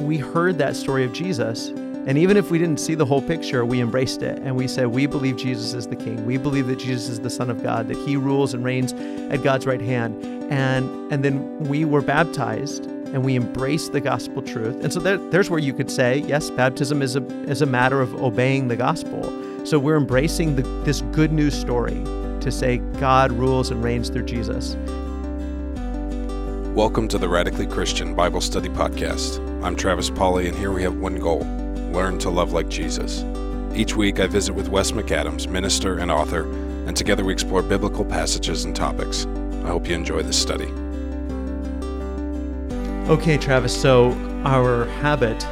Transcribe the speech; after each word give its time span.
we 0.00 0.16
heard 0.16 0.58
that 0.58 0.76
story 0.76 1.04
of 1.04 1.12
Jesus, 1.12 1.68
and 1.68 2.16
even 2.16 2.36
if 2.36 2.50
we 2.50 2.58
didn't 2.58 2.80
see 2.80 2.94
the 2.94 3.04
whole 3.04 3.20
picture, 3.20 3.64
we 3.64 3.80
embraced 3.80 4.22
it 4.22 4.38
and 4.38 4.56
we 4.56 4.66
said, 4.66 4.86
We 4.86 5.06
believe 5.06 5.36
Jesus 5.36 5.74
is 5.74 5.86
the 5.86 5.96
King. 5.96 6.24
We 6.24 6.38
believe 6.38 6.66
that 6.68 6.78
Jesus 6.78 7.08
is 7.08 7.20
the 7.20 7.30
Son 7.30 7.50
of 7.50 7.62
God, 7.62 7.88
that 7.88 7.96
He 8.08 8.16
rules 8.16 8.54
and 8.54 8.64
reigns 8.64 8.94
at 9.30 9.42
God's 9.42 9.66
right 9.66 9.80
hand. 9.80 10.24
And, 10.50 11.12
and 11.12 11.22
then 11.22 11.58
we 11.64 11.84
were 11.84 12.00
baptized 12.00 12.86
and 12.86 13.24
we 13.24 13.36
embraced 13.36 13.92
the 13.92 14.00
gospel 14.00 14.40
truth. 14.40 14.82
And 14.82 14.92
so 14.92 15.00
there, 15.00 15.18
there's 15.30 15.50
where 15.50 15.60
you 15.60 15.74
could 15.74 15.90
say, 15.90 16.18
Yes, 16.18 16.48
baptism 16.50 17.02
is 17.02 17.16
a, 17.16 17.24
is 17.42 17.60
a 17.60 17.66
matter 17.66 18.00
of 18.00 18.14
obeying 18.14 18.68
the 18.68 18.76
gospel. 18.76 19.22
So 19.66 19.78
we're 19.78 19.98
embracing 19.98 20.56
the, 20.56 20.62
this 20.84 21.02
good 21.12 21.32
news 21.32 21.54
story 21.54 22.02
to 22.40 22.50
say 22.50 22.78
God 22.98 23.30
rules 23.32 23.70
and 23.70 23.84
reigns 23.84 24.08
through 24.08 24.24
Jesus. 24.24 24.74
Welcome 26.74 27.08
to 27.08 27.18
the 27.18 27.28
Radically 27.28 27.66
Christian 27.66 28.14
Bible 28.14 28.40
Study 28.40 28.70
Podcast. 28.70 29.49
I'm 29.62 29.76
Travis 29.76 30.08
Polly, 30.08 30.48
and 30.48 30.56
here 30.56 30.72
we 30.72 30.82
have 30.84 30.96
one 30.96 31.16
goal 31.16 31.40
learn 31.92 32.18
to 32.20 32.30
love 32.30 32.52
like 32.52 32.70
Jesus. 32.70 33.24
Each 33.74 33.94
week, 33.94 34.20
I 34.20 34.26
visit 34.26 34.54
with 34.54 34.70
Wes 34.70 34.92
McAdams, 34.92 35.48
minister 35.48 35.98
and 35.98 36.10
author, 36.10 36.50
and 36.86 36.96
together 36.96 37.24
we 37.24 37.32
explore 37.34 37.60
biblical 37.60 38.06
passages 38.06 38.64
and 38.64 38.74
topics. 38.74 39.26
I 39.64 39.68
hope 39.68 39.86
you 39.86 39.94
enjoy 39.94 40.22
this 40.22 40.40
study. 40.40 40.64
Okay, 43.10 43.36
Travis, 43.36 43.78
so 43.78 44.12
our 44.44 44.86
habit 44.86 45.42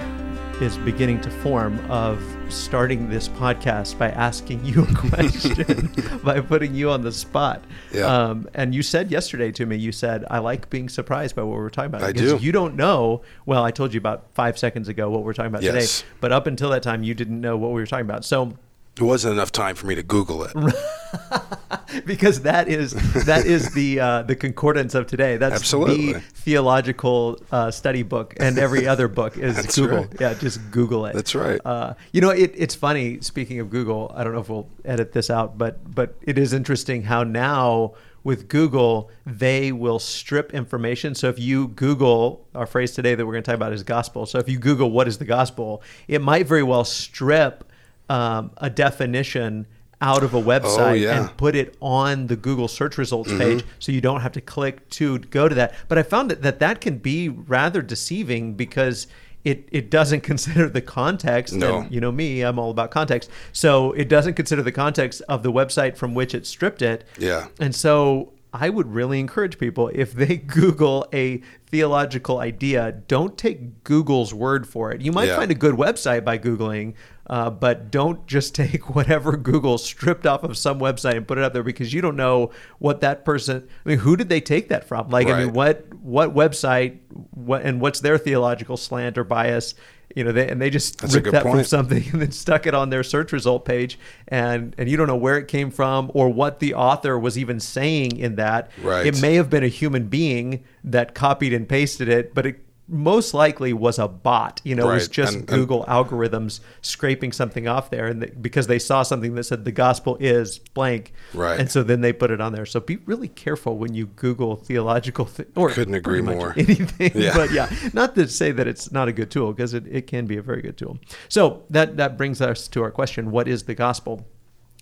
is 0.60 0.76
beginning 0.78 1.20
to 1.20 1.30
form 1.30 1.78
of 1.90 2.20
starting 2.48 3.08
this 3.08 3.28
podcast 3.28 3.96
by 3.98 4.10
asking 4.10 4.64
you 4.64 4.82
a 4.82 4.94
question, 4.94 5.92
by 6.24 6.40
putting 6.40 6.74
you 6.74 6.90
on 6.90 7.02
the 7.02 7.12
spot. 7.12 7.62
Yeah. 7.92 8.06
Um, 8.06 8.48
and 8.54 8.74
you 8.74 8.82
said 8.82 9.10
yesterday 9.10 9.52
to 9.52 9.66
me, 9.66 9.76
you 9.76 9.92
said, 9.92 10.24
I 10.30 10.38
like 10.38 10.68
being 10.68 10.88
surprised 10.88 11.36
by 11.36 11.42
what 11.42 11.56
we're 11.58 11.70
talking 11.70 11.86
about. 11.94 12.02
I 12.02 12.12
because 12.12 12.40
do. 12.40 12.44
You 12.44 12.50
don't 12.52 12.74
know, 12.74 13.22
well, 13.46 13.62
I 13.64 13.70
told 13.70 13.94
you 13.94 13.98
about 13.98 14.26
five 14.34 14.58
seconds 14.58 14.88
ago 14.88 15.08
what 15.10 15.22
we're 15.22 15.32
talking 15.32 15.50
about 15.50 15.62
Yes. 15.62 15.98
today, 16.00 16.08
but 16.20 16.32
up 16.32 16.46
until 16.48 16.70
that 16.70 16.82
time, 16.82 17.02
you 17.04 17.14
didn't 17.14 17.40
know 17.40 17.56
what 17.56 17.68
we 17.68 17.80
were 17.80 17.86
talking 17.86 18.06
about. 18.06 18.24
So, 18.24 18.56
There 18.98 19.06
wasn't 19.06 19.34
enough 19.34 19.52
time 19.52 19.76
for 19.76 19.86
me 19.86 19.94
to 19.94 20.02
Google 20.02 20.44
it. 20.44 20.52
because 22.04 22.42
that 22.42 22.68
is 22.68 22.92
that 23.26 23.46
is 23.46 23.72
the 23.72 24.00
uh, 24.00 24.22
the 24.22 24.34
concordance 24.34 24.94
of 24.94 25.06
today. 25.06 25.36
That's 25.36 25.54
Absolutely. 25.54 26.14
the 26.14 26.20
theological 26.20 27.40
uh, 27.52 27.70
study 27.70 28.02
book, 28.02 28.34
and 28.40 28.58
every 28.58 28.88
other 28.88 29.06
book 29.06 29.36
is 29.38 29.56
That's 29.62 29.76
Google. 29.76 29.98
right. 29.98 30.20
Yeah, 30.20 30.34
just 30.34 30.70
Google 30.70 31.06
it. 31.06 31.14
That's 31.14 31.34
right. 31.34 31.60
Uh, 31.64 31.94
you 32.12 32.20
know, 32.20 32.30
it, 32.30 32.52
it's 32.56 32.74
funny. 32.74 33.20
Speaking 33.20 33.60
of 33.60 33.70
Google, 33.70 34.10
I 34.14 34.24
don't 34.24 34.32
know 34.32 34.40
if 34.40 34.48
we'll 34.48 34.68
edit 34.84 35.12
this 35.12 35.30
out, 35.30 35.56
but 35.56 35.94
but 35.94 36.16
it 36.22 36.36
is 36.36 36.52
interesting 36.52 37.04
how 37.04 37.22
now 37.22 37.94
with 38.24 38.48
Google 38.48 39.10
they 39.24 39.70
will 39.70 39.98
strip 39.98 40.52
information. 40.52 41.14
So 41.14 41.28
if 41.28 41.38
you 41.38 41.68
Google 41.68 42.46
our 42.54 42.66
phrase 42.66 42.92
today 42.92 43.14
that 43.14 43.24
we're 43.24 43.32
going 43.32 43.44
to 43.44 43.50
talk 43.50 43.54
about 43.56 43.72
is 43.72 43.82
gospel. 43.82 44.26
So 44.26 44.38
if 44.38 44.48
you 44.48 44.58
Google 44.58 44.90
what 44.90 45.06
is 45.06 45.18
the 45.18 45.24
gospel, 45.24 45.82
it 46.08 46.20
might 46.20 46.46
very 46.46 46.62
well 46.64 46.84
strip 46.84 47.64
um, 48.08 48.50
a 48.58 48.70
definition 48.70 49.66
out 50.00 50.22
of 50.22 50.32
a 50.32 50.40
website 50.40 50.78
Oh, 50.78 50.92
yeah. 50.92 51.14
Mm-hmm. 51.14 51.26
and 51.28 51.36
put 51.36 51.56
it 51.56 51.76
on 51.80 52.28
the 52.28 52.36
Google 52.36 52.68
search 52.68 52.98
results 52.98 53.32
page 53.32 53.64
so 53.80 53.90
you 53.90 54.00
don't 54.00 54.20
have 54.20 54.30
to 54.32 54.40
click 54.40 54.88
to 54.90 55.18
go 55.18 55.48
to 55.48 55.54
that. 55.56 55.74
But 55.88 55.98
I 55.98 56.04
found 56.04 56.30
that 56.30 56.42
that, 56.42 56.60
that 56.60 56.80
can 56.80 56.98
be 56.98 57.28
rather 57.28 57.82
deceiving 57.82 58.54
because 58.54 59.08
it, 59.44 59.68
it 59.72 59.90
doesn't 59.90 60.20
consider 60.32 60.68
the 60.68 60.80
context. 60.82 61.52
No. 61.54 61.80
And 61.80 61.92
you 61.92 62.00
know 62.00 62.12
me, 62.12 62.42
I'm 62.42 62.58
all 62.60 62.70
about 62.70 62.92
context. 62.92 63.28
So 63.52 63.92
it 63.92 64.08
doesn't 64.08 64.34
consider 64.34 64.62
the 64.62 64.72
context 64.72 65.20
of 65.28 65.42
the 65.42 65.50
website 65.52 65.96
from 65.96 66.14
which 66.14 66.32
it 66.32 66.46
stripped 66.46 66.80
it. 66.82 67.04
Yeah. 67.18 67.48
And 67.58 67.74
so 67.74 68.32
I 68.52 68.70
would 68.70 68.92
really 68.94 69.20
encourage 69.20 69.58
people 69.58 69.90
if 69.94 70.12
they 70.14 70.36
Google 70.58 71.06
a 71.12 71.42
theological 71.66 72.38
idea, 72.38 72.92
don't 73.06 73.36
take 73.36 73.84
Google's 73.84 74.32
word 74.32 74.66
for 74.66 74.90
it. 74.90 75.02
You 75.02 75.12
might 75.12 75.28
Yeah. 75.28 75.36
find 75.36 75.50
a 75.50 75.54
good 75.54 75.74
website 75.74 76.24
by 76.24 76.38
Googling, 76.38 76.94
uh, 77.28 77.50
but 77.50 77.90
don't 77.90 78.26
just 78.26 78.54
take 78.54 78.94
whatever 78.94 79.36
Google 79.36 79.76
stripped 79.76 80.26
off 80.26 80.44
of 80.44 80.56
some 80.56 80.80
website 80.80 81.16
and 81.16 81.28
put 81.28 81.36
it 81.36 81.44
out 81.44 81.52
there 81.52 81.62
because 81.62 81.92
you 81.92 82.00
don't 82.00 82.16
know 82.16 82.50
what 82.78 83.00
that 83.02 83.24
person. 83.24 83.68
I 83.84 83.88
mean, 83.90 83.98
who 83.98 84.16
did 84.16 84.30
they 84.30 84.40
take 84.40 84.68
that 84.70 84.84
from? 84.88 85.10
Like, 85.10 85.28
I 85.28 85.44
mean, 85.44 85.52
what 85.52 85.92
what 85.96 86.34
website? 86.34 86.98
What 87.32 87.62
and 87.62 87.80
what's 87.82 88.00
their 88.00 88.16
theological 88.16 88.76
slant 88.78 89.18
or 89.18 89.24
bias? 89.24 89.74
You 90.14 90.24
know, 90.24 90.32
they, 90.32 90.48
and 90.48 90.60
they 90.60 90.70
just 90.70 91.00
That's 91.00 91.14
ripped 91.14 91.30
that 91.32 91.42
from 91.42 91.62
something 91.64 92.02
and 92.12 92.22
then 92.22 92.32
stuck 92.32 92.66
it 92.66 92.74
on 92.74 92.90
their 92.90 93.02
search 93.02 93.32
result 93.32 93.64
page, 93.64 93.98
and 94.26 94.74
and 94.78 94.88
you 94.88 94.96
don't 94.96 95.06
know 95.06 95.16
where 95.16 95.36
it 95.36 95.48
came 95.48 95.70
from 95.70 96.10
or 96.14 96.28
what 96.28 96.60
the 96.60 96.74
author 96.74 97.18
was 97.18 97.36
even 97.36 97.60
saying 97.60 98.16
in 98.16 98.36
that. 98.36 98.70
Right. 98.82 99.06
It 99.06 99.20
may 99.20 99.34
have 99.34 99.50
been 99.50 99.64
a 99.64 99.68
human 99.68 100.08
being 100.08 100.64
that 100.84 101.14
copied 101.14 101.52
and 101.52 101.68
pasted 101.68 102.08
it, 102.08 102.34
but 102.34 102.46
it 102.46 102.64
most 102.88 103.34
likely 103.34 103.72
was 103.72 103.98
a 103.98 104.08
bot. 104.08 104.60
You 104.64 104.74
know, 104.74 104.90
it 104.90 104.94
was 104.94 105.08
just 105.08 105.34
And- 105.34 105.48
and- 105.50 105.58
Google 105.58 105.84
algorithms 105.86 106.60
scraping 106.80 107.32
something 107.32 107.68
off 107.68 107.90
there, 107.90 108.06
and 108.06 108.22
they, 108.22 108.30
because 108.40 108.66
they 108.66 108.78
saw 108.78 109.02
something 109.02 109.34
that 109.34 109.44
said 109.44 109.64
the 109.64 109.72
gospel 109.72 110.16
is 110.20 110.58
blank, 110.74 111.12
Right. 111.34 111.60
And 111.60 111.70
so 111.70 111.82
then 111.82 112.00
they 112.00 112.12
put 112.12 112.30
it 112.30 112.40
on 112.40 112.52
there. 112.52 112.64
So 112.66 112.80
be 112.80 112.96
really 113.04 113.28
careful 113.28 113.76
when 113.76 113.94
you 113.94 114.06
Google 114.06 114.56
theological 114.56 115.26
th- 115.26 115.48
or 115.54 115.70
Couldn't 115.70 115.94
agree 115.94 116.22
more. 116.22 116.52
Anything, 116.56 117.12
Yeah. 117.14 117.34
but 117.34 117.52
yeah, 117.52 117.68
not 117.92 118.14
to 118.14 118.26
say 118.28 118.52
that 118.52 118.66
it's 118.66 118.90
not 118.90 119.06
a 119.08 119.12
good 119.12 119.30
tool 119.30 119.52
because 119.52 119.74
it, 119.74 119.84
it 119.86 120.06
can 120.06 120.26
be 120.26 120.36
a 120.38 120.42
very 120.42 120.62
good 120.62 120.76
tool. 120.78 120.98
So 121.28 121.64
that 121.70 121.96
that 121.98 122.16
brings 122.16 122.40
us 122.40 122.68
to 122.68 122.82
our 122.82 122.90
question: 122.90 123.30
What 123.30 123.46
is 123.48 123.64
the 123.64 123.74
gospel? 123.74 124.26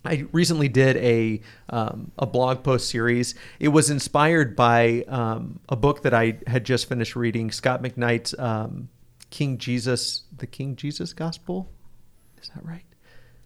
I 0.07 0.25
recently 0.31 0.69
did 0.69 0.97
a 0.97 1.41
um, 1.69 2.11
a 2.17 2.25
blog 2.25 2.63
post 2.63 2.89
series. 2.89 3.35
It 3.59 3.69
was 3.69 3.89
inspired 3.89 4.55
by 4.55 5.03
um, 5.07 5.59
a 5.69 5.75
book 5.75 6.03
that 6.03 6.13
I 6.13 6.37
had 6.47 6.63
just 6.63 6.87
finished 6.87 7.15
reading, 7.15 7.51
Scot 7.51 7.83
McKnight's 7.83 8.37
um, 8.39 8.89
King 9.29 9.57
Jesus, 9.57 10.23
the 10.35 10.47
King 10.47 10.75
Jesus 10.75 11.13
Gospel. 11.13 11.69
Is 12.41 12.49
that 12.55 12.65
right? 12.65 12.85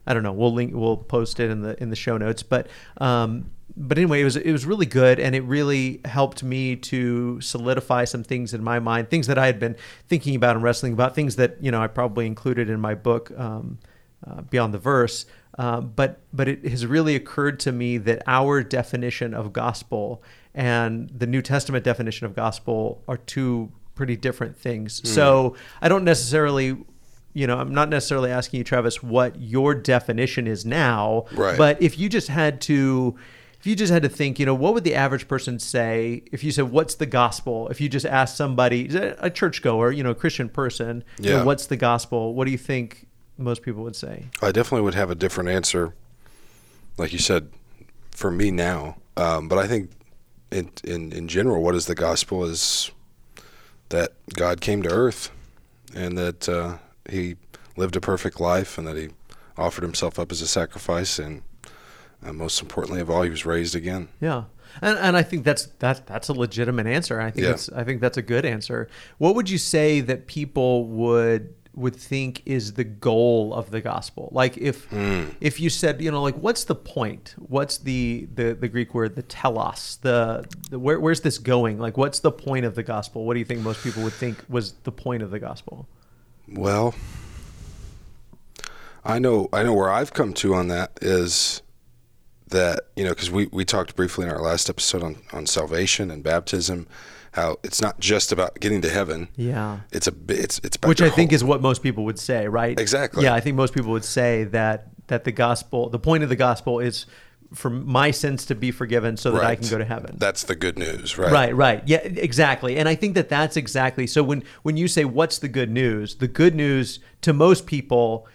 I 0.05 0.13
don't 0.13 0.23
know. 0.23 0.33
We'll 0.33 0.53
link. 0.53 0.73
We'll 0.73 0.97
post 0.97 1.39
it 1.39 1.49
in 1.49 1.61
the 1.61 1.81
in 1.81 1.89
the 1.89 1.95
show 1.95 2.17
notes. 2.17 2.43
But 2.43 2.67
um, 2.97 3.51
but 3.75 3.97
anyway, 3.97 4.21
it 4.21 4.23
was 4.23 4.35
it 4.35 4.51
was 4.51 4.65
really 4.65 4.85
good, 4.85 5.19
and 5.19 5.35
it 5.35 5.41
really 5.41 6.01
helped 6.05 6.43
me 6.43 6.75
to 6.75 7.39
solidify 7.41 8.05
some 8.05 8.23
things 8.23 8.53
in 8.53 8.63
my 8.63 8.79
mind, 8.79 9.09
things 9.09 9.27
that 9.27 9.37
I 9.37 9.45
had 9.45 9.59
been 9.59 9.75
thinking 10.07 10.35
about 10.35 10.55
and 10.55 10.63
wrestling 10.63 10.93
about, 10.93 11.15
things 11.15 11.35
that 11.37 11.57
you 11.61 11.71
know 11.71 11.81
I 11.81 11.87
probably 11.87 12.25
included 12.25 12.69
in 12.69 12.79
my 12.79 12.95
book 12.95 13.31
um, 13.37 13.79
uh, 14.25 14.41
Beyond 14.41 14.73
the 14.73 14.79
Verse. 14.79 15.25
Uh, 15.57 15.81
but 15.81 16.19
but 16.33 16.47
it 16.47 16.65
has 16.65 16.85
really 16.85 17.15
occurred 17.15 17.59
to 17.59 17.71
me 17.71 17.97
that 17.97 18.23
our 18.27 18.63
definition 18.63 19.33
of 19.33 19.51
gospel 19.51 20.23
and 20.55 21.09
the 21.09 21.27
New 21.27 21.41
Testament 21.41 21.83
definition 21.83 22.25
of 22.25 22.35
gospel 22.35 23.03
are 23.07 23.17
two 23.17 23.71
pretty 23.95 24.15
different 24.15 24.57
things. 24.57 25.01
So 25.07 25.55
I 25.81 25.89
don't 25.89 26.03
necessarily 26.05 26.77
you 27.33 27.47
know, 27.47 27.57
I'm 27.57 27.73
not 27.73 27.87
necessarily 27.87 28.29
asking 28.29 28.57
you, 28.57 28.63
Travis, 28.65 29.01
what 29.01 29.39
your 29.39 29.73
definition 29.73 30.47
is 30.47 30.65
now, 30.65 31.23
Right. 31.33 31.57
but 31.57 31.81
if 31.81 31.97
you 31.97 32.09
just 32.09 32.27
had 32.27 32.59
to, 32.61 33.15
if 33.57 33.65
you 33.65 33.73
just 33.73 33.89
had 33.93 34.03
to 34.03 34.09
think, 34.09 34.37
you 34.37 34.45
know, 34.45 34.53
what 34.53 34.73
would 34.73 34.83
the 34.83 34.95
average 34.95 35.29
person 35.29 35.57
say 35.57 36.23
if 36.33 36.43
you 36.43 36.51
said, 36.51 36.71
"What's 36.73 36.95
the 36.95 37.05
gospel?" 37.05 37.69
If 37.69 37.79
you 37.79 37.87
just 37.87 38.05
asked 38.05 38.35
somebody, 38.35 38.89
a 39.19 39.29
churchgoer, 39.29 39.93
you 39.93 40.03
know, 40.03 40.09
a 40.09 40.15
Christian 40.15 40.49
person, 40.49 41.05
you 41.21 41.29
know, 41.29 41.37
Yeah. 41.37 41.43
what's 41.45 41.67
the 41.67 41.77
gospel? 41.77 42.35
What 42.35 42.45
do 42.45 42.51
you 42.51 42.57
think 42.57 43.07
most 43.41 43.61
people 43.61 43.83
would 43.83 43.95
say? 43.95 44.25
I 44.41 44.51
definitely 44.51 44.81
would 44.81 44.95
have 44.95 45.09
a 45.11 45.15
different 45.15 45.49
answer, 45.49 45.93
like 46.97 47.13
you 47.13 47.19
said, 47.19 47.49
for 48.11 48.31
me 48.31 48.51
now. 48.51 48.97
Um, 49.17 49.47
but 49.47 49.57
I 49.57 49.67
think, 49.67 49.91
in, 50.51 50.71
in 50.83 51.11
in 51.13 51.27
general, 51.27 51.61
what 51.61 51.75
is 51.75 51.85
the 51.85 51.95
gospel 51.95 52.43
is 52.45 52.91
that 53.89 54.13
God 54.33 54.61
came 54.61 54.81
to 54.83 54.89
earth, 54.89 55.31
and 55.93 56.17
that 56.17 56.47
uh, 56.49 56.77
He 57.09 57.35
lived 57.77 57.95
a 57.95 58.01
perfect 58.01 58.39
life, 58.39 58.77
and 58.77 58.87
that 58.87 58.95
He 58.97 59.09
offered 59.57 59.83
Himself 59.83 60.17
up 60.19 60.31
as 60.31 60.41
a 60.41 60.47
sacrifice, 60.47 61.19
and 61.19 61.41
uh, 62.25 62.33
most 62.33 62.61
importantly 62.61 63.01
of 63.01 63.09
all, 63.09 63.21
He 63.23 63.29
was 63.29 63.45
raised 63.45 63.75
again. 63.75 64.07
Yeah. 64.21 64.45
And, 64.81 64.97
and 64.99 65.17
I 65.17 65.23
think 65.23 65.43
that's 65.43 65.65
that 65.79 66.07
that's 66.07 66.29
a 66.29 66.33
legitimate 66.33 66.87
answer. 66.87 67.19
I 67.19 67.31
think 67.31 67.43
Yeah. 67.43 67.49
that's 67.49 67.69
I 67.69 67.83
think 67.83 67.99
that's 67.99 68.15
a 68.17 68.21
good 68.21 68.45
answer. 68.45 68.87
What 69.17 69.35
would 69.35 69.49
you 69.49 69.57
say 69.57 69.99
that 69.99 70.27
people 70.27 70.85
would 70.87 71.53
would 71.73 71.95
think 71.95 72.41
is 72.45 72.73
the 72.73 72.83
goal 72.83 73.53
of 73.53 73.71
the 73.71 73.81
gospel? 73.81 74.29
Like 74.31 74.57
if 74.57 74.85
hmm. 74.85 75.25
if 75.39 75.59
you 75.59 75.69
said, 75.69 76.01
you 76.01 76.11
know, 76.11 76.21
like 76.21 76.35
what's 76.35 76.65
the 76.65 76.75
point? 76.75 77.35
What's 77.37 77.77
the 77.77 78.27
the, 78.33 78.53
the 78.53 78.67
Greek 78.67 78.93
word 78.93 79.15
the 79.15 79.23
telos? 79.23 79.97
The, 80.01 80.45
the 80.69 80.79
where, 80.79 80.99
where's 80.99 81.21
this 81.21 81.37
going? 81.37 81.79
Like 81.79 81.97
what's 81.97 82.19
the 82.19 82.31
point 82.31 82.65
of 82.65 82.75
the 82.75 82.83
gospel? 82.83 83.25
What 83.25 83.33
do 83.33 83.39
you 83.39 83.45
think 83.45 83.61
most 83.61 83.83
people 83.83 84.03
would 84.03 84.13
think 84.13 84.43
was 84.49 84.73
the 84.83 84.91
point 84.91 85.23
of 85.23 85.31
the 85.31 85.39
gospel? 85.39 85.87
Well, 86.47 86.93
I 89.05 89.19
know 89.19 89.49
I 89.53 89.63
know 89.63 89.73
where 89.73 89.89
I've 89.89 90.13
come 90.13 90.33
to 90.35 90.53
on 90.53 90.67
that 90.67 90.97
is 91.01 91.61
that 92.47 92.81
you 92.95 93.03
know 93.03 93.11
because 93.11 93.31
we, 93.31 93.47
we 93.47 93.65
talked 93.65 93.95
briefly 93.95 94.25
in 94.25 94.31
our 94.31 94.41
last 94.41 94.69
episode 94.69 95.03
on, 95.03 95.17
on 95.31 95.45
salvation 95.45 96.11
and 96.11 96.23
baptism 96.23 96.87
how 97.31 97.57
it's 97.63 97.81
not 97.81 97.99
just 97.99 98.31
about 98.31 98.59
getting 98.59 98.81
to 98.81 98.89
heaven 98.89 99.29
Yeah. 99.37 99.79
it's 99.91 100.07
a 100.07 100.11
bi- 100.11 100.33
it's 100.33 100.59
it's 100.63 100.75
about 100.75 100.89
Which 100.89 100.99
your 100.99 101.09
I 101.09 101.11
think 101.11 101.31
whole- 101.31 101.35
is 101.35 101.43
what 101.43 101.61
most 101.61 101.81
people 101.81 102.03
would 102.05 102.19
say, 102.19 102.47
right? 102.47 102.77
Exactly. 102.79 103.23
Yeah, 103.23 103.33
I 103.33 103.39
think 103.39 103.55
most 103.55 103.73
people 103.73 103.91
would 103.91 104.05
say 104.05 104.43
that 104.45 104.87
that 105.07 105.23
the 105.23 105.31
gospel, 105.31 105.89
the 105.89 105.99
point 105.99 106.23
of 106.23 106.29
the 106.29 106.35
gospel 106.35 106.79
is 106.79 107.05
for 107.53 107.69
my 107.69 108.11
sins 108.11 108.45
to 108.45 108.55
be 108.55 108.71
forgiven 108.71 109.17
so 109.17 109.31
that 109.31 109.43
I 109.43 109.55
can 109.55 109.67
go 109.67 109.77
to 109.77 109.83
heaven. 109.83 110.15
That's 110.17 110.43
the 110.43 110.55
good 110.55 110.77
news, 110.79 111.17
right? 111.17 111.31
Right, 111.33 111.53
right. 111.53 111.83
Yeah, 111.85 111.97
exactly. 111.97 112.77
And 112.77 112.87
I 112.87 112.95
think 112.95 113.15
that 113.15 113.27
that's 113.27 113.57
exactly 113.57 114.07
so 114.07 114.23
when 114.23 114.43
when 114.63 114.77
you 114.77 114.87
say 114.87 115.03
what's 115.05 115.39
the 115.39 115.49
good 115.49 115.69
news? 115.69 116.15
The 116.15 116.29
good 116.29 116.55
news 116.55 116.99
to 117.21 117.33
most 117.33 117.65
people 117.65 118.25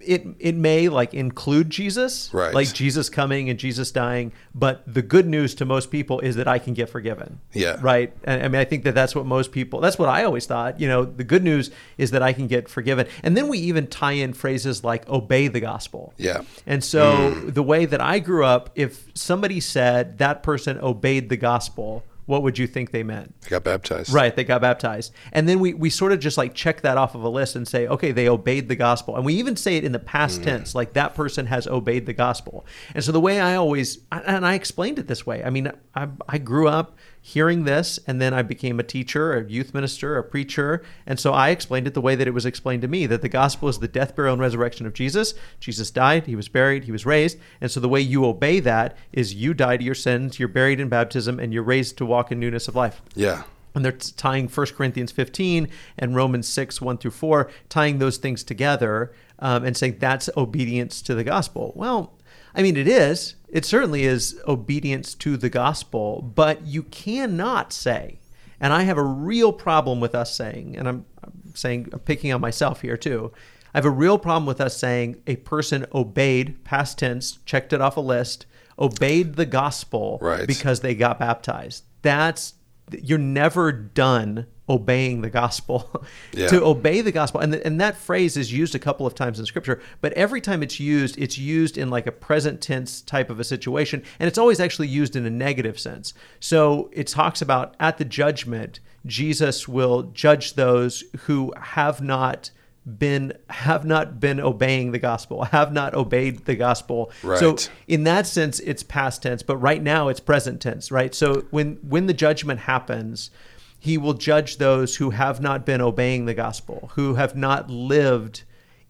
it 0.00 0.26
it 0.38 0.54
may 0.54 0.88
like 0.88 1.14
include 1.14 1.70
Jesus, 1.70 2.30
Right. 2.32 2.54
like 2.54 2.72
Jesus 2.72 3.08
coming 3.08 3.50
and 3.50 3.58
Jesus 3.58 3.90
dying, 3.90 4.32
but 4.54 4.82
the 4.86 5.02
good 5.02 5.26
news 5.26 5.54
to 5.56 5.64
most 5.64 5.90
people 5.90 6.20
is 6.20 6.36
that 6.36 6.48
I 6.48 6.58
can 6.58 6.74
get 6.74 6.88
forgiven. 6.88 7.40
Yeah. 7.52 7.76
Right? 7.80 8.12
And 8.24 8.42
I 8.42 8.48
mean 8.48 8.60
I 8.60 8.64
think 8.64 8.84
that 8.84 8.94
that's 8.94 9.14
what 9.14 9.26
most 9.26 9.52
people 9.52 9.80
that's 9.80 9.98
what 9.98 10.08
I 10.08 10.24
always 10.24 10.46
thought, 10.46 10.80
you 10.80 10.88
know, 10.88 11.04
the 11.04 11.24
good 11.24 11.42
news 11.42 11.70
is 11.98 12.10
that 12.12 12.22
I 12.22 12.32
can 12.32 12.46
get 12.46 12.68
forgiven. 12.68 13.06
And 13.22 13.36
then 13.36 13.48
we 13.48 13.58
even 13.58 13.86
tie 13.86 14.12
in 14.12 14.32
phrases 14.32 14.84
like 14.84 15.08
obey 15.08 15.48
the 15.48 15.60
gospel. 15.60 16.14
Yeah. 16.16 16.42
And 16.66 16.82
so 16.84 17.32
mm. 17.32 17.54
the 17.54 17.62
way 17.62 17.86
that 17.86 18.00
I 18.00 18.18
grew 18.18 18.44
up, 18.44 18.70
if 18.74 19.08
somebody 19.14 19.60
said 19.60 20.18
that 20.18 20.42
person 20.42 20.78
obeyed 20.80 21.28
the 21.28 21.36
gospel, 21.36 22.04
what 22.30 22.44
would 22.44 22.56
you 22.56 22.66
think 22.66 22.92
they 22.92 23.02
meant? 23.02 23.38
They 23.42 23.50
got 23.50 23.64
baptized. 23.64 24.12
Right, 24.12 24.34
they 24.34 24.44
got 24.44 24.60
baptized. 24.60 25.12
And 25.32 25.48
then 25.48 25.58
we, 25.58 25.74
we 25.74 25.90
sort 25.90 26.12
of 26.12 26.20
just 26.20 26.38
like 26.38 26.54
check 26.54 26.80
that 26.82 26.96
off 26.96 27.14
of 27.14 27.24
a 27.24 27.28
list 27.28 27.56
and 27.56 27.66
say, 27.66 27.88
okay, 27.88 28.12
they 28.12 28.28
obeyed 28.28 28.68
the 28.68 28.76
gospel. 28.76 29.16
And 29.16 29.24
we 29.24 29.34
even 29.34 29.56
say 29.56 29.76
it 29.76 29.84
in 29.84 29.92
the 29.92 29.98
past 29.98 30.40
mm. 30.40 30.44
tense, 30.44 30.74
like 30.74 30.92
that 30.92 31.14
person 31.14 31.46
has 31.46 31.66
obeyed 31.66 32.06
the 32.06 32.12
gospel. 32.12 32.64
And 32.94 33.02
so 33.02 33.10
the 33.10 33.20
way 33.20 33.40
I 33.40 33.56
always, 33.56 33.98
and 34.12 34.46
I 34.46 34.54
explained 34.54 35.00
it 35.00 35.08
this 35.08 35.26
way. 35.26 35.42
I 35.42 35.50
mean, 35.50 35.72
I, 35.94 36.08
I 36.28 36.38
grew 36.38 36.68
up 36.68 36.96
hearing 37.22 37.64
this, 37.64 37.98
and 38.06 38.20
then 38.20 38.32
I 38.32 38.42
became 38.42 38.80
a 38.80 38.82
teacher, 38.82 39.34
a 39.36 39.44
youth 39.48 39.74
minister, 39.74 40.16
a 40.16 40.24
preacher. 40.24 40.82
And 41.06 41.20
so 41.20 41.32
I 41.32 41.50
explained 41.50 41.86
it 41.86 41.94
the 41.94 42.00
way 42.00 42.14
that 42.14 42.26
it 42.26 42.32
was 42.34 42.46
explained 42.46 42.82
to 42.82 42.88
me 42.88 43.06
that 43.06 43.22
the 43.22 43.28
gospel 43.28 43.68
is 43.68 43.78
the 43.78 43.88
death, 43.88 44.16
burial, 44.16 44.32
and 44.32 44.40
resurrection 44.40 44.86
of 44.86 44.94
Jesus. 44.94 45.34
Jesus 45.60 45.90
died, 45.90 46.26
he 46.26 46.36
was 46.36 46.48
buried, 46.48 46.84
he 46.84 46.92
was 46.92 47.04
raised. 47.06 47.38
And 47.60 47.70
so 47.70 47.78
the 47.80 47.88
way 47.88 48.00
you 48.00 48.24
obey 48.24 48.60
that 48.60 48.96
is 49.12 49.34
you 49.34 49.52
die 49.54 49.76
to 49.76 49.84
your 49.84 49.94
sins, 49.94 50.38
you're 50.38 50.48
buried 50.48 50.80
in 50.80 50.88
baptism, 50.88 51.38
and 51.38 51.52
you're 51.52 51.62
raised 51.62 51.98
to 51.98 52.06
walk 52.06 52.32
in 52.32 52.40
newness 52.40 52.68
of 52.68 52.74
life 52.74 53.02
Yeah. 53.14 53.42
and 53.74 53.84
they're 53.84 53.92
tying 53.92 54.48
1 54.48 54.66
Corinthians 54.76 55.12
15 55.12 55.68
and 55.98 56.16
Romans 56.16 56.48
6, 56.48 56.80
1 56.80 56.98
through 56.98 57.10
4, 57.12 57.50
tying 57.68 57.98
those 57.98 58.16
things 58.16 58.42
together 58.42 59.12
um, 59.38 59.64
and 59.64 59.76
saying 59.76 59.96
that's 60.00 60.28
obedience 60.36 61.00
to 61.02 61.14
the 61.14 61.24
gospel. 61.24 61.72
Well, 61.76 62.12
I 62.54 62.62
mean, 62.62 62.76
it 62.76 62.88
is. 62.88 63.36
It 63.48 63.64
certainly 63.64 64.04
is 64.04 64.38
obedience 64.46 65.14
to 65.16 65.36
the 65.36 65.48
gospel, 65.50 66.22
but 66.22 66.66
you 66.66 66.82
cannot 66.84 67.72
say, 67.72 68.18
and 68.60 68.72
I 68.72 68.82
have 68.82 68.98
a 68.98 69.02
real 69.02 69.52
problem 69.52 70.00
with 70.00 70.14
us 70.14 70.34
saying, 70.34 70.76
and 70.76 70.88
I'm, 70.88 71.04
I'm 71.24 71.32
saying, 71.54 71.88
I'm 71.92 71.98
picking 72.00 72.32
on 72.32 72.40
myself 72.40 72.80
here 72.82 72.96
too. 72.96 73.32
I 73.74 73.78
have 73.78 73.84
a 73.86 73.90
real 73.90 74.18
problem 74.18 74.46
with 74.46 74.60
us 74.60 74.76
saying 74.76 75.22
a 75.26 75.36
person 75.36 75.86
obeyed, 75.94 76.64
past 76.64 76.98
tense, 76.98 77.38
checked 77.44 77.72
it 77.72 77.80
off 77.80 77.96
a 77.96 78.00
list, 78.00 78.46
obeyed 78.78 79.34
the 79.36 79.46
gospel 79.46 80.18
Right. 80.20 80.46
because 80.46 80.80
they 80.80 80.94
got 80.94 81.18
baptized. 81.18 81.84
That's 82.02 82.54
you're 83.02 83.18
never 83.18 83.72
done 83.72 84.46
obeying 84.68 85.20
the 85.22 85.30
gospel. 85.30 86.04
Yeah. 86.32 86.46
to 86.46 86.64
obey 86.64 87.00
the 87.00 87.10
gospel, 87.12 87.40
and 87.40 87.52
th- 87.52 87.64
and 87.66 87.80
that 87.80 87.96
phrase 87.96 88.36
is 88.36 88.52
used 88.52 88.74
a 88.76 88.78
couple 88.78 89.04
of 89.04 89.14
times 89.16 89.40
in 89.40 89.46
scripture, 89.46 89.80
but 90.00 90.12
every 90.12 90.40
time 90.40 90.62
it's 90.62 90.78
used, 90.78 91.18
it's 91.18 91.36
used 91.36 91.76
in 91.76 91.90
like 91.90 92.06
a 92.06 92.12
present 92.12 92.60
tense 92.60 93.00
type 93.02 93.30
of 93.30 93.40
a 93.40 93.44
situation, 93.44 94.02
and 94.20 94.28
it's 94.28 94.38
always 94.38 94.60
actually 94.60 94.86
used 94.86 95.16
in 95.16 95.26
a 95.26 95.30
negative 95.30 95.78
sense. 95.78 96.14
So 96.38 96.88
it 96.92 97.08
talks 97.08 97.42
about 97.42 97.74
at 97.80 97.98
the 97.98 98.04
judgment, 98.04 98.78
Jesus 99.04 99.66
will 99.66 100.04
judge 100.04 100.54
those 100.54 101.02
who 101.22 101.52
have 101.60 102.00
not 102.00 102.50
been 102.98 103.32
have 103.50 103.84
not 103.84 104.18
been 104.18 104.40
obeying 104.40 104.92
the 104.92 104.98
gospel 104.98 105.44
have 105.44 105.72
not 105.72 105.94
obeyed 105.94 106.46
the 106.46 106.54
gospel 106.54 107.10
right. 107.22 107.38
so 107.38 107.56
in 107.86 108.04
that 108.04 108.26
sense 108.26 108.58
it's 108.60 108.82
past 108.82 109.22
tense 109.22 109.42
but 109.42 109.56
right 109.58 109.82
now 109.82 110.08
it's 110.08 110.20
present 110.20 110.60
tense 110.62 110.90
right 110.90 111.14
so 111.14 111.42
when 111.50 111.74
when 111.82 112.06
the 112.06 112.14
judgment 112.14 112.60
happens 112.60 113.30
he 113.78 113.96
will 113.98 114.14
judge 114.14 114.56
those 114.56 114.96
who 114.96 115.10
have 115.10 115.40
not 115.40 115.66
been 115.66 115.80
obeying 115.80 116.24
the 116.24 116.34
gospel 116.34 116.90
who 116.94 117.14
have 117.14 117.36
not 117.36 117.68
lived 117.68 118.44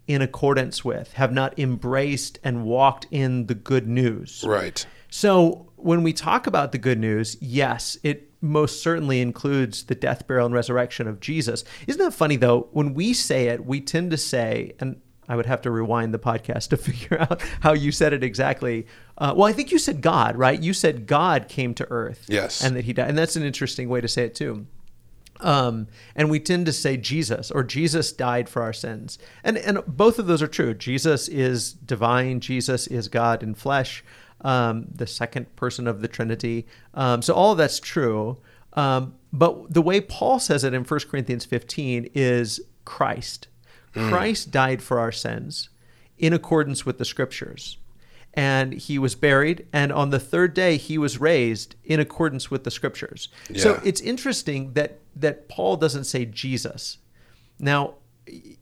in 0.07 0.21
accordance 0.21 0.85
with 0.85 1.13
have 1.13 1.33
not 1.33 1.57
embraced 1.59 2.39
and 2.43 2.63
walked 2.63 3.05
in 3.11 3.47
the 3.47 3.55
good 3.55 3.87
news 3.87 4.43
Right. 4.47 4.85
so 5.09 5.67
when 5.75 6.03
we 6.03 6.13
talk 6.13 6.45
about 6.47 6.71
the 6.71 6.77
good 6.77 6.99
news, 6.99 7.37
yes, 7.41 7.97
it 8.03 8.30
most 8.41 8.81
certainly 8.81 9.21
includes 9.21 9.83
the 9.83 9.95
death, 9.95 10.27
burial, 10.27 10.47
and 10.47 10.55
resurrection 10.55 11.07
of 11.07 11.19
Jesus. 11.19 11.63
Isn't 11.87 12.03
that 12.03 12.13
funny 12.13 12.35
though? 12.35 12.67
When 12.71 12.93
we 12.93 13.13
say 13.13 13.47
it, 13.47 13.65
we 13.65 13.79
tend 13.79 14.11
to 14.11 14.17
say, 14.17 14.73
and 14.79 14.99
I 15.29 15.35
would 15.35 15.45
have 15.45 15.61
to 15.61 15.71
rewind 15.71 16.13
the 16.13 16.19
podcast 16.19 16.69
to 16.69 16.77
figure 16.77 17.21
out 17.21 17.41
how 17.61 17.73
you 17.73 17.91
said 17.91 18.13
it 18.13 18.23
exactly. 18.23 18.87
Uh, 19.17 19.33
well, 19.35 19.47
I 19.47 19.53
think 19.53 19.71
you 19.71 19.79
said 19.79 20.01
God, 20.01 20.35
right? 20.35 20.61
You 20.61 20.73
said 20.73 21.07
God 21.07 21.47
came 21.47 21.73
to 21.75 21.87
earth. 21.89 22.25
Yes. 22.27 22.63
And 22.63 22.75
that 22.75 22.85
he 22.85 22.93
died. 22.93 23.09
And 23.09 23.17
that's 23.17 23.35
an 23.35 23.43
interesting 23.43 23.87
way 23.87 24.01
to 24.01 24.07
say 24.07 24.23
it 24.25 24.35
too. 24.35 24.65
Um, 25.39 25.87
and 26.15 26.29
we 26.29 26.39
tend 26.39 26.65
to 26.67 26.71
say 26.71 26.97
Jesus 26.97 27.51
or 27.51 27.63
Jesus 27.63 28.11
died 28.11 28.47
for 28.47 28.61
our 28.61 28.73
sins. 28.73 29.17
And, 29.43 29.57
and 29.57 29.83
both 29.87 30.19
of 30.19 30.27
those 30.27 30.41
are 30.41 30.47
true. 30.47 30.73
Jesus 30.73 31.27
is 31.27 31.73
divine, 31.73 32.39
Jesus 32.39 32.87
is 32.87 33.07
God 33.07 33.41
in 33.41 33.55
flesh, 33.55 34.03
um, 34.41 34.85
the 34.93 35.07
second 35.07 35.55
person 35.55 35.87
of 35.87 36.01
the 36.01 36.07
Trinity. 36.07 36.67
Um, 36.93 37.21
so 37.21 37.33
all 37.33 37.51
of 37.51 37.57
that's 37.57 37.79
true. 37.79 38.37
Um, 38.73 39.15
but 39.33 39.73
the 39.73 39.81
way 39.81 40.01
Paul 40.01 40.39
says 40.39 40.63
it 40.63 40.73
in 40.73 40.83
1 40.83 40.99
Corinthians 41.09 41.45
15 41.45 42.09
is 42.13 42.61
Christ. 42.85 43.47
Christ 43.93 44.51
died 44.51 44.81
for 44.81 44.99
our 44.99 45.11
sins 45.11 45.69
in 46.17 46.31
accordance 46.33 46.85
with 46.85 46.97
the 46.97 47.03
scriptures 47.03 47.77
and 48.33 48.73
he 48.73 48.97
was 48.97 49.15
buried 49.15 49.65
and 49.73 49.91
on 49.91 50.09
the 50.09 50.19
third 50.19 50.53
day 50.53 50.77
he 50.77 50.97
was 50.97 51.19
raised 51.19 51.75
in 51.83 51.99
accordance 51.99 52.49
with 52.49 52.63
the 52.63 52.71
scriptures 52.71 53.27
so 53.57 53.81
it's 53.83 53.99
interesting 54.01 54.71
that 54.73 54.99
that 55.15 55.49
paul 55.49 55.75
doesn't 55.75 56.05
say 56.05 56.23
jesus 56.25 56.99
now 57.59 57.95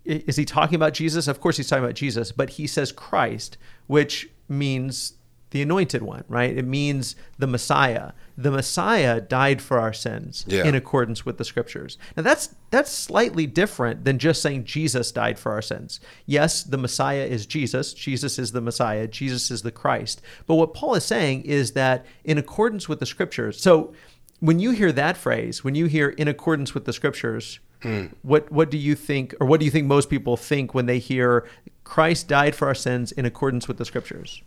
is 0.05 0.35
he 0.35 0.45
talking 0.45 0.75
about 0.75 0.93
jesus 0.93 1.27
of 1.27 1.39
course 1.39 1.57
he's 1.57 1.67
talking 1.67 1.83
about 1.83 1.95
jesus 1.95 2.31
but 2.31 2.51
he 2.51 2.65
says 2.65 2.91
christ 2.91 3.57
which 3.87 4.29
means 4.47 5.13
the 5.51 5.61
anointed 5.61 6.01
one 6.01 6.23
right? 6.27 6.55
It 6.57 6.65
means 6.65 7.15
the 7.37 7.47
messiah. 7.47 8.11
The 8.37 8.51
messiah 8.51 9.19
died 9.19 9.61
for 9.61 9.79
our 9.79 9.93
sins 9.93 10.45
Yeah. 10.47 10.63
in 10.65 10.75
accordance 10.75 11.25
with 11.25 11.37
the 11.37 11.45
scriptures. 11.45 11.97
Now 12.15 12.23
that's 12.23 12.55
that's 12.71 12.91
slightly 12.91 13.47
different 13.47 14.05
than 14.05 14.19
just 14.19 14.41
saying 14.41 14.65
jesus 14.65 15.11
died 15.11 15.39
for 15.39 15.51
our 15.51 15.61
sins. 15.61 15.99
Yes 16.25 16.63
the 16.63 16.77
messiah 16.77 17.25
is 17.25 17.45
jesus. 17.45 17.93
Jesus 17.93 18.37
is 18.39 18.51
the 18.51 18.61
messiah. 18.61 19.07
Jesus 19.07 19.51
is 19.51 19.61
the 19.61 19.71
christ. 19.71 20.21
But 20.47 20.55
what 20.55 20.73
paul 20.73 20.95
is 20.95 21.03
saying 21.05 21.43
is 21.43 21.71
that 21.71 22.05
in 22.23 22.37
accordance 22.37 22.87
with 22.87 22.99
the 22.99 23.05
scriptures 23.05 23.59
so 23.61 23.93
when 24.39 24.59
you 24.59 24.71
hear 24.71 24.91
that 24.91 25.17
phrase 25.17 25.63
when 25.63 25.75
you 25.75 25.85
hear 25.85 26.09
in 26.09 26.27
accordance 26.27 26.73
with 26.73 26.85
the 26.85 26.93
scriptures 26.93 27.59
hmm. 27.81 28.05
what 28.21 28.51
what 28.51 28.71
do 28.71 28.77
you 28.77 28.95
think 28.95 29.33
or 29.39 29.47
what 29.47 29.59
do 29.59 29.65
you 29.65 29.71
think 29.71 29.85
most 29.85 30.09
people 30.09 30.37
think 30.37 30.73
when 30.73 30.85
they 30.85 30.99
hear 30.99 31.45
christ 31.83 32.27
died 32.27 32.55
for 32.55 32.67
our 32.67 32.75
sins 32.75 33.11
in 33.11 33.25
accordance 33.25 33.67
with 33.67 33.77
the 33.77 33.85
scriptures 33.85 34.41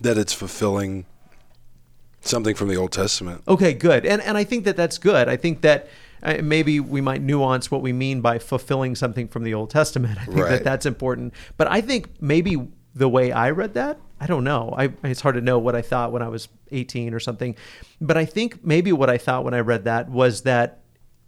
That 0.00 0.16
it's 0.16 0.32
fulfilling 0.32 1.06
something 2.20 2.54
from 2.54 2.68
the 2.68 2.76
Old 2.76 2.92
Testament. 2.92 3.42
Okay, 3.48 3.72
good. 3.72 4.06
And 4.06 4.22
and 4.22 4.36
I 4.36 4.44
think 4.44 4.64
that 4.64 4.76
that's 4.76 4.98
good. 4.98 5.28
I 5.28 5.36
think 5.36 5.62
that 5.62 5.88
uh, 6.22 6.38
maybe 6.42 6.80
we 6.80 7.00
might 7.00 7.22
nuance 7.22 7.70
what 7.70 7.82
we 7.82 7.92
mean 7.92 8.20
by 8.20 8.38
fulfilling 8.38 8.94
something 8.94 9.28
from 9.28 9.42
the 9.42 9.54
Old 9.54 9.70
Testament. 9.70 10.18
I 10.20 10.24
think 10.24 10.36
that 10.36 10.64
that's 10.64 10.86
important. 10.86 11.34
But 11.56 11.70
I 11.70 11.80
think 11.80 12.20
maybe 12.20 12.68
the 12.94 13.08
way 13.08 13.32
I 13.32 13.50
read 13.50 13.74
that, 13.74 13.98
I 14.20 14.26
don't 14.26 14.44
know. 14.44 14.74
I 14.76 14.92
it's 15.02 15.20
hard 15.20 15.36
to 15.36 15.40
know 15.40 15.58
what 15.58 15.74
I 15.74 15.82
thought 15.82 16.12
when 16.12 16.22
I 16.22 16.28
was 16.28 16.48
18 16.72 17.14
or 17.14 17.20
something. 17.20 17.56
But 18.00 18.16
I 18.16 18.24
think 18.24 18.64
maybe 18.64 18.92
what 18.92 19.08
I 19.08 19.18
thought 19.18 19.44
when 19.44 19.54
I 19.54 19.60
read 19.60 19.84
that 19.84 20.10
was 20.10 20.42
that 20.42 20.79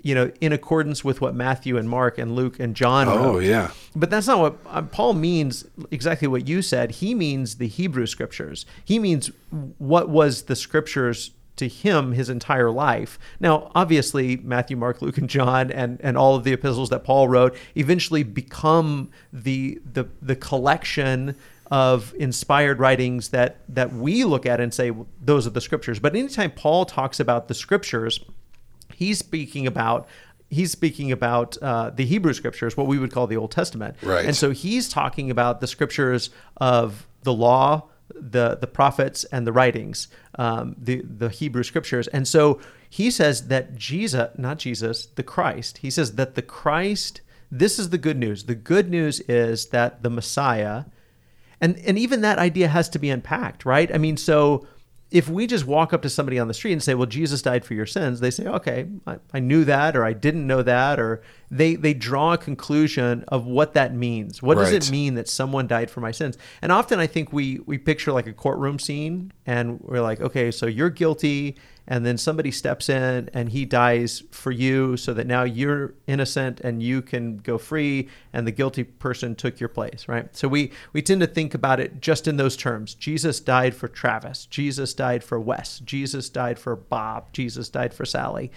you 0.03 0.15
know, 0.15 0.31
in 0.41 0.53
accordance 0.53 1.05
with 1.05 1.21
what 1.21 1.35
Matthew 1.35 1.77
and 1.77 1.89
Mark 1.89 2.19
and 2.19 2.35
Luke 2.35 2.59
and 2.59 2.75
John 2.75 3.07
wrote. 3.07 3.19
Oh, 3.19 3.33
wrote. 3.35 3.45
yeah. 3.45 3.71
But 3.95 4.11
that's 4.11 4.27
not 4.27 4.41
what 4.41 4.59
uh, 4.67 4.83
Paul 4.83 5.15
means. 5.15 5.65
Exactly 5.91 6.29
what 6.29 6.49
you 6.49 6.61
said. 6.63 6.93
He 6.93 7.15
means 7.15 7.57
the 7.57 7.69
Hebrew 7.69 8.07
scriptures. 8.07 8.67
He 8.85 8.99
means 8.99 9.31
what 9.79 10.09
was 10.09 10.45
the 10.45 10.57
scriptures 10.57 11.31
to 11.57 11.69
him 11.69 12.13
his 12.13 12.29
entire 12.29 12.71
life. 12.71 13.19
Now, 13.39 13.71
obviously, 13.75 14.39
Matthew, 14.39 14.77
Mark, 14.77 15.03
Luke, 15.03 15.19
and 15.19 15.29
John, 15.29 15.71
and 15.71 16.01
and 16.03 16.17
all 16.17 16.35
of 16.35 16.45
the 16.45 16.53
epistles 16.53 16.91
that 16.91 17.05
Paul 17.05 17.29
wrote 17.29 17.57
eventually 17.75 18.23
become 18.23 19.11
the 19.33 19.81
the 19.91 20.07
the 20.21 20.37
collection 20.37 21.37
of 21.71 22.15
inspired 22.19 22.79
writings 22.79 23.29
that 23.31 23.61
that 23.69 23.93
we 23.93 24.25
look 24.25 24.45
at 24.45 24.61
and 24.61 24.75
say 24.75 24.93
those 25.21 25.47
are 25.47 25.51
the 25.51 25.61
scriptures. 25.61 25.99
But 25.99 26.17
anytime 26.17 26.51
Paul 26.51 26.85
talks 26.85 27.21
about 27.21 27.49
the 27.49 27.55
scriptures, 27.55 28.21
he's 28.95 29.19
speaking 29.19 29.67
about 29.67 30.09
he's 30.51 30.71
speaking 30.71 31.11
about 31.11 31.57
uh, 31.63 31.91
the 31.91 32.05
Hebrew 32.05 32.35
scriptures, 32.35 32.77
what 32.77 32.87
we 32.87 32.99
would 32.99 33.11
call 33.11 33.27
the 33.27 33.39
Old 33.39 33.51
Testament. 33.51 33.97
Right. 34.03 34.27
And 34.27 34.37
so 34.37 34.51
he's 34.51 34.89
talking 34.89 35.31
about 35.31 35.61
the 35.61 35.67
scriptures 35.67 36.29
of 36.59 37.07
the 37.23 37.33
law, 37.33 37.89
the 38.15 38.57
the 38.61 38.67
prophets, 38.67 39.25
and 39.33 39.47
the 39.47 39.53
writings, 39.53 40.09
um, 40.39 40.77
the 40.77 41.03
the 41.03 41.31
Hebrew 41.31 41.63
scriptures. 41.63 42.07
And 42.09 42.29
so 42.29 42.61
he 42.91 43.11
says 43.11 43.49
that 43.49 43.75
Jesus, 43.77 44.29
not 44.37 44.59
Jesus, 44.59 45.07
the 45.07 45.23
Christ. 45.23 45.79
He 45.79 45.91
says 45.91 46.17
that 46.17 46.35
the 46.35 46.43
Christ. 46.43 47.23
This 47.51 47.79
is 47.79 47.91
the 47.91 47.99
good 47.99 48.19
news. 48.19 48.45
The 48.45 48.55
good 48.55 48.91
news 48.91 49.21
is 49.21 49.67
that 49.69 50.03
the 50.03 50.11
Messiah. 50.11 50.85
and 51.63 51.79
and 51.87 51.99
even 51.99 52.21
that 52.23 52.39
idea 52.39 52.69
has 52.69 52.89
to 52.91 52.99
be 52.99 53.09
unpacked, 53.09 53.65
right? 53.65 53.95
I 53.95 53.99
mean, 53.99 54.17
so 54.17 54.67
if 55.13 55.29
we 55.29 55.47
just 55.47 55.67
walk 55.67 55.93
up 55.93 56.01
to 56.03 56.09
somebody 56.09 56.39
on 56.39 56.49
the 56.49 56.55
street 56.55 56.73
and 56.73 56.83
say, 56.83 56.95
"Well, 56.95 57.07
Jesus 57.07 57.43
died 57.43 57.65
for 57.65 57.75
your 57.75 57.87
sins," 57.87 58.21
they 58.21 58.31
say, 58.31 58.47
"Okay, 58.47 58.87
I, 59.07 59.19
I, 59.35 59.41
knew 59.41 59.65
that, 59.65 59.95
or 59.95 60.05
I 60.05 60.15
didn't 60.15 60.47
know 60.47 60.63
that," 60.63 60.99
or 60.99 61.23
they 61.51 61.75
they 61.75 61.93
draw 61.93 62.33
a 62.33 62.39
conclusion 62.39 63.25
of 63.29 63.47
what 63.47 63.75
that 63.75 63.95
means. 63.95 64.43
What 64.43 64.57
right. 64.57 64.65
does 64.71 64.89
it 64.89 64.91
mean 64.91 65.15
that 65.15 65.29
someone 65.29 65.67
died 65.67 65.91
for 65.91 66.01
my 66.01 66.13
sins? 66.13 66.39
And 66.63 66.73
often, 66.73 66.99
I 66.99 67.07
think 67.07 67.33
we 67.33 67.61
we 67.67 67.77
picture 67.77 68.11
like 68.11 68.27
a 68.27 68.33
courtroom 68.33 68.79
scene, 68.79 69.33
and 69.47 69.79
we're 69.83 70.01
like, 70.01 70.21
"Okay, 70.21 70.51
so 70.51 70.67
you're 70.67 70.91
guilty." 70.91 71.57
And 71.87 72.07
then 72.07 72.17
somebody 72.17 72.51
steps 72.51 72.89
in 72.89 73.29
and 73.33 73.51
he 73.51 73.65
dies 73.65 74.23
for 74.31 74.51
you 74.51 74.97
so 74.97 75.13
that 75.15 75.27
now 75.27 75.43
you're 75.43 75.95
innocent 76.07 76.61
and 76.61 76.83
you 76.83 77.03
can 77.03 77.39
go 77.39 77.59
free 77.59 78.09
and 78.33 78.47
the 78.47 78.53
guilty 78.53 78.85
person 78.85 79.35
took 79.35 79.59
your 79.59 79.69
place 79.69 80.07
right? 80.09 80.35
So 80.37 80.49
we 80.49 80.73
we 80.93 81.03
tend 81.03 81.21
to 81.21 81.27
think 81.27 81.55
about 81.55 81.81
it 81.81 82.01
just 82.01 82.29
in 82.29 82.37
those 82.37 82.57
terms. 82.57 82.95
Jesus 82.95 83.41
died 83.41 83.75
for 83.75 83.89
travis. 83.89 84.47
Jesus 84.47 84.95
died 84.95 85.25
for 85.25 85.41
wes. 85.41 85.81
Jesus 85.81 86.29
died 86.29 86.59
for 86.59 86.77
bob. 86.77 87.33
Jesus 87.33 87.69
died 87.69 87.95
for 87.95 88.05
sally. 88.05 88.51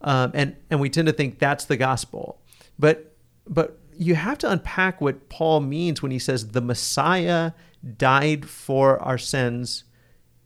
Um, 0.00 0.30
and 0.34 0.56
and 0.70 0.80
we 0.80 0.88
tend 0.88 1.06
to 1.08 1.12
think 1.12 1.38
that's 1.38 1.64
the 1.66 1.76
gospel. 1.76 2.40
But 2.78 3.14
but 3.46 3.78
you 3.96 4.14
have 4.14 4.38
to 4.38 4.50
unpack 4.50 5.00
what 5.00 5.28
paul 5.28 5.60
means 5.60 6.00
when 6.00 6.10
he 6.10 6.18
says 6.18 6.48
the 6.48 6.60
messiah 6.62 7.52
died 7.98 8.48
for 8.48 8.98
our 9.02 9.18
sins 9.18 9.84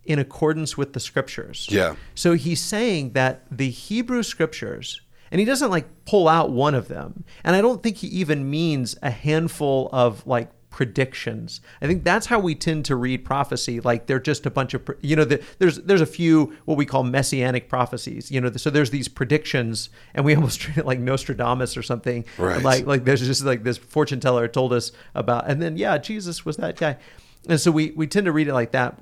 in 0.07 0.19
accordance 0.19 0.77
with 0.77 0.93
the 0.93 1.01
scriptures. 1.01 1.67
Yeah. 1.71 1.97
So 2.15 2.35
he's 2.35 2.61
saying 2.61 3.13
that 3.13 3.45
the 3.51 3.71
Hebrew 3.71 4.23
scriptures, 4.23 5.01
and 5.31 5.41
he 5.41 5.45
doesn't 5.45 5.71
like 5.71 5.87
pull 6.05 6.29
out 6.29 6.51
one 6.51 6.75
of 6.75 6.89
them. 6.89 7.25
And 7.43 7.57
I 7.57 7.61
don't 7.61 7.83
think 7.83 7.97
he 7.99 8.09
even 8.09 8.51
means 8.51 8.97
a 9.03 9.11
handful 9.11 9.89
of 9.93 10.27
like 10.27 10.51
predictions. 10.75 11.61
I 11.81 11.87
think 11.87 12.03
that's 12.03 12.27
how 12.27 12.41
we 12.41 12.57
tend 12.57 12.85
to 12.87 12.97
read 12.97 13.25
prophecy. 13.25 13.79
Like 13.79 14.07
they're 14.07 14.19
just 14.19 14.45
a 14.45 14.51
bunch 14.51 14.75
of, 14.75 14.83
you 15.03 15.15
know, 15.15 15.25
the, 15.25 15.41
there's 15.61 15.77
there's 15.79 16.01
a 16.01 16.07
few 16.07 16.57
what 16.65 16.77
we 16.77 16.85
call 16.85 17.05
messianic 17.05 17.69
prophecies. 17.69 18.31
You 18.31 18.41
know, 18.41 18.51
so 18.51 18.71
there's 18.71 18.91
these 18.91 19.07
predictions, 19.07 19.89
and 20.15 20.25
we 20.25 20.35
almost 20.37 20.61
treat 20.61 20.77
it 20.77 20.85
like 20.85 20.99
Nostradamus 20.99 21.77
or 21.77 21.83
something. 21.83 22.25
Right. 22.39 22.61
Like 22.61 22.87
like 22.87 23.05
there's 23.05 23.25
just 23.25 23.45
like 23.45 23.63
this 23.63 23.79
fortune 23.79 24.19
teller 24.19 24.49
told 24.49 24.73
us 24.73 24.91
about, 25.15 25.49
and 25.49 25.63
then 25.63 25.77
yeah, 25.77 25.97
Jesus 25.97 26.45
was 26.45 26.57
that 26.57 26.77
guy, 26.77 26.97
and 27.49 27.61
so 27.61 27.71
we 27.71 27.93
we 27.93 28.09
tend 28.09 28.27
to 28.27 28.33
read 28.33 28.49
it 28.49 28.55
like 28.55 28.73
that. 28.73 29.01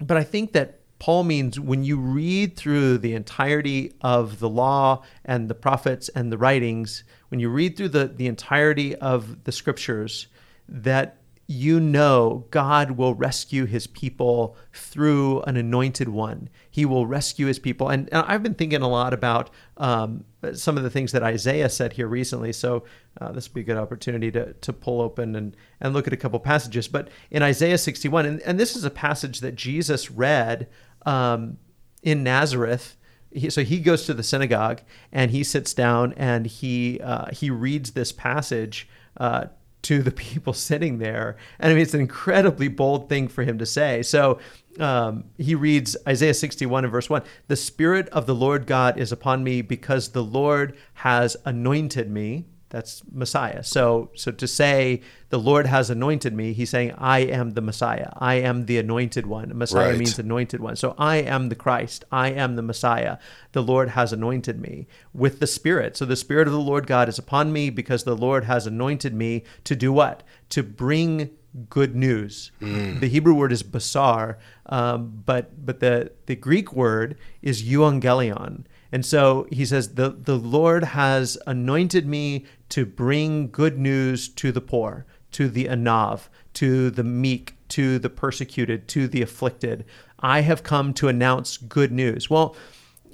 But 0.00 0.16
I 0.16 0.24
think 0.24 0.52
that 0.52 0.80
Paul 0.98 1.24
means 1.24 1.60
when 1.60 1.84
you 1.84 1.96
read 1.96 2.56
through 2.56 2.98
the 2.98 3.14
entirety 3.14 3.92
of 4.00 4.40
the 4.40 4.48
law 4.48 5.02
and 5.24 5.48
the 5.48 5.54
prophets 5.54 6.08
and 6.08 6.32
the 6.32 6.38
writings, 6.38 7.04
when 7.28 7.40
you 7.40 7.48
read 7.48 7.76
through 7.76 7.90
the, 7.90 8.08
the 8.08 8.26
entirety 8.26 8.96
of 8.96 9.44
the 9.44 9.52
scriptures, 9.52 10.26
that 10.68 11.17
you 11.50 11.80
know 11.80 12.44
God 12.50 12.92
will 12.92 13.14
rescue 13.14 13.64
his 13.64 13.86
people 13.86 14.54
through 14.74 15.40
an 15.42 15.56
anointed 15.56 16.10
one. 16.10 16.50
He 16.70 16.84
will 16.84 17.06
rescue 17.06 17.46
his 17.46 17.58
people. 17.58 17.88
And, 17.88 18.06
and 18.12 18.22
I've 18.28 18.42
been 18.42 18.54
thinking 18.54 18.82
a 18.82 18.88
lot 18.88 19.14
about 19.14 19.48
um, 19.78 20.24
some 20.52 20.76
of 20.76 20.82
the 20.82 20.90
things 20.90 21.10
that 21.12 21.22
Isaiah 21.22 21.70
said 21.70 21.94
here 21.94 22.06
recently. 22.06 22.52
So 22.52 22.84
uh, 23.18 23.32
this 23.32 23.48
would 23.48 23.54
be 23.54 23.62
a 23.62 23.64
good 23.64 23.78
opportunity 23.78 24.30
to, 24.32 24.52
to 24.52 24.72
pull 24.74 25.00
open 25.00 25.34
and, 25.34 25.56
and 25.80 25.94
look 25.94 26.06
at 26.06 26.12
a 26.12 26.18
couple 26.18 26.38
passages. 26.38 26.86
But 26.86 27.08
in 27.30 27.42
Isaiah 27.42 27.78
61, 27.78 28.26
and, 28.26 28.42
and 28.42 28.60
this 28.60 28.76
is 28.76 28.84
a 28.84 28.90
passage 28.90 29.40
that 29.40 29.54
Jesus 29.54 30.10
read 30.10 30.68
um, 31.06 31.56
in 32.02 32.22
Nazareth. 32.22 32.98
He, 33.32 33.48
so 33.48 33.64
he 33.64 33.80
goes 33.80 34.04
to 34.04 34.12
the 34.12 34.22
synagogue 34.22 34.82
and 35.12 35.30
he 35.30 35.44
sits 35.44 35.72
down 35.72 36.12
and 36.18 36.46
he 36.46 37.00
uh, 37.00 37.26
he 37.30 37.50
reads 37.50 37.92
this 37.92 38.10
passage 38.10 38.88
uh, 39.18 39.46
to 39.88 40.02
the 40.02 40.10
people 40.10 40.52
sitting 40.52 40.98
there. 40.98 41.38
And 41.58 41.70
I 41.70 41.74
mean, 41.74 41.82
it's 41.82 41.94
an 41.94 42.00
incredibly 42.00 42.68
bold 42.68 43.08
thing 43.08 43.26
for 43.26 43.42
him 43.42 43.56
to 43.56 43.64
say. 43.64 44.02
So 44.02 44.38
um, 44.78 45.24
he 45.38 45.54
reads 45.54 45.96
Isaiah 46.06 46.34
61 46.34 46.84
and 46.84 46.92
verse 46.92 47.08
1 47.08 47.22
The 47.46 47.56
Spirit 47.56 48.06
of 48.10 48.26
the 48.26 48.34
Lord 48.34 48.66
God 48.66 48.98
is 48.98 49.12
upon 49.12 49.42
me 49.42 49.62
because 49.62 50.10
the 50.10 50.22
Lord 50.22 50.76
has 50.92 51.38
anointed 51.46 52.10
me 52.10 52.44
that's 52.70 53.02
Messiah. 53.10 53.62
So 53.62 54.10
so 54.14 54.30
to 54.30 54.46
say 54.46 55.00
the 55.30 55.38
Lord 55.38 55.66
has 55.66 55.90
anointed 55.90 56.34
me, 56.34 56.52
he's 56.52 56.70
saying 56.70 56.92
I 56.98 57.20
am 57.20 57.50
the 57.50 57.60
Messiah. 57.60 58.10
I 58.16 58.34
am 58.34 58.66
the 58.66 58.78
anointed 58.78 59.26
one. 59.26 59.56
Messiah 59.56 59.90
right. 59.90 59.98
means 59.98 60.18
anointed 60.18 60.60
one. 60.60 60.76
So 60.76 60.94
I 60.98 61.16
am 61.16 61.48
the 61.48 61.54
Christ. 61.54 62.04
I 62.12 62.30
am 62.30 62.56
the 62.56 62.62
Messiah. 62.62 63.18
The 63.52 63.62
Lord 63.62 63.90
has 63.90 64.12
anointed 64.12 64.60
me 64.60 64.86
with 65.12 65.40
the 65.40 65.46
Spirit. 65.46 65.96
So 65.96 66.04
the 66.04 66.16
Spirit 66.16 66.46
of 66.46 66.52
the 66.52 66.60
Lord 66.60 66.86
God 66.86 67.08
is 67.08 67.18
upon 67.18 67.52
me 67.52 67.70
because 67.70 68.04
the 68.04 68.16
Lord 68.16 68.44
has 68.44 68.66
anointed 68.66 69.14
me 69.14 69.44
to 69.64 69.74
do 69.74 69.92
what? 69.92 70.22
To 70.50 70.62
bring 70.62 71.30
good 71.70 71.94
news. 71.96 72.52
Mm. 72.60 73.00
The 73.00 73.08
Hebrew 73.08 73.34
word 73.34 73.52
is 73.52 73.62
basar, 73.62 74.36
um, 74.66 75.22
but 75.24 75.64
but 75.64 75.80
the 75.80 76.12
the 76.26 76.36
Greek 76.36 76.72
word 76.72 77.16
is 77.42 77.62
euangelion. 77.62 78.64
And 78.90 79.04
so 79.04 79.46
he 79.50 79.64
says, 79.64 79.94
the, 79.94 80.10
the 80.10 80.36
Lord 80.36 80.82
has 80.82 81.36
anointed 81.46 82.06
me 82.06 82.46
to 82.70 82.86
bring 82.86 83.50
good 83.50 83.78
news 83.78 84.28
to 84.30 84.50
the 84.50 84.60
poor, 84.60 85.04
to 85.32 85.48
the 85.48 85.66
anav, 85.66 86.28
to 86.54 86.90
the 86.90 87.04
meek, 87.04 87.54
to 87.68 87.98
the 87.98 88.10
persecuted, 88.10 88.88
to 88.88 89.06
the 89.06 89.22
afflicted. 89.22 89.84
I 90.20 90.40
have 90.40 90.62
come 90.62 90.94
to 90.94 91.08
announce 91.08 91.58
good 91.58 91.92
news. 91.92 92.30
Well, 92.30 92.56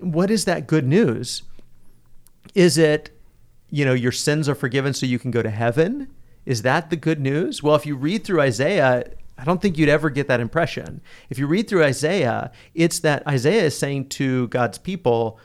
what 0.01 0.31
is 0.31 0.45
that 0.45 0.67
good 0.67 0.87
news? 0.87 1.43
Is 2.55 2.79
it, 2.79 3.11
you 3.71 3.85
know, 3.85 3.95
your 3.95 4.13
sins 4.13 4.49
are 4.49 4.55
forgiven 4.55 4.95
so 4.95 5.07
you 5.07 5.19
can 5.19 5.31
go 5.31 5.43
to 5.43 5.51
heaven? 5.51 6.09
Is 6.47 6.63
that 6.63 6.91
the 6.91 6.97
good 6.97 7.21
news? 7.21 7.63
Well, 7.63 7.75
if 7.75 7.85
you 7.85 7.97
read 7.97 8.23
through 8.23 8.41
Isaiah, 8.41 9.05
I 9.37 9.45
don't 9.45 9.61
think 9.61 9.77
you'd 9.77 9.89
ever 9.89 10.11
get 10.11 10.29
that 10.29 10.41
impression. 10.41 11.01
If 11.31 11.39
you 11.39 11.47
read 11.47 11.69
through 11.69 11.83
Isaiah, 11.83 12.53
it's 12.75 13.01
that 13.01 13.27
Isaiah 13.27 13.65
is 13.65 13.77
saying 13.77 14.11
to 14.11 14.47
God's 14.49 14.79
people, 14.79 15.41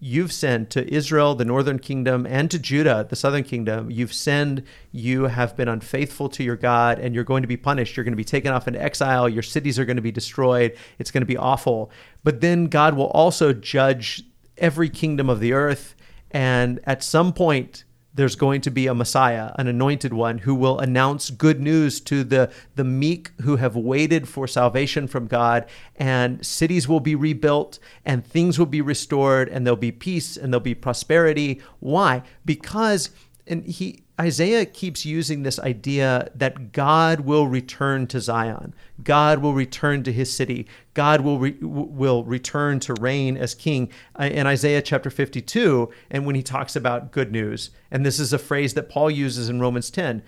you've 0.00 0.32
sent 0.32 0.70
to 0.70 0.92
Israel, 0.92 1.34
the 1.34 1.44
northern 1.44 1.78
kingdom, 1.78 2.26
and 2.26 2.50
to 2.50 2.58
Judah, 2.58 3.06
the 3.08 3.16
southern 3.16 3.42
kingdom. 3.42 3.90
You've 3.90 4.12
sinned. 4.12 4.62
You 4.92 5.24
have 5.24 5.56
been 5.56 5.68
unfaithful 5.68 6.28
to 6.30 6.44
your 6.44 6.56
God, 6.56 6.98
and 6.98 7.14
you're 7.14 7.24
going 7.24 7.42
to 7.42 7.48
be 7.48 7.56
punished. 7.56 7.96
You're 7.96 8.04
going 8.04 8.12
to 8.12 8.16
be 8.16 8.24
taken 8.24 8.52
off 8.52 8.68
into 8.68 8.80
exile. 8.80 9.28
Your 9.28 9.42
cities 9.42 9.78
are 9.78 9.84
going 9.84 9.96
to 9.96 10.02
be 10.02 10.12
destroyed. 10.12 10.76
It's 10.98 11.10
going 11.10 11.22
to 11.22 11.26
be 11.26 11.36
awful. 11.36 11.90
But 12.22 12.40
then 12.40 12.66
God 12.66 12.94
will 12.94 13.08
also 13.08 13.52
judge 13.52 14.22
every 14.58 14.88
kingdom 14.88 15.28
of 15.28 15.40
the 15.40 15.52
earth. 15.52 15.94
And 16.30 16.80
at 16.84 17.02
some 17.02 17.32
point, 17.32 17.84
there's 18.14 18.36
going 18.36 18.60
to 18.62 18.70
be 18.70 18.86
a 18.86 18.94
Messiah, 18.94 19.52
an 19.58 19.66
anointed 19.66 20.12
one, 20.12 20.38
who 20.38 20.54
will 20.54 20.78
announce 20.78 21.30
good 21.30 21.60
news 21.60 22.00
to 22.02 22.24
the, 22.24 22.50
the 22.76 22.84
meek 22.84 23.30
who 23.42 23.56
have 23.56 23.74
waited 23.74 24.28
for 24.28 24.46
salvation 24.46 25.06
from 25.06 25.26
God, 25.26 25.66
and 25.96 26.44
cities 26.44 26.88
will 26.88 27.00
be 27.00 27.14
rebuilt, 27.14 27.78
and 28.04 28.26
things 28.26 28.58
will 28.58 28.66
be 28.66 28.80
restored, 28.80 29.48
and 29.48 29.66
there'll 29.66 29.76
be 29.76 29.92
peace, 29.92 30.36
and 30.36 30.52
there'll 30.52 30.60
be 30.60 30.74
prosperity. 30.74 31.60
Why? 31.80 32.22
Because 32.44 33.10
and 33.46 33.64
he 33.64 34.01
Isaiah 34.20 34.66
keeps 34.66 35.06
using 35.06 35.42
this 35.42 35.58
idea 35.58 36.30
that 36.34 36.72
God 36.72 37.20
will 37.20 37.46
return 37.46 38.06
to 38.08 38.20
Zion. 38.20 38.74
God 39.02 39.38
will 39.38 39.54
return 39.54 40.02
to 40.02 40.12
his 40.12 40.30
city. 40.32 40.66
God 40.92 41.22
will 41.22 41.38
re, 41.38 41.56
will 41.60 42.22
return 42.24 42.78
to 42.80 42.94
reign 42.94 43.36
as 43.38 43.54
king 43.54 43.90
uh, 44.20 44.24
in 44.24 44.46
Isaiah 44.46 44.82
chapter 44.82 45.08
52 45.08 45.90
and 46.10 46.26
when 46.26 46.34
he 46.34 46.42
talks 46.42 46.76
about 46.76 47.10
good 47.10 47.32
news. 47.32 47.70
And 47.90 48.04
this 48.04 48.20
is 48.20 48.32
a 48.32 48.38
phrase 48.38 48.74
that 48.74 48.90
Paul 48.90 49.10
uses 49.10 49.48
in 49.48 49.60
Romans 49.60 49.90
10. 49.90 50.22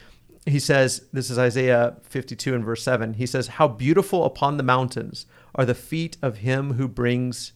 He 0.47 0.59
says, 0.59 1.07
this 1.13 1.31
is 1.31 1.39
Isaiah 1.39 1.97
52 2.03 2.55
and 2.55 2.65
verse 2.65 2.83
7. 2.83 3.15
He 3.15 3.27
says, 3.27 3.47
"How 3.49 3.69
beautiful 3.69 4.25
upon 4.25 4.57
the 4.57 4.63
mountains 4.63 5.27
are 5.55 5.65
the 5.65 5.75
feet 5.75 6.17
of 6.23 6.39
him 6.39 6.75
who 6.75 6.89
brings 6.89 7.53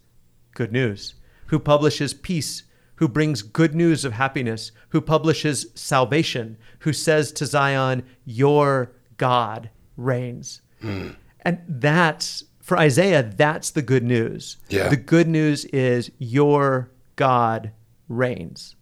good 0.55 0.73
news, 0.73 1.15
who 1.47 1.59
publishes 1.59 2.15
peace 2.15 2.65
who 2.99 3.07
brings 3.07 3.43
good 3.43 3.77
news 3.77 4.05
of 4.05 4.13
happiness, 4.13 4.73
who 4.89 5.01
publishes 5.01 5.67
salvation, 5.77 6.57
who 6.81 6.93
says 6.93 7.31
to 7.31 7.47
Zion, 7.47 8.03
Your 8.25 8.93
God 9.19 9.71
reigns. 9.97 10.63
Mm. 10.83 11.15
And 11.43 11.61
that's, 11.69 12.43
for 12.61 12.77
Isaiah, 12.77 13.23
that's 13.23 13.71
the 13.71 13.83
good 13.83 14.03
news. 14.03 14.57
Yeah. 14.69 14.89
The 14.89 14.97
good 14.97 15.29
news 15.29 15.65
is 15.67 16.11
your 16.19 16.91
God 17.15 17.71
reigns. 18.09 18.75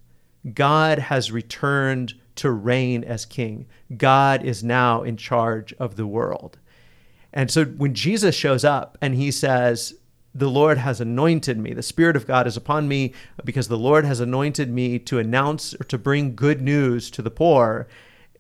God 0.55 0.99
has 0.99 1.31
returned 1.31 2.15
to 2.37 2.51
reign 2.51 3.05
as 3.05 3.27
king. 3.27 3.67
God 3.99 4.45
is 4.45 4.65
now 4.65 5.03
in 5.03 5.19
charge 5.19 5.75
of 5.75 5.97
the 5.97 6.07
world. 6.07 6.59
And 7.35 7.51
so 7.51 7.67
when 7.67 7.93
Jesus 7.93 8.35
shows 8.35 8.65
up 8.65 8.97
and 9.03 9.15
he 9.15 9.31
says, 9.31 9.95
the 10.39 10.51
Lord 10.51 10.79
has 10.79 11.01
anointed 11.01 11.59
me. 11.59 11.73
The 11.73 11.83
Spirit 11.83 12.15
of 12.15 12.27
God 12.27 12.47
is 12.47 12.57
upon 12.57 12.89
me 12.89 13.15
because 13.45 13.69
the 13.69 13.79
Lord 13.79 14.05
has 14.05 14.21
anointed 14.21 14.71
me 14.71 14.99
to 15.01 15.19
announce 15.19 15.75
or 15.75 15.85
to 15.85 15.97
bring 15.97 16.37
good 16.37 16.61
news 16.61 17.11
to 17.13 17.23
the 17.23 17.31
poor, 17.31 17.89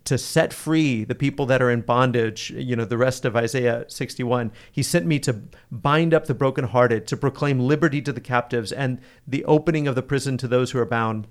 to 0.04 0.18
set 0.18 0.52
free 0.52 1.04
the 1.04 1.14
people 1.14 1.46
that 1.46 1.62
are 1.62 1.70
in 1.70 1.80
bondage. 1.80 2.50
You 2.50 2.76
know, 2.76 2.84
the 2.84 2.98
rest 2.98 3.24
of 3.24 3.34
Isaiah 3.34 3.86
61. 3.88 4.52
He 4.70 4.82
sent 4.82 5.06
me 5.06 5.18
to 5.20 5.40
bind 5.72 6.12
up 6.12 6.26
the 6.26 6.34
brokenhearted, 6.34 7.06
to 7.06 7.16
proclaim 7.16 7.60
liberty 7.60 8.02
to 8.02 8.12
the 8.12 8.20
captives, 8.20 8.72
and 8.72 9.00
the 9.26 9.44
opening 9.46 9.88
of 9.88 9.94
the 9.94 10.02
prison 10.02 10.36
to 10.38 10.48
those 10.48 10.72
who 10.72 10.78
are 10.78 10.86
bound 10.86 11.26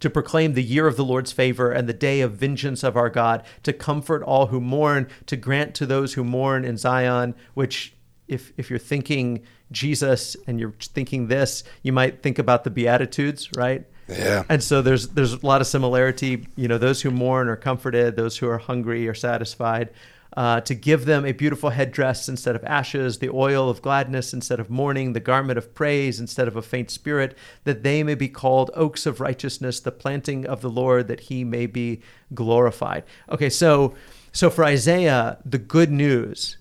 to 0.00 0.08
proclaim 0.08 0.54
the 0.54 0.62
year 0.62 0.86
of 0.86 0.96
the 0.96 1.04
Lord's 1.04 1.32
favor 1.32 1.72
and 1.72 1.88
the 1.88 1.92
day 1.92 2.20
of 2.20 2.34
vengeance 2.34 2.84
of 2.84 2.96
our 2.96 3.10
God, 3.10 3.42
to 3.64 3.72
comfort 3.72 4.22
all 4.22 4.46
who 4.46 4.60
mourn, 4.60 5.08
to 5.26 5.36
grant 5.36 5.74
to 5.74 5.86
those 5.86 6.14
who 6.14 6.22
mourn 6.22 6.64
in 6.64 6.76
Zion, 6.76 7.34
which 7.54 7.94
if 8.28 8.52
if 8.56 8.70
you're 8.70 8.78
thinking 8.78 9.42
Jesus 9.70 10.36
and 10.46 10.58
you're 10.58 10.74
thinking 10.80 11.28
this, 11.28 11.64
you 11.82 11.92
might 11.92 12.22
think 12.22 12.38
about 12.38 12.64
the 12.64 12.70
Beatitudes, 12.70 13.48
right? 13.56 13.84
Yeah. 14.08 14.44
And 14.48 14.62
so 14.62 14.80
there's 14.80 15.08
there's 15.08 15.34
a 15.34 15.46
lot 15.46 15.60
of 15.60 15.66
similarity. 15.66 16.46
You 16.56 16.68
know, 16.68 16.78
those 16.78 17.02
who 17.02 17.10
mourn 17.10 17.48
are 17.48 17.56
comforted; 17.56 18.16
those 18.16 18.38
who 18.38 18.48
are 18.48 18.58
hungry 18.58 19.06
are 19.08 19.14
satisfied. 19.14 19.90
Uh, 20.36 20.60
to 20.60 20.74
give 20.74 21.04
them 21.04 21.24
a 21.24 21.32
beautiful 21.32 21.70
headdress 21.70 22.28
instead 22.28 22.54
of 22.54 22.62
ashes, 22.64 23.18
the 23.18 23.30
oil 23.30 23.68
of 23.68 23.82
gladness 23.82 24.32
instead 24.32 24.60
of 24.60 24.70
mourning, 24.70 25.12
the 25.12 25.20
garment 25.20 25.58
of 25.58 25.74
praise 25.74 26.20
instead 26.20 26.46
of 26.46 26.54
a 26.54 26.62
faint 26.62 26.90
spirit, 26.90 27.36
that 27.64 27.82
they 27.82 28.02
may 28.02 28.14
be 28.14 28.28
called 28.28 28.70
oaks 28.74 29.04
of 29.04 29.20
righteousness, 29.20 29.80
the 29.80 29.90
planting 29.90 30.46
of 30.46 30.60
the 30.60 30.70
Lord, 30.70 31.08
that 31.08 31.20
He 31.20 31.44
may 31.44 31.66
be 31.66 32.02
glorified. 32.34 33.04
Okay, 33.30 33.50
so 33.50 33.94
so 34.32 34.48
for 34.48 34.64
Isaiah, 34.64 35.38
the 35.44 35.58
good 35.58 35.90
news, 35.90 36.58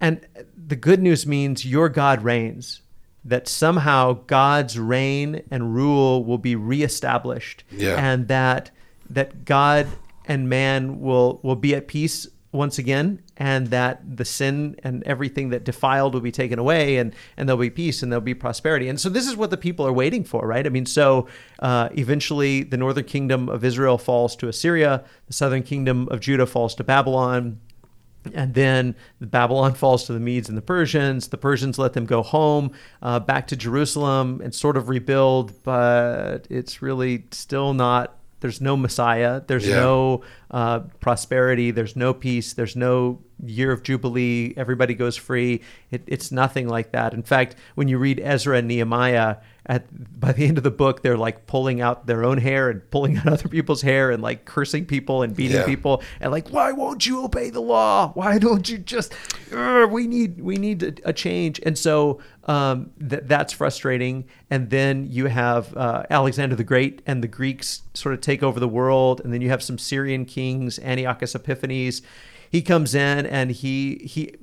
and 0.00 0.26
the 0.66 0.76
good 0.76 1.00
news 1.00 1.26
means 1.26 1.64
your 1.64 1.88
God 1.88 2.22
reigns 2.22 2.82
that 3.24 3.48
somehow 3.48 4.12
God's 4.26 4.78
reign 4.78 5.42
and 5.50 5.74
rule 5.74 6.24
will 6.24 6.38
be 6.38 6.54
reestablished, 6.56 7.64
Yeah. 7.70 7.94
and 7.96 8.28
that 8.28 8.70
that 9.10 9.44
God 9.44 9.86
and 10.26 10.48
man 10.48 11.00
will 11.00 11.40
will 11.42 11.56
be 11.56 11.74
at 11.74 11.86
peace 11.88 12.26
once 12.52 12.78
again, 12.78 13.20
and 13.36 13.66
that 13.68 14.16
the 14.16 14.24
sin 14.24 14.76
and 14.82 15.02
everything 15.04 15.50
that 15.50 15.62
defiled 15.64 16.14
will 16.14 16.20
be 16.22 16.32
taken 16.32 16.58
away, 16.58 16.96
and 16.96 17.12
and 17.36 17.48
there'll 17.48 17.60
be 17.60 17.70
peace 17.70 18.02
and 18.02 18.10
there'll 18.10 18.20
be 18.20 18.34
prosperity. 18.34 18.88
And 18.88 18.98
so 18.98 19.08
this 19.08 19.26
is 19.26 19.36
what 19.36 19.50
the 19.50 19.56
people 19.56 19.86
are 19.86 19.92
waiting 19.92 20.24
for, 20.24 20.46
right? 20.46 20.64
I 20.66 20.70
mean, 20.70 20.86
so 20.86 21.26
uh, 21.58 21.88
eventually 21.92 22.62
the 22.62 22.76
northern 22.76 23.04
kingdom 23.04 23.48
of 23.48 23.64
Israel 23.64 23.98
falls 23.98 24.34
to 24.36 24.48
Assyria, 24.48 25.04
the 25.26 25.32
southern 25.32 25.62
kingdom 25.62 26.08
of 26.10 26.20
Judah 26.20 26.46
falls 26.46 26.74
to 26.76 26.84
Babylon. 26.84 27.60
And 28.34 28.54
then 28.54 28.94
Babylon 29.20 29.74
falls 29.74 30.04
to 30.06 30.12
the 30.12 30.20
Medes 30.20 30.48
and 30.48 30.56
the 30.56 30.62
Persians. 30.62 31.28
The 31.28 31.36
Persians 31.38 31.78
let 31.78 31.92
them 31.92 32.06
go 32.06 32.22
home, 32.22 32.72
uh, 33.02 33.20
back 33.20 33.46
to 33.48 33.56
Jerusalem, 33.56 34.40
and 34.42 34.54
sort 34.54 34.76
of 34.76 34.88
rebuild, 34.88 35.62
but 35.62 36.46
it's 36.50 36.82
really 36.82 37.24
still 37.30 37.74
not. 37.74 38.12
There's 38.40 38.60
no 38.60 38.76
Messiah. 38.76 39.40
There's 39.46 39.66
Yeah. 39.66 39.76
no 39.76 40.22
uh, 40.50 40.80
prosperity. 41.00 41.70
There's 41.70 41.96
no 41.96 42.12
peace. 42.14 42.52
There's 42.52 42.76
no 42.76 43.18
year 43.44 43.72
of 43.72 43.82
Jubilee. 43.82 44.52
Everybody 44.56 44.94
goes 44.94 45.16
free. 45.16 45.62
It, 45.90 46.02
it's 46.06 46.30
nothing 46.30 46.68
like 46.68 46.92
that. 46.92 47.14
In 47.14 47.22
fact, 47.22 47.56
when 47.76 47.88
you 47.88 47.98
read 47.98 48.20
Ezra 48.22 48.58
and 48.58 48.68
Nehemiah, 48.68 49.36
at 49.68 50.20
by 50.20 50.32
the 50.32 50.46
end 50.46 50.58
of 50.58 50.64
the 50.64 50.70
book, 50.70 51.02
they're 51.02 51.16
like 51.16 51.46
pulling 51.46 51.80
out 51.80 52.06
their 52.06 52.24
own 52.24 52.38
hair 52.38 52.70
and 52.70 52.88
pulling 52.90 53.16
out 53.18 53.26
other 53.32 53.48
people's 53.48 53.82
hair 53.82 54.10
and 54.12 54.22
like 54.22 54.44
cursing 54.44 54.86
people 54.86 55.22
and 55.22 55.34
beating 55.34 55.56
Yeah. 55.56 55.66
people 55.66 56.02
and 56.20 56.30
like, 56.30 56.48
why 56.50 56.70
won't 56.72 57.04
you 57.04 57.24
obey 57.24 57.50
the 57.50 57.60
law? 57.60 58.12
Why 58.14 58.38
don't 58.38 58.68
you 58.68 58.78
just? 58.78 59.12
"Ugh, 59.52 59.90
we 59.90 60.06
need 60.06 60.40
we 60.40 60.56
need 60.56 60.82
a, 60.82 60.94
a 61.08 61.12
change. 61.12 61.60
And 61.64 61.76
so 61.76 62.20
um, 62.44 62.90
th- 63.00 63.22
that's 63.26 63.52
frustrating. 63.52 64.24
And 64.50 64.70
then 64.70 65.06
you 65.10 65.26
have 65.26 65.76
uh, 65.76 66.04
Alexander 66.10 66.54
the 66.54 66.64
Great 66.64 67.02
and 67.06 67.22
the 67.22 67.28
Greeks 67.28 67.82
sort 67.94 68.14
of 68.14 68.20
take 68.20 68.42
over 68.44 68.60
the 68.60 68.68
world. 68.68 69.20
And 69.24 69.32
then 69.34 69.40
you 69.40 69.48
have 69.48 69.62
some 69.62 69.78
Syrian 69.78 70.24
kings, 70.26 70.78
Antiochus 70.78 71.34
Epiphanes. 71.34 72.02
He 72.50 72.62
comes 72.62 72.94
in 72.94 73.26
and 73.26 73.50
he 73.50 73.96
he 74.04 74.34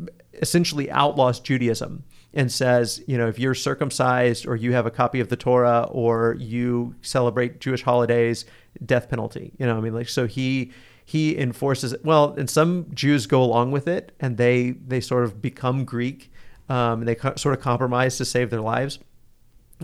essentially 0.42 0.92
outlaws 0.92 1.40
Judaism 1.40 2.04
and 2.34 2.52
says, 2.52 3.04
you 3.08 3.18
know, 3.18 3.28
if 3.28 3.38
you're 3.38 3.54
circumcised 3.54 4.48
or 4.48 4.56
you 4.56 4.74
have 4.74 4.86
a 4.86 4.92
copy 4.92 5.20
of 5.20 5.30
the 5.30 5.36
Torah 5.36 5.88
or 5.92 6.36
you 6.40 6.96
celebrate 7.02 7.60
Jewish 7.60 7.84
holidays, 7.84 8.46
death 8.86 9.10
penalty. 9.10 9.54
You 9.58 9.68
know, 9.68 9.78
I 9.78 9.82
mean, 9.82 9.94
like 9.94 10.10
so 10.10 10.26
he 10.28 10.72
he 11.06 11.38
enforces 11.38 11.94
it. 11.94 12.04
Well, 12.04 12.34
and 12.38 12.50
some 12.50 12.88
Jews 12.94 13.28
go 13.28 13.44
along 13.44 13.72
with 13.72 13.88
it 13.88 14.14
and 14.20 14.38
they 14.38 14.72
they 14.72 15.02
sort 15.02 15.24
of 15.24 15.42
become 15.42 15.86
Greek. 15.86 16.32
Um, 16.70 17.02
and 17.02 17.08
they 17.08 17.16
co- 17.16 17.36
sort 17.36 17.58
of 17.58 17.62
compromise 17.62 18.18
to 18.18 18.26
save 18.26 18.50
their 18.50 18.62
lives 18.62 18.98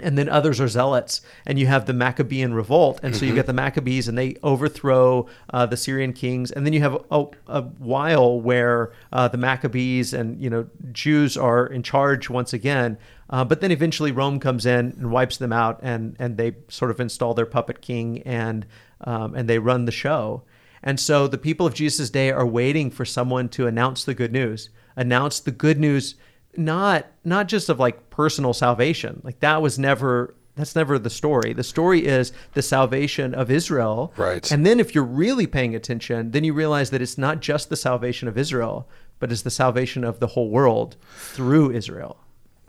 and 0.04 0.18
then 0.18 0.30
others 0.30 0.60
are 0.60 0.68
zealots 0.68 1.22
and 1.46 1.60
you 1.60 1.68
have 1.68 1.86
the 1.86 1.94
maccabean 1.94 2.54
revolt 2.54 3.00
and 3.04 3.16
so 3.16 3.26
you 3.26 3.34
get 3.34 3.46
the 3.46 3.54
maccabees 3.54 4.08
and 4.08 4.18
they 4.18 4.36
overthrow 4.44 5.28
uh, 5.52 5.66
the 5.66 5.78
syrian 5.78 6.14
kings 6.14 6.52
and 6.52 6.66
then 6.66 6.74
you 6.74 6.82
have 6.82 6.98
a, 7.12 7.26
a 7.48 7.62
while 7.62 8.40
where 8.40 8.92
uh, 9.14 9.28
the 9.28 9.38
maccabees 9.38 10.14
and 10.14 10.42
you 10.42 10.50
know 10.50 10.68
jews 10.92 11.38
are 11.38 11.66
in 11.66 11.84
charge 11.84 12.30
once 12.30 12.54
again 12.54 12.98
uh, 13.30 13.44
but 13.44 13.62
then 13.62 13.72
eventually 13.72 14.12
rome 14.12 14.40
comes 14.40 14.66
in 14.66 14.94
and 14.98 15.12
wipes 15.12 15.38
them 15.38 15.54
out 15.54 15.80
and 15.82 16.16
and 16.20 16.38
they 16.38 16.56
sort 16.68 16.92
of 16.92 17.00
install 17.00 17.34
their 17.34 17.46
puppet 17.46 17.82
king 17.82 18.22
and 18.24 18.66
um, 19.02 19.36
and 19.36 19.50
they 19.50 19.60
run 19.60 19.86
the 19.86 19.92
show. 19.92 20.44
And 20.84 21.00
so 21.00 21.28
the 21.28 21.38
people 21.38 21.66
of 21.66 21.74
jesus' 21.74 22.10
day 22.10 22.32
are 22.32 22.46
waiting 22.46 22.90
for 22.90 23.06
someone 23.06 23.50
to 23.50 23.68
announce 23.68 24.04
the 24.04 24.14
good 24.14 24.32
news 24.32 24.70
announce 24.96 25.40
the 25.40 25.52
good 25.52 25.80
news 25.80 26.16
not 26.60 27.08
not 27.24 27.48
just 27.48 27.70
of 27.70 27.80
like 27.80 28.10
personal 28.10 28.54
salvation. 28.54 29.22
Like 29.24 29.40
that 29.40 29.62
was 29.62 29.80
never 29.80 30.36
that's 30.56 30.76
never 30.76 31.00
the 31.00 31.10
story. 31.10 31.54
The 31.54 31.64
story 31.64 32.06
is 32.06 32.34
the 32.54 32.62
salvation 32.62 33.34
of 33.34 33.50
israel. 33.50 34.14
Right. 34.18 34.52
and 34.52 34.66
then 34.66 34.80
if 34.80 34.94
you're 34.94 35.04
really 35.04 35.48
paying 35.48 35.74
attention 35.74 36.32
then 36.32 36.44
you 36.44 36.54
realize 36.54 36.90
that 36.92 37.02
it's 37.02 37.18
not 37.18 37.40
just 37.40 37.70
the 37.70 37.78
salvation 37.78 38.28
of 38.28 38.38
israel 38.38 38.88
but 39.20 39.32
it's 39.32 39.42
the 39.42 39.52
salvation 39.52 40.04
of 40.04 40.20
the 40.20 40.28
whole 40.28 40.50
world 40.50 40.96
through 41.18 41.72
israel. 41.72 42.20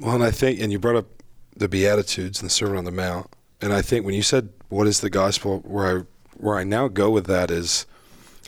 Well, 0.01 0.15
and 0.15 0.25
I 0.25 0.31
think, 0.31 0.61
and 0.61 0.73
you 0.73 0.79
brought 0.79 0.97
up 0.97 1.07
the 1.55 1.69
Beatitudes 1.69 2.41
and 2.41 2.49
the 2.49 2.53
Sermon 2.53 2.79
on 2.79 2.85
the 2.85 2.91
Mount, 2.91 3.29
and 3.61 3.73
I 3.73 3.83
think 3.83 4.05
when 4.07 4.15
you 4.15 4.23
said 4.23 4.49
what 4.69 4.87
is 4.87 5.01
the 5.01 5.11
gospel, 5.11 5.59
where 5.61 5.99
I 5.99 6.03
where 6.37 6.57
I 6.57 6.65
now 6.65 6.89
go 6.89 7.11
with 7.11 7.27
that 7.27 7.51
is 7.51 7.87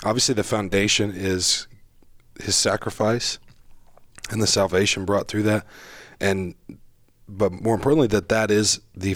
obviously 0.02 0.34
the 0.34 0.42
foundation 0.42 1.12
is 1.14 1.66
His 2.40 2.56
sacrifice 2.56 3.38
and 4.32 4.42
the 4.42 4.46
salvation 4.46 5.04
brought 5.04 5.28
through 5.28 5.44
that, 5.44 5.64
and 6.20 6.54
but 7.28 7.52
more 7.52 7.74
importantly 7.74 8.08
that 8.08 8.28
that 8.28 8.50
is 8.50 8.80
the 8.94 9.12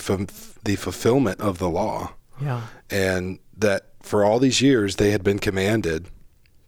the 0.64 0.76
fulfillment 0.76 1.40
of 1.40 1.58
the 1.58 1.68
law, 1.68 2.12
yeah. 2.40 2.62
And 2.90 3.38
that 3.56 3.86
for 4.02 4.24
all 4.24 4.38
these 4.38 4.60
years 4.60 4.96
they 4.96 5.10
had 5.10 5.24
been 5.24 5.38
commanded 5.38 6.06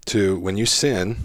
to 0.07 0.39
when 0.41 0.57
you 0.57 0.67
sin 0.67 1.17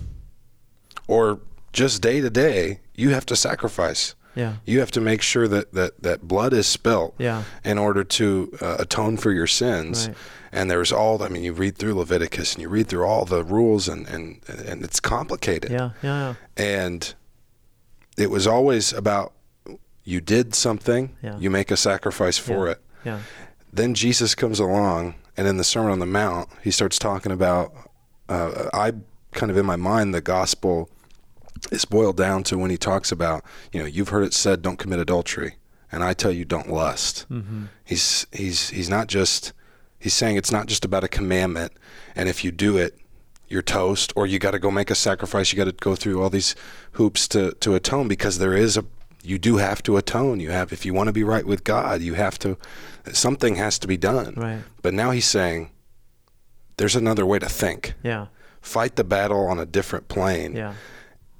or 1.08 1.40
just 1.72 2.02
day 2.02 2.22
to 2.22 2.30
day 2.30 2.80
you 2.96 3.10
have 3.10 3.26
to 3.28 3.36
sacrifice. 3.36 4.14
Yeah. 4.36 4.56
You 4.66 4.80
have 4.80 4.92
to 4.92 5.02
make 5.02 5.22
sure 5.22 5.48
that 5.48 5.74
that, 5.74 6.02
that 6.02 6.28
blood 6.28 6.54
is 6.54 6.66
spilt 6.68 7.14
Yeah. 7.20 7.44
in 7.64 7.78
order 7.78 8.04
to 8.04 8.52
uh, 8.62 8.78
atone 8.80 9.18
for 9.18 9.32
your 9.32 9.48
sins. 9.48 10.08
Right. 10.08 10.18
And 10.54 10.70
there's 10.72 10.92
all 10.92 11.22
i 11.24 11.28
mean 11.28 11.44
you 11.44 11.52
read 11.54 11.76
through 11.78 11.94
leviticus 11.96 12.54
and 12.54 12.62
you 12.62 12.70
read 12.70 12.88
through 12.88 13.04
all 13.06 13.26
the 13.26 13.44
rules 13.44 13.88
and 13.90 14.08
and, 14.08 14.40
and 14.48 14.84
it's 14.84 15.00
complicated 15.00 15.72
yeah 15.72 15.90
yeah 16.02 16.36
yeah. 16.58 16.64
and 16.64 17.14
it 18.18 18.30
was 18.30 18.46
always 18.48 18.94
about 18.94 19.34
you 20.04 20.22
did 20.22 20.54
something 20.54 21.16
Yeah. 21.22 21.38
you 21.40 21.50
make 21.50 21.72
a 21.72 21.78
sacrifice 21.78 22.38
for 22.38 22.66
yeah. 22.68 22.72
it 22.74 22.82
yeah 23.06 23.20
then 23.76 23.96
Jesus 23.96 24.36
comes 24.36 24.60
along, 24.60 25.16
and 25.36 25.48
in 25.48 25.58
the 25.58 25.64
Sermon 25.64 25.92
on 25.94 25.98
the 25.98 26.06
Mount, 26.06 26.48
he 26.62 26.70
starts 26.70 27.00
talking 27.00 27.32
about. 27.32 27.74
Uh, 28.30 28.70
I 28.72 28.92
kind 29.32 29.50
of 29.52 29.58
in 29.58 29.66
my 29.66 29.78
mind, 29.78 30.14
the 30.14 30.22
gospel 30.22 30.92
is 31.72 31.84
boiled 31.84 32.16
down 32.16 32.44
to 32.44 32.58
when 32.60 32.70
he 32.70 32.78
talks 32.78 33.12
about, 33.12 33.44
you 33.72 33.80
know, 33.80 33.88
you've 33.88 34.10
heard 34.10 34.26
it 34.26 34.34
said, 34.36 34.62
"Don't 34.62 34.78
commit 34.78 35.00
adultery," 35.00 35.56
and 35.92 36.04
I 36.04 36.14
tell 36.14 36.32
you, 36.32 36.46
don't 36.46 36.70
lust. 36.70 37.26
mm-hmm. 37.32 37.64
He's 37.84 38.28
he's 38.32 38.70
he's 38.70 38.90
not 38.90 39.08
just 39.08 39.54
he's 40.04 40.14
saying 40.14 40.36
it's 40.36 40.52
not 40.52 40.68
just 40.68 40.86
about 40.86 41.04
a 41.04 41.08
commandment, 41.08 41.72
and 42.16 42.28
if 42.30 42.44
you 42.44 42.52
do 42.52 42.78
it, 42.78 42.98
you're 43.48 43.62
toast, 43.62 44.12
or 44.16 44.28
you 44.28 44.38
got 44.40 44.52
to 44.52 44.60
go 44.60 44.70
make 44.72 44.92
a 44.92 44.96
sacrifice. 44.96 45.52
You 45.54 45.58
got 45.58 45.66
to 45.66 45.72
go 45.72 45.96
through 45.96 46.22
all 46.22 46.30
these 46.30 46.56
hoops 46.94 47.28
to 47.30 47.52
to 47.62 47.76
atone 47.76 48.08
because 48.08 48.38
there 48.40 48.56
is 48.56 48.78
a 48.78 48.86
you 49.24 49.40
do 49.40 49.58
have 49.58 49.82
to 49.84 49.96
atone. 49.98 50.40
You 50.40 50.52
have 50.52 50.74
if 50.74 50.86
you 50.86 50.94
want 50.94 51.08
to 51.08 51.14
be 51.14 51.24
right 51.24 51.46
with 51.46 51.64
God, 51.64 52.02
you 52.02 52.16
have 52.16 52.38
to 52.40 52.58
something 53.14 53.56
has 53.56 53.80
to 53.80 53.88
be 53.88 53.98
done. 53.98 54.34
right 54.36 54.62
But 54.82 54.94
now 54.94 55.12
he's 55.12 55.28
saying 55.28 55.72
there's 56.78 56.96
another 56.96 57.26
way 57.26 57.40
to 57.40 57.50
think. 57.50 57.94
yeah 58.04 58.28
Fight 58.62 58.96
the 58.96 59.04
battle 59.04 59.46
on 59.48 59.60
a 59.60 59.66
different 59.66 60.08
plane. 60.08 60.56
yeah 60.56 60.74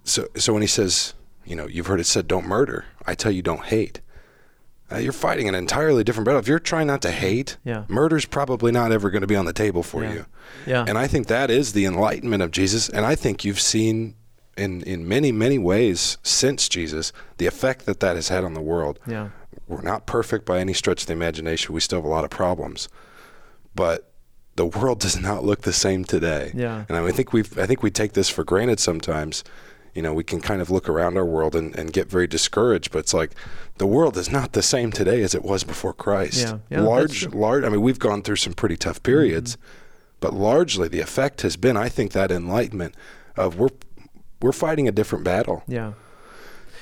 So 0.04 0.28
so 0.36 0.54
when 0.54 0.62
he 0.62 0.68
says, 0.68 1.14
you 1.46 1.56
know, 1.56 1.68
you've 1.68 1.88
heard 1.88 2.00
it 2.00 2.06
said 2.06 2.28
don't 2.28 2.48
murder. 2.48 2.86
I 3.08 3.16
tell 3.16 3.32
you 3.32 3.42
don't 3.42 3.66
hate. 3.66 4.02
Uh, 4.94 4.98
you're 4.98 5.12
fighting 5.14 5.48
an 5.50 5.56
entirely 5.56 6.04
different 6.04 6.26
battle. 6.26 6.40
If 6.40 6.48
you're 6.48 6.60
trying 6.60 6.88
not 6.88 7.02
to 7.02 7.12
hate, 7.12 7.58
Yeah. 7.64 7.84
murder's 7.88 8.26
probably 8.26 8.72
not 8.72 8.92
ever 8.92 9.10
going 9.10 9.22
to 9.22 9.28
be 9.28 9.36
on 9.36 9.46
the 9.46 9.54
table 9.54 9.82
for 9.84 10.04
Yeah. 10.04 10.14
you. 10.14 10.26
yeah 10.68 10.86
And 10.88 10.98
I 10.98 11.08
think 11.08 11.28
that 11.28 11.50
is 11.50 11.74
the 11.74 11.86
enlightenment 11.86 12.44
of 12.44 12.52
Jesus. 12.52 12.90
And 12.90 13.06
I 13.06 13.16
think 13.16 13.44
you've 13.44 13.60
seen 13.60 14.16
in, 14.56 14.82
in 14.84 15.08
many, 15.08 15.32
many 15.32 15.58
ways 15.58 16.18
since 16.22 16.70
Jesus 16.70 17.12
the 17.38 17.48
effect 17.48 17.86
that 17.88 18.00
that 18.02 18.16
has 18.16 18.28
had 18.30 18.44
on 18.44 18.54
the 18.54 18.62
world. 18.62 19.00
yeah 19.08 19.30
We're 19.68 19.82
not 19.82 20.06
perfect 20.06 20.46
by 20.46 20.60
any 20.60 20.74
stretch 20.74 21.02
of 21.02 21.08
the 21.08 21.14
imagination. 21.14 21.74
We 21.74 21.80
still 21.82 21.98
have 22.00 22.06
a 22.06 22.10
lot 22.10 22.24
of 22.24 22.30
problems. 22.30 22.88
But 23.76 24.12
the 24.56 24.66
world 24.68 25.00
does 25.06 25.20
not 25.20 25.44
look 25.44 25.62
the 25.62 25.74
same 25.74 26.04
today. 26.06 26.52
Yeah. 26.54 26.86
And 26.88 26.98
I, 26.98 27.02
mean, 27.02 27.10
I 27.10 27.12
think 27.12 27.34
we 27.34 27.42
I 27.58 27.66
think 27.66 27.82
we 27.82 27.90
take 27.92 28.14
this 28.14 28.30
for 28.30 28.44
granted 28.44 28.80
sometimes. 28.80 29.44
You 29.94 30.02
know, 30.02 30.14
we 30.14 30.24
can 30.24 30.42
kind 30.42 30.62
of 30.62 30.72
look 30.72 30.90
around 30.90 31.18
our 31.18 31.26
world 31.26 31.56
and, 31.56 31.76
and 31.76 31.94
get 31.94 32.10
very 32.10 32.28
discouraged, 32.28 32.92
but 32.92 33.00
it's 33.00 33.14
like 33.14 33.32
the 33.78 33.86
world 33.86 34.18
is 34.18 34.32
not 34.32 34.54
the 34.54 34.62
same 34.62 34.92
today 34.92 35.22
as 35.22 35.36
it 35.36 35.44
was 35.44 35.64
before 35.64 35.94
Christ. 35.94 36.42
Yeah, 36.42 36.58
yeah, 36.70 36.82
large, 36.82 37.28
large. 37.34 37.64
I 37.64 37.70
mean, 37.70 37.82
we've 37.82 38.00
gone 38.00 38.22
through 38.22 38.38
some 38.38 38.54
pretty 38.54 38.78
tough 38.78 39.04
periods, 39.04 39.56
mm-hmm. 39.56 40.16
but 40.20 40.34
largely 40.34 40.88
the 40.88 41.00
effect 41.00 41.42
has 41.42 41.58
been, 41.58 41.78
I 41.78 41.90
think, 41.90 42.12
that 42.14 42.32
enlightenment 42.32 42.96
of 43.36 43.58
we're 43.58 43.70
we're 44.42 44.52
fighting 44.52 44.88
a 44.88 44.92
different 44.92 45.24
battle. 45.24 45.64
Yeah, 45.68 45.94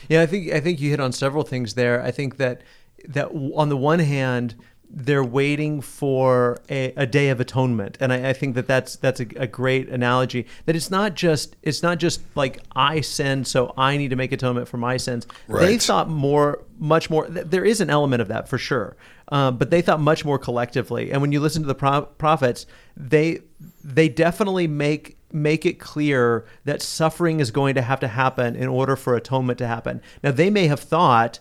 yeah. 0.10 0.22
I 0.22 0.26
think 0.26 0.52
I 0.52 0.60
think 0.60 0.80
you 0.80 0.90
hit 0.90 1.00
on 1.00 1.12
several 1.12 1.44
things 1.44 1.74
there. 1.74 2.02
I 2.02 2.12
think 2.12 2.38
that 2.38 2.62
that 3.08 3.28
on 3.28 3.70
the 3.70 3.78
one 3.78 4.00
hand, 4.00 4.56
they're 4.94 5.24
waiting 5.24 5.80
for 5.82 6.60
a, 6.70 6.92
a 6.98 7.06
day 7.06 7.30
of 7.30 7.40
atonement, 7.40 7.98
and 8.02 8.12
I, 8.12 8.30
I 8.30 8.34
think 8.34 8.56
that 8.56 8.68
that's 8.68 8.98
that's 8.98 9.20
a, 9.22 9.26
a 9.38 9.48
great 9.48 9.88
analogy. 9.90 10.46
That 10.66 10.76
it's 10.76 10.92
not 10.92 11.14
just 11.16 11.56
it's 11.64 11.82
not 11.82 11.98
just 11.98 12.22
like 12.36 12.60
I 12.76 13.02
sin, 13.02 13.46
so 13.46 13.74
I 13.78 13.96
need 13.98 14.10
to 14.10 14.16
make 14.18 14.32
atonement 14.32 14.68
for 14.68 14.78
my 14.78 14.98
sins. 14.98 15.26
They 15.48 15.78
thought 15.78 16.10
more, 16.10 16.64
much 16.78 17.10
more. 17.10 17.26
th- 17.28 17.48
There 17.48 17.64
is 17.64 17.80
an 17.80 17.90
element 17.90 18.22
of 18.22 18.28
that 18.28 18.50
for 18.50 18.58
sure, 18.58 18.98
um, 19.30 19.58
but 19.58 19.70
they 19.70 19.82
thought 19.82 20.02
much 20.02 20.26
more 20.26 20.38
collectively. 20.38 21.12
And 21.12 21.22
when 21.22 21.32
you 21.32 21.40
listen 21.40 21.62
to 21.62 21.68
the 21.68 21.76
pro- 21.76 22.02
prophets, 22.04 22.66
they 22.98 23.40
they 23.84 24.10
definitely 24.10 24.68
make 24.68 25.18
make 25.32 25.66
it 25.66 25.80
clear 25.80 26.46
that 26.66 26.82
suffering 26.82 27.40
is 27.40 27.52
going 27.52 27.76
to 27.76 27.82
have 27.82 28.02
to 28.02 28.08
happen 28.10 28.56
in 28.58 28.68
order 28.68 28.98
for 28.98 29.16
atonement 29.16 29.58
to 29.60 29.68
happen. 29.68 30.02
Now 30.22 30.32
they 30.32 30.50
may 30.50 30.68
have 30.68 30.82
thought. 30.82 31.40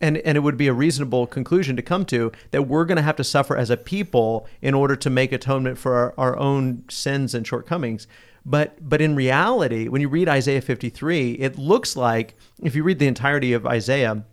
And, 0.00 0.18
and 0.18 0.36
it 0.36 0.40
would 0.40 0.56
be 0.56 0.66
a 0.66 0.74
reasonable 0.74 1.26
conclusion 1.26 1.76
to 1.76 1.82
come 1.82 2.04
to 2.06 2.32
that 2.50 2.62
we're 2.62 2.84
going 2.84 2.96
to 2.96 3.02
have 3.02 3.16
to 3.16 3.24
suffer 3.24 3.56
as 3.56 3.70
a 3.70 3.76
people 3.76 4.46
in 4.60 4.74
order 4.74 4.96
to 4.96 5.08
make 5.08 5.32
atonement 5.32 5.78
for 5.78 5.94
our, 5.94 6.14
our 6.18 6.36
own 6.36 6.84
sins 6.90 7.34
and 7.34 7.46
shortcomings. 7.46 8.06
But 8.44 8.86
but 8.86 9.00
in 9.00 9.16
reality, 9.16 9.88
when 9.88 10.02
you 10.02 10.08
read 10.08 10.28
Isaiah 10.28 10.60
53, 10.60 11.32
it 11.32 11.58
looks 11.58 11.96
like 11.96 12.36
if 12.62 12.74
you 12.74 12.82
read 12.82 12.98
the 12.98 13.06
entirety 13.06 13.52
of 13.54 13.66
Isaiah, 13.66 14.24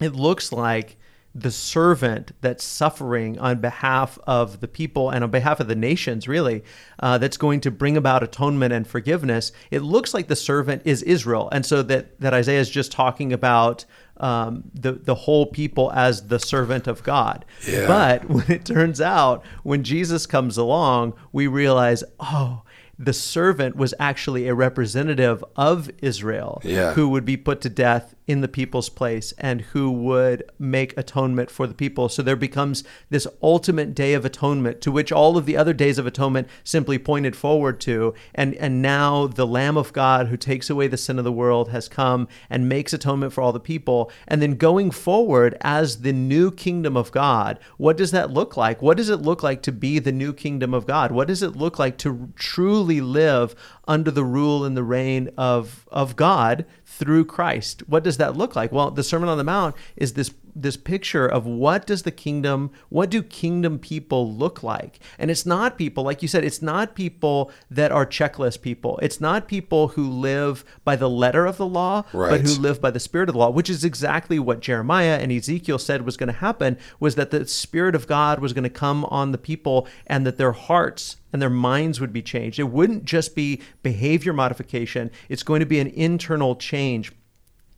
it 0.00 0.14
looks 0.14 0.50
like 0.50 0.96
the 1.34 1.50
servant 1.50 2.32
that's 2.40 2.62
suffering 2.62 3.38
on 3.40 3.60
behalf 3.60 4.18
of 4.24 4.60
the 4.60 4.68
people 4.68 5.10
and 5.10 5.24
on 5.24 5.30
behalf 5.30 5.58
of 5.58 5.66
the 5.66 5.74
nations, 5.74 6.28
really, 6.28 6.62
uh, 7.00 7.18
that's 7.18 7.36
going 7.36 7.60
to 7.60 7.72
bring 7.72 7.96
about 7.96 8.22
atonement 8.22 8.72
and 8.72 8.86
forgiveness. 8.86 9.50
It 9.72 9.80
looks 9.80 10.14
like 10.14 10.28
the 10.28 10.36
servant 10.36 10.82
is 10.84 11.02
Israel, 11.02 11.48
and 11.50 11.66
so 11.66 11.82
that 11.82 12.20
that 12.20 12.34
Isaiah 12.34 12.60
is 12.60 12.70
just 12.70 12.92
talking 12.92 13.32
about 13.32 13.84
um, 14.18 14.64
the 14.74 14.92
the 14.92 15.14
whole 15.14 15.46
people 15.46 15.90
as 15.92 16.28
the 16.28 16.38
servant 16.38 16.86
of 16.86 17.02
God. 17.02 17.44
Yeah. 17.66 17.86
But 17.86 18.24
when 18.28 18.50
it 18.50 18.64
turns 18.64 19.00
out 19.00 19.44
when 19.62 19.82
Jesus 19.82 20.26
comes 20.26 20.56
along, 20.56 21.14
we 21.32 21.46
realize, 21.46 22.04
oh. 22.20 22.62
The 22.98 23.12
servant 23.12 23.76
was 23.76 23.94
actually 23.98 24.46
a 24.48 24.54
representative 24.54 25.44
of 25.56 25.90
Israel 26.00 26.60
Yeah. 26.64 26.92
who 26.94 27.08
would 27.08 27.24
be 27.24 27.36
put 27.36 27.60
to 27.62 27.68
death 27.68 28.14
in 28.26 28.40
the 28.40 28.48
people's 28.48 28.88
place 28.88 29.34
and 29.36 29.60
who 29.60 29.90
would 29.90 30.42
make 30.58 30.96
atonement 30.96 31.50
for 31.50 31.66
the 31.66 31.74
people. 31.74 32.08
So 32.08 32.22
there 32.22 32.36
becomes 32.36 32.82
this 33.10 33.26
ultimate 33.42 33.94
day 33.94 34.14
of 34.14 34.24
atonement 34.24 34.80
to 34.82 34.90
which 34.92 35.12
all 35.12 35.36
of 35.36 35.44
the 35.44 35.56
other 35.58 35.74
days 35.74 35.98
of 35.98 36.06
atonement 36.06 36.48
simply 36.62 36.98
pointed 36.98 37.36
forward 37.36 37.80
to. 37.80 38.14
And, 38.34 38.54
and 38.54 38.80
now 38.80 39.26
the 39.26 39.46
Lamb 39.46 39.76
of 39.76 39.92
God 39.92 40.28
who 40.28 40.38
takes 40.38 40.70
away 40.70 40.86
the 40.88 40.96
sin 40.96 41.18
of 41.18 41.24
the 41.24 41.32
world 41.32 41.68
has 41.70 41.86
come 41.88 42.28
and 42.48 42.66
makes 42.68 42.94
atonement 42.94 43.34
for 43.34 43.42
all 43.42 43.52
the 43.52 43.60
people. 43.60 44.10
And 44.26 44.40
then 44.40 44.54
going 44.54 44.90
forward 44.90 45.58
as 45.60 46.00
the 46.00 46.12
new 46.12 46.50
kingdom 46.50 46.96
of 46.96 47.12
God, 47.12 47.58
what 47.76 47.98
does 47.98 48.10
that 48.12 48.30
look 48.30 48.56
like? 48.56 48.80
What 48.80 48.96
does 48.96 49.10
it 49.10 49.20
look 49.20 49.42
like 49.42 49.60
to 49.62 49.72
be 49.72 49.98
the 49.98 50.12
new 50.12 50.32
kingdom 50.32 50.72
of 50.72 50.86
God? 50.86 51.12
What 51.12 51.28
does 51.28 51.42
it 51.42 51.56
look 51.56 51.78
like 51.78 51.98
to 51.98 52.32
truly 52.36 52.83
live 52.84 53.54
under 53.88 54.10
the 54.10 54.24
rule 54.24 54.64
and 54.64 54.76
the 54.76 54.82
reign 54.82 55.30
of, 55.36 55.88
of 55.90 56.16
God 56.16 56.64
through 56.84 57.24
Christ. 57.24 57.82
What 57.88 58.04
does 58.04 58.18
that 58.18 58.36
look 58.36 58.54
like? 58.54 58.72
Well, 58.72 58.90
the 58.90 59.02
Sermon 59.02 59.28
on 59.28 59.38
the 59.38 59.44
Mount 59.44 59.74
is 59.96 60.14
this 60.14 60.32
this 60.54 60.76
picture 60.76 61.26
of 61.26 61.46
what 61.46 61.86
does 61.86 62.02
the 62.02 62.10
kingdom, 62.10 62.70
what 62.88 63.10
do 63.10 63.22
kingdom 63.22 63.78
people 63.78 64.32
look 64.32 64.62
like? 64.62 65.00
And 65.18 65.30
it's 65.30 65.44
not 65.44 65.76
people, 65.78 66.04
like 66.04 66.22
you 66.22 66.28
said, 66.28 66.44
it's 66.44 66.62
not 66.62 66.94
people 66.94 67.50
that 67.70 67.90
are 67.92 68.06
checklist 68.06 68.62
people. 68.62 68.98
It's 69.02 69.20
not 69.20 69.48
people 69.48 69.88
who 69.88 70.08
live 70.08 70.64
by 70.84 70.96
the 70.96 71.10
letter 71.10 71.46
of 71.46 71.56
the 71.56 71.66
law, 71.66 72.04
but 72.30 72.40
who 72.42 72.54
live 72.60 72.80
by 72.80 72.90
the 72.90 73.00
spirit 73.00 73.28
of 73.28 73.34
the 73.34 73.38
law, 73.38 73.50
which 73.50 73.70
is 73.70 73.84
exactly 73.84 74.38
what 74.38 74.60
Jeremiah 74.60 75.18
and 75.18 75.32
Ezekiel 75.32 75.78
said 75.78 76.02
was 76.02 76.16
going 76.16 76.28
to 76.28 76.32
happen, 76.32 76.78
was 77.00 77.16
that 77.16 77.30
the 77.30 77.46
spirit 77.46 77.94
of 77.94 78.06
God 78.06 78.38
was 78.38 78.52
going 78.52 78.64
to 78.64 78.70
come 78.70 79.04
on 79.06 79.32
the 79.32 79.38
people 79.38 79.88
and 80.06 80.26
that 80.26 80.36
their 80.36 80.52
hearts 80.52 81.16
and 81.32 81.42
their 81.42 81.50
minds 81.50 82.00
would 82.00 82.12
be 82.12 82.22
changed. 82.22 82.60
It 82.60 82.70
wouldn't 82.70 83.04
just 83.04 83.34
be 83.34 83.60
behavior 83.82 84.32
modification, 84.32 85.10
it's 85.28 85.42
going 85.42 85.60
to 85.60 85.66
be 85.66 85.80
an 85.80 85.88
internal 85.88 86.54
change. 86.54 87.12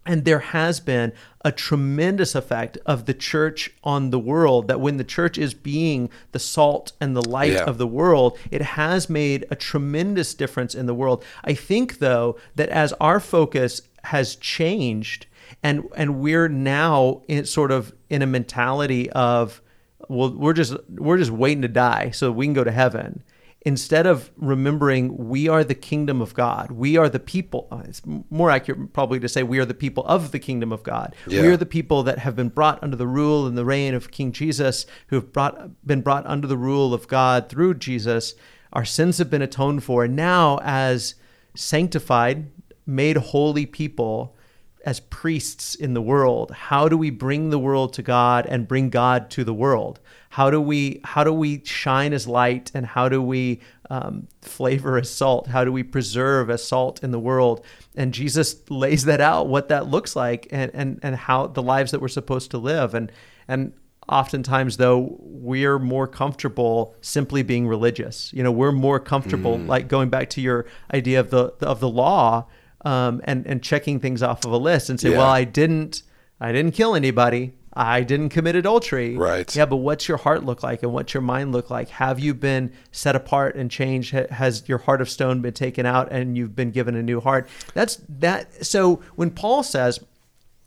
And 0.06 0.24
there 0.24 0.38
has 0.38 0.78
been 0.80 1.12
a 1.44 1.50
tremendous 1.52 2.34
effect 2.34 2.78
of 2.86 3.06
the 3.06 3.14
church 3.14 3.70
on 3.84 4.10
the 4.10 4.18
world 4.18 4.68
that 4.68 4.80
when 4.80 4.96
the 4.96 5.04
church 5.04 5.36
is 5.36 5.52
being 5.52 6.08
the 6.32 6.38
salt 6.38 6.92
and 7.00 7.16
the 7.16 7.28
light 7.28 7.52
Yeah. 7.52 7.64
of 7.64 7.78
the 7.78 7.86
world, 7.86 8.38
it 8.50 8.62
has 8.62 9.10
made 9.10 9.44
a 9.50 9.56
tremendous 9.56 10.32
difference 10.34 10.74
in 10.74 10.86
the 10.86 10.94
world. 10.94 11.24
I 11.44 11.54
think, 11.54 11.98
though, 11.98 12.36
that 12.54 12.68
as 12.68 12.92
our 12.94 13.20
focus 13.20 13.82
has 14.04 14.36
changed 14.36 15.26
and, 15.62 15.84
and 15.96 16.20
we're 16.20 16.48
now 16.48 17.22
in 17.28 17.44
sort 17.44 17.70
of 17.72 17.92
in 18.08 18.22
a 18.22 18.26
mentality 18.26 19.10
of, 19.10 19.60
well, 20.08 20.32
we're 20.32 20.52
just 20.52 20.74
we're 20.88 21.18
just 21.18 21.30
waiting 21.32 21.62
to 21.62 21.68
die 21.68 22.10
so 22.10 22.30
we 22.30 22.46
can 22.46 22.52
go 22.54 22.62
to 22.64 22.70
heaven 22.70 23.22
instead 23.66 24.06
of 24.06 24.30
remembering 24.36 25.16
we 25.16 25.48
are 25.48 25.64
the 25.64 25.74
kingdom 25.74 26.22
of 26.22 26.32
God, 26.34 26.70
we 26.70 26.96
are 26.96 27.08
the 27.08 27.18
people. 27.18 27.66
uh, 27.72 27.82
It's 27.84 28.00
more 28.30 28.48
accurate 28.48 28.92
probably 28.92 29.18
to 29.18 29.28
say 29.28 29.42
we 29.42 29.58
are 29.58 29.64
the 29.64 29.74
people 29.74 30.04
of 30.06 30.30
the 30.30 30.38
kingdom 30.38 30.70
of 30.70 30.84
God. 30.84 31.16
We 31.42 31.48
are 31.48 31.56
the 31.56 31.66
people 31.66 32.04
that 32.04 32.20
have 32.20 32.36
been 32.36 32.48
brought 32.48 32.80
under 32.80 32.96
the 32.96 33.08
rule 33.08 33.44
and 33.44 33.58
the 33.58 33.64
reign 33.64 33.92
of 33.92 34.12
King 34.12 34.30
Jesus, 34.30 34.86
who 35.08 35.16
have 35.16 35.32
brought 35.32 35.84
been 35.84 36.00
brought 36.00 36.24
under 36.26 36.46
the 36.46 36.56
rule 36.56 36.94
of 36.94 37.08
God 37.08 37.48
through 37.48 37.74
Jesus. 37.74 38.34
Our 38.72 38.84
sins 38.84 39.18
have 39.18 39.30
been 39.30 39.42
atoned 39.42 39.82
for. 39.82 40.04
And 40.04 40.14
now, 40.14 40.60
as 40.62 41.16
sanctified, 41.56 42.46
made 42.86 43.16
holy 43.16 43.66
people, 43.66 44.36
as 44.84 45.00
priests 45.00 45.74
in 45.74 45.94
the 45.94 46.00
world 46.00 46.52
how 46.52 46.88
do 46.88 46.96
we 46.96 47.10
bring 47.10 47.50
the 47.50 47.58
world 47.58 47.92
to 47.92 48.02
god 48.02 48.46
and 48.46 48.68
bring 48.68 48.88
god 48.88 49.28
to 49.28 49.42
the 49.42 49.52
world 49.52 49.98
how 50.36 50.50
do 50.50 50.60
we 50.60 51.00
how 51.02 51.24
do 51.24 51.32
we 51.32 51.62
shine 51.64 52.12
as 52.12 52.26
light 52.26 52.70
and 52.74 52.84
how 52.84 53.08
do 53.08 53.22
we 53.22 53.58
um, 53.88 54.28
flavor 54.42 54.98
as 54.98 55.08
salt 55.08 55.46
how 55.46 55.64
do 55.64 55.72
we 55.72 55.82
preserve 55.82 56.50
as 56.50 56.62
salt 56.62 57.02
in 57.02 57.10
the 57.10 57.18
world 57.18 57.64
and 57.94 58.12
jesus 58.12 58.48
lays 58.68 59.04
that 59.06 59.20
out 59.20 59.48
what 59.48 59.68
that 59.68 59.86
looks 59.86 60.14
like 60.14 60.46
and 60.50 60.70
and, 60.74 61.00
and 61.02 61.16
how 61.16 61.46
the 61.46 61.62
lives 61.62 61.90
that 61.90 62.00
we're 62.02 62.16
supposed 62.20 62.50
to 62.50 62.58
live 62.58 62.92
and 62.94 63.10
and 63.48 63.72
oftentimes 64.08 64.76
though 64.76 65.16
we're 65.20 65.78
more 65.78 66.06
comfortable 66.06 66.94
simply 67.00 67.42
being 67.42 67.66
religious 67.66 68.30
you 68.34 68.42
know 68.42 68.52
we're 68.52 68.72
more 68.72 69.00
comfortable 69.00 69.56
like 69.58 69.88
going 69.88 70.10
back 70.10 70.28
to 70.28 70.40
your 70.42 70.66
idea 70.92 71.18
of 71.18 71.30
the 71.30 71.44
of 71.62 71.80
the 71.80 71.88
law 71.88 72.46
um, 72.84 73.20
and 73.24 73.46
and 73.46 73.62
checking 73.62 73.98
things 74.00 74.22
off 74.22 74.44
of 74.44 74.52
a 74.52 74.56
list 74.56 74.90
and 74.90 75.00
say, 75.00 75.10
Yeah. 75.10 75.18
well, 75.18 75.30
I 75.30 75.44
didn't 75.44 76.02
I 76.40 76.52
didn't 76.52 76.72
kill 76.72 76.94
anybody. 76.94 77.54
I 77.76 78.02
didn't 78.02 78.30
commit 78.30 78.56
adultery. 78.56 79.16
Right. 79.16 79.54
Yeah, 79.54 79.66
but 79.66 79.76
what's 79.76 80.08
your 80.08 80.16
heart 80.16 80.44
look 80.44 80.62
like 80.62 80.82
and 80.82 80.92
what's 80.92 81.12
your 81.12 81.20
mind 81.20 81.52
look 81.52 81.68
like? 81.68 81.90
Have 81.90 82.18
you 82.18 82.32
been 82.32 82.72
set 82.90 83.14
apart 83.14 83.54
and 83.54 83.70
changed? 83.70 84.12
Has 84.12 84.66
your 84.66 84.78
heart 84.78 85.02
of 85.02 85.10
stone 85.10 85.42
been 85.42 85.52
taken 85.52 85.84
out 85.84 86.10
and 86.10 86.38
you've 86.38 86.56
been 86.56 86.70
given 86.70 86.96
a 86.96 87.02
new 87.02 87.20
heart? 87.20 87.48
That's 87.74 88.00
that. 88.08 88.64
So 88.64 89.02
when 89.14 89.30
Paul 89.30 89.62
says 89.62 90.00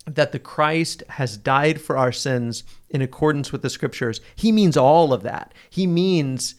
that 0.06 0.32
the 0.32 0.40
Christ 0.40 1.02
has 1.10 1.36
died 1.36 1.82
for 1.82 1.98
our 1.98 2.12
sins 2.12 2.64
in 2.92 3.02
accordance 3.02 3.52
with 3.52 3.64
the 3.64 3.70
scriptures, 3.72 4.22
he 4.36 4.52
means 4.52 4.78
all 4.78 5.12
of 5.12 5.24
that. 5.24 5.54
He 5.68 5.88
means 5.88 6.56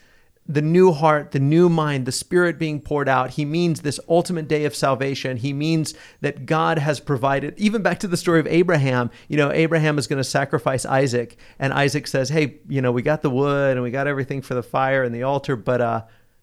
the 0.52 0.62
new 0.62 0.90
heart, 0.90 1.30
the 1.30 1.38
new 1.38 1.68
mind, 1.68 2.06
the 2.06 2.12
spirit 2.12 2.58
being 2.58 2.80
poured 2.80 3.08
out. 3.08 3.30
He 3.30 3.44
means 3.44 3.80
this 3.80 4.00
ultimate 4.08 4.48
day 4.48 4.64
of 4.64 4.74
salvation. 4.74 5.36
He 5.36 5.52
means 5.52 5.94
that 6.22 6.44
God 6.44 6.78
has 6.78 6.98
provided, 6.98 7.54
even 7.56 7.82
back 7.82 8.00
to 8.00 8.08
the 8.08 8.16
story 8.16 8.40
of 8.40 8.48
Abraham, 8.48 9.10
you 9.28 9.36
know, 9.36 9.52
Abraham 9.52 9.96
is 9.96 10.08
going 10.08 10.16
to 10.16 10.24
sacrifice 10.24 10.84
Isaac, 10.84 11.36
and 11.60 11.72
Isaac 11.72 12.08
says, 12.08 12.30
Hey, 12.30 12.58
you 12.68 12.82
know, 12.82 12.90
we 12.90 13.02
got 13.02 13.22
the 13.22 13.30
wood 13.30 13.76
and 13.76 13.82
we 13.82 13.92
got 13.92 14.08
everything 14.08 14.42
for 14.42 14.54
the 14.54 14.62
fire 14.62 15.04
and 15.04 15.14
the 15.14 15.22
altar, 15.22 15.54
but 15.54 15.80
uh, 15.80 16.02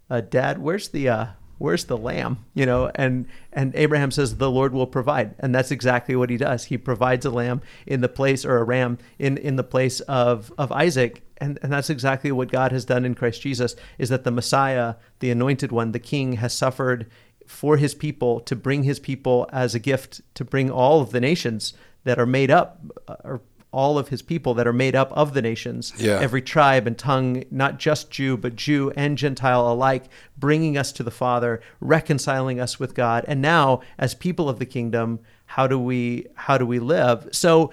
uh 0.10 0.22
dad, 0.22 0.60
where's 0.60 0.88
the 0.90 1.10
uh 1.10 1.26
where's 1.58 1.86
the 1.86 1.98
lamb? 1.98 2.46
You 2.54 2.66
know 2.66 2.90
and 2.96 3.28
and 3.52 3.76
abraham 3.76 4.12
says 4.12 4.38
the 4.38 4.50
lord 4.50 4.74
will 4.74 4.88
provide. 4.88 5.36
And 5.40 5.54
that's 5.54 5.72
exactly 5.72 6.16
what 6.16 6.30
he 6.30 6.38
does. 6.38 6.66
He 6.66 6.78
provides 6.78 7.26
a 7.26 7.30
lamb 7.30 7.62
in 7.86 8.00
the 8.02 8.08
place 8.08 8.46
or 8.46 8.58
a 8.58 8.64
ram 8.64 9.00
in 9.20 9.38
in 9.38 9.58
the 9.58 9.64
place 9.64 10.00
of 10.02 10.54
of 10.58 10.72
isaac 10.72 11.24
and 11.40 11.60
and 11.62 11.72
that's 11.72 11.90
exactly 11.90 12.32
what 12.32 12.52
god 12.52 12.72
has 12.72 12.86
done 12.86 13.06
in 13.06 13.14
christ 13.16 13.42
jesus 13.42 13.76
is 13.98 14.10
that 14.10 14.24
the 14.24 14.32
messiah 14.32 14.96
the 15.20 15.32
anointed 15.32 15.72
one 15.72 15.92
the 15.92 16.00
king 16.00 16.34
has 16.34 16.54
suffered 16.54 17.10
for 17.46 17.78
his 17.78 17.94
people 17.96 18.40
to 18.42 18.56
bring 18.56 18.84
his 18.84 19.00
people 19.00 19.48
as 19.54 19.74
a 19.76 19.80
gift 19.80 20.22
to 20.34 20.44
bring 20.44 20.70
all 20.70 21.02
of 21.02 21.12
the 21.12 21.22
nations 21.22 21.74
that 22.04 22.20
are 22.20 22.26
made 22.26 22.52
up 22.52 22.82
uh, 23.08 23.16
or 23.24 23.42
all 23.74 23.98
of 23.98 24.08
his 24.08 24.22
people 24.22 24.54
that 24.54 24.66
are 24.66 24.74
made 24.74 24.96
up 24.96 25.12
of 25.12 25.34
the 25.34 25.42
nations, 25.42 25.94
Yeah. 25.98 26.20
every 26.22 26.42
tribe 26.42 26.88
and 26.88 26.98
tongue, 26.98 27.44
not 27.52 27.78
just 27.78 28.10
Jew, 28.10 28.38
but 28.38 28.56
Jew 28.56 28.92
and 28.96 29.18
Gentile 29.18 29.70
alike, 29.70 30.06
bringing 30.38 30.78
us 30.78 30.94
to 30.94 31.04
the 31.04 31.12
Father, 31.12 31.60
reconciling 31.82 32.62
us 32.62 32.80
with 32.80 32.96
God. 32.96 33.26
And 33.28 33.42
now, 33.42 33.82
as 34.00 34.16
people 34.16 34.48
of 34.48 34.58
the 34.60 34.66
kingdom, 34.66 35.20
how 35.46 35.68
do 35.68 35.78
we 35.78 36.28
how 36.36 36.58
do 36.58 36.66
we 36.66 36.80
live? 36.80 37.28
So, 37.34 37.72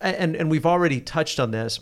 and 0.00 0.34
and 0.36 0.50
we've 0.50 0.66
already 0.66 1.00
touched 1.00 1.38
on 1.38 1.52
this. 1.52 1.80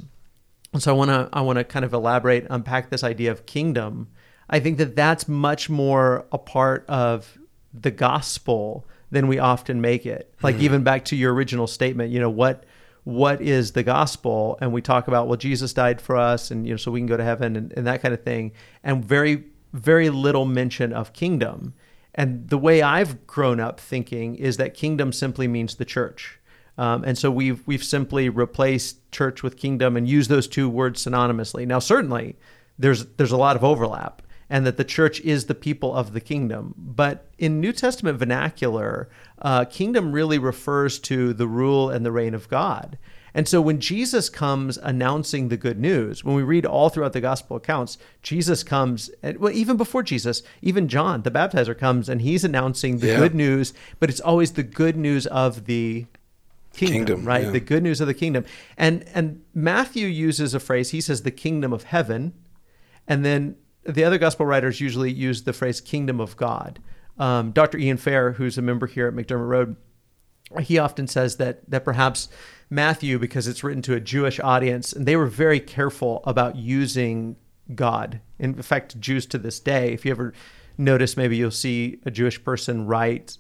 And 0.77 0.83
so 0.83 0.93
I 0.93 0.95
want 0.95 1.09
to 1.09 1.29
I 1.33 1.41
want 1.41 1.57
to 1.57 1.65
kind 1.65 1.87
of 1.87 1.95
elaborate, 1.95 2.47
unpack 2.51 2.91
this 2.91 3.03
idea 3.03 3.33
of 3.33 3.47
kingdom. 3.47 4.09
I 4.51 4.61
think 4.61 4.77
that 4.77 4.95
that's 4.95 5.27
much 5.27 5.71
more 5.71 6.27
a 6.31 6.37
part 6.37 6.85
of 6.87 7.39
the 7.73 7.91
gospel 7.91 8.85
than 9.11 9.27
we 9.27 9.39
often 9.39 9.81
make 9.81 10.05
it. 10.05 10.35
Like 10.43 10.57
mm-hmm. 10.57 10.65
even 10.65 10.85
back 10.85 11.07
to 11.07 11.17
your 11.17 11.33
original 11.33 11.67
statement, 11.67 12.12
you 12.12 12.21
know, 12.21 12.29
what 12.29 12.65
what 13.05 13.41
is 13.41 13.73
the 13.73 13.85
gospel? 13.85 14.59
And 14.61 14.71
we 14.71 14.83
talk 14.83 15.09
about 15.09 15.29
well, 15.29 15.39
Jesus 15.39 15.73
died 15.73 15.99
for 15.99 16.15
us, 16.15 16.51
and 16.51 16.67
you 16.67 16.75
know, 16.75 16.77
so 16.77 16.91
we 16.91 17.01
can 17.01 17.07
go 17.07 17.17
to 17.17 17.25
heaven 17.25 17.57
and, 17.57 17.73
and 17.73 17.87
that 17.87 18.03
kind 18.03 18.12
of 18.12 18.23
thing. 18.23 18.53
And 18.85 19.03
very 19.03 19.45
very 19.73 20.11
little 20.11 20.45
mention 20.45 20.93
of 20.93 21.15
kingdom. 21.15 21.73
And 22.15 22.51
the 22.51 22.59
way 22.59 22.83
I've 22.83 23.27
grown 23.27 23.61
up 23.61 23.81
thinking 23.81 24.35
is 24.35 24.59
that 24.59 24.75
kingdom 24.75 25.11
simply 25.15 25.49
means 25.49 25.77
the 25.77 25.87
church. 25.87 26.36
Um, 26.79 27.05
and 27.05 27.17
so 27.17 27.31
we've 27.31 27.67
we've 27.67 27.85
simply 27.85 28.29
replaced 28.29 29.11
church 29.11 29.43
with 29.43 29.57
kingdom 29.57 29.97
and 29.97 30.09
used 30.09 30.29
those 30.31 30.47
two 30.47 30.69
words 30.69 31.05
synonymously. 31.05 31.67
Now, 31.67 31.79
certainly, 31.79 32.37
there's 32.79 33.07
there's 33.17 33.33
a 33.33 33.37
lot 33.39 33.57
of 33.57 33.65
overlap, 33.65 34.21
and 34.51 34.67
that 34.67 34.77
the 34.77 34.85
church 34.85 35.21
is 35.23 35.47
the 35.47 35.55
people 35.55 35.95
of 35.95 36.12
the 36.12 36.21
kingdom. 36.21 36.75
But 36.77 37.27
in 37.39 37.61
New 37.61 37.73
Testament 37.73 38.19
vernacular, 38.19 39.09
uh, 39.41 39.65
kingdom 39.65 40.12
really 40.12 40.39
refers 40.39 40.99
to 41.01 41.33
the 41.33 41.49
rule 41.49 41.89
and 41.91 42.05
the 42.05 42.12
reign 42.12 42.35
of 42.35 42.49
God. 42.49 42.99
And 43.35 43.47
so 43.47 43.61
when 43.61 43.81
Jesus 43.81 44.31
comes 44.31 44.79
announcing 44.79 45.49
the 45.49 45.59
good 45.59 45.79
news, 45.79 46.25
when 46.25 46.35
we 46.35 46.43
read 46.43 46.65
all 46.65 46.89
throughout 46.89 47.12
the 47.12 47.21
gospel 47.21 47.59
accounts, 47.59 47.99
Jesus 48.23 48.62
comes, 48.62 49.11
and, 49.23 49.37
well, 49.37 49.53
even 49.53 49.77
before 49.77 50.03
Jesus, 50.03 50.43
even 50.62 50.89
John, 50.89 51.21
the 51.21 51.31
baptizer, 51.31 51.77
comes 51.77 52.09
and 52.09 52.23
he's 52.23 52.45
announcing 52.45 52.97
the 52.99 53.09
Yeah. 53.09 53.19
good 53.19 53.35
news, 53.35 53.75
but 54.01 54.09
it's 54.09 54.21
always 54.21 54.53
the 54.53 54.62
good 54.62 54.97
news 54.97 55.27
of 55.27 55.67
the 55.67 56.07
kingdom, 56.77 57.07
Kingdom, 57.07 57.25
right? 57.25 57.45
yeah. 57.45 57.51
The 57.51 57.61
good 57.61 57.83
news 57.83 58.01
of 58.01 58.07
the 58.07 58.15
kingdom. 58.15 58.45
And 58.77 59.05
and 59.15 59.43
Matthew 59.55 60.07
uses 60.07 60.55
a 60.55 60.61
phrase, 60.61 60.91
he 60.91 61.01
says 61.01 61.23
the 61.23 61.31
kingdom 61.31 61.73
of 61.73 61.85
heaven, 61.85 62.33
and 63.09 63.25
then 63.25 63.57
the 63.85 64.05
other 64.05 64.19
gospel 64.19 64.47
writers 64.47 64.81
usually 64.81 65.12
use 65.12 65.45
the 65.45 65.53
phrase 65.53 65.81
kingdom 65.81 66.21
of 66.21 66.37
God. 66.37 66.81
Um, 67.19 67.53
Dr. 67.53 67.79
Ian 67.79 67.97
Fair, 67.97 68.33
who's 68.33 68.59
a 68.59 68.62
member 68.62 68.87
here 68.87 69.07
at 69.09 69.15
McDermott 69.15 69.49
Road, 69.49 69.77
he 70.61 70.79
often 70.79 71.07
says 71.07 71.37
that 71.37 71.69
that 71.71 71.85
perhaps 71.85 72.29
Matthew, 72.69 73.19
because 73.19 73.47
it's 73.49 73.62
written 73.65 73.83
to 73.83 73.95
a 73.95 74.01
Jewish 74.01 74.41
audience, 74.41 74.93
and 74.93 75.07
they 75.07 75.17
were 75.17 75.27
very 75.27 75.61
careful 75.61 76.23
about 76.25 76.57
using 76.57 77.37
God. 77.75 78.21
In 78.39 78.61
fact, 78.62 79.01
Jews 79.01 79.27
to 79.27 79.39
this 79.39 79.61
day, 79.61 79.93
if 79.93 80.05
you 80.05 80.11
ever 80.11 80.33
notice, 80.79 81.17
maybe 81.17 81.37
you'll 81.37 81.51
see 81.51 82.01
a 82.05 82.11
Jewish 82.11 82.43
person 82.43 82.87
write 82.87 83.39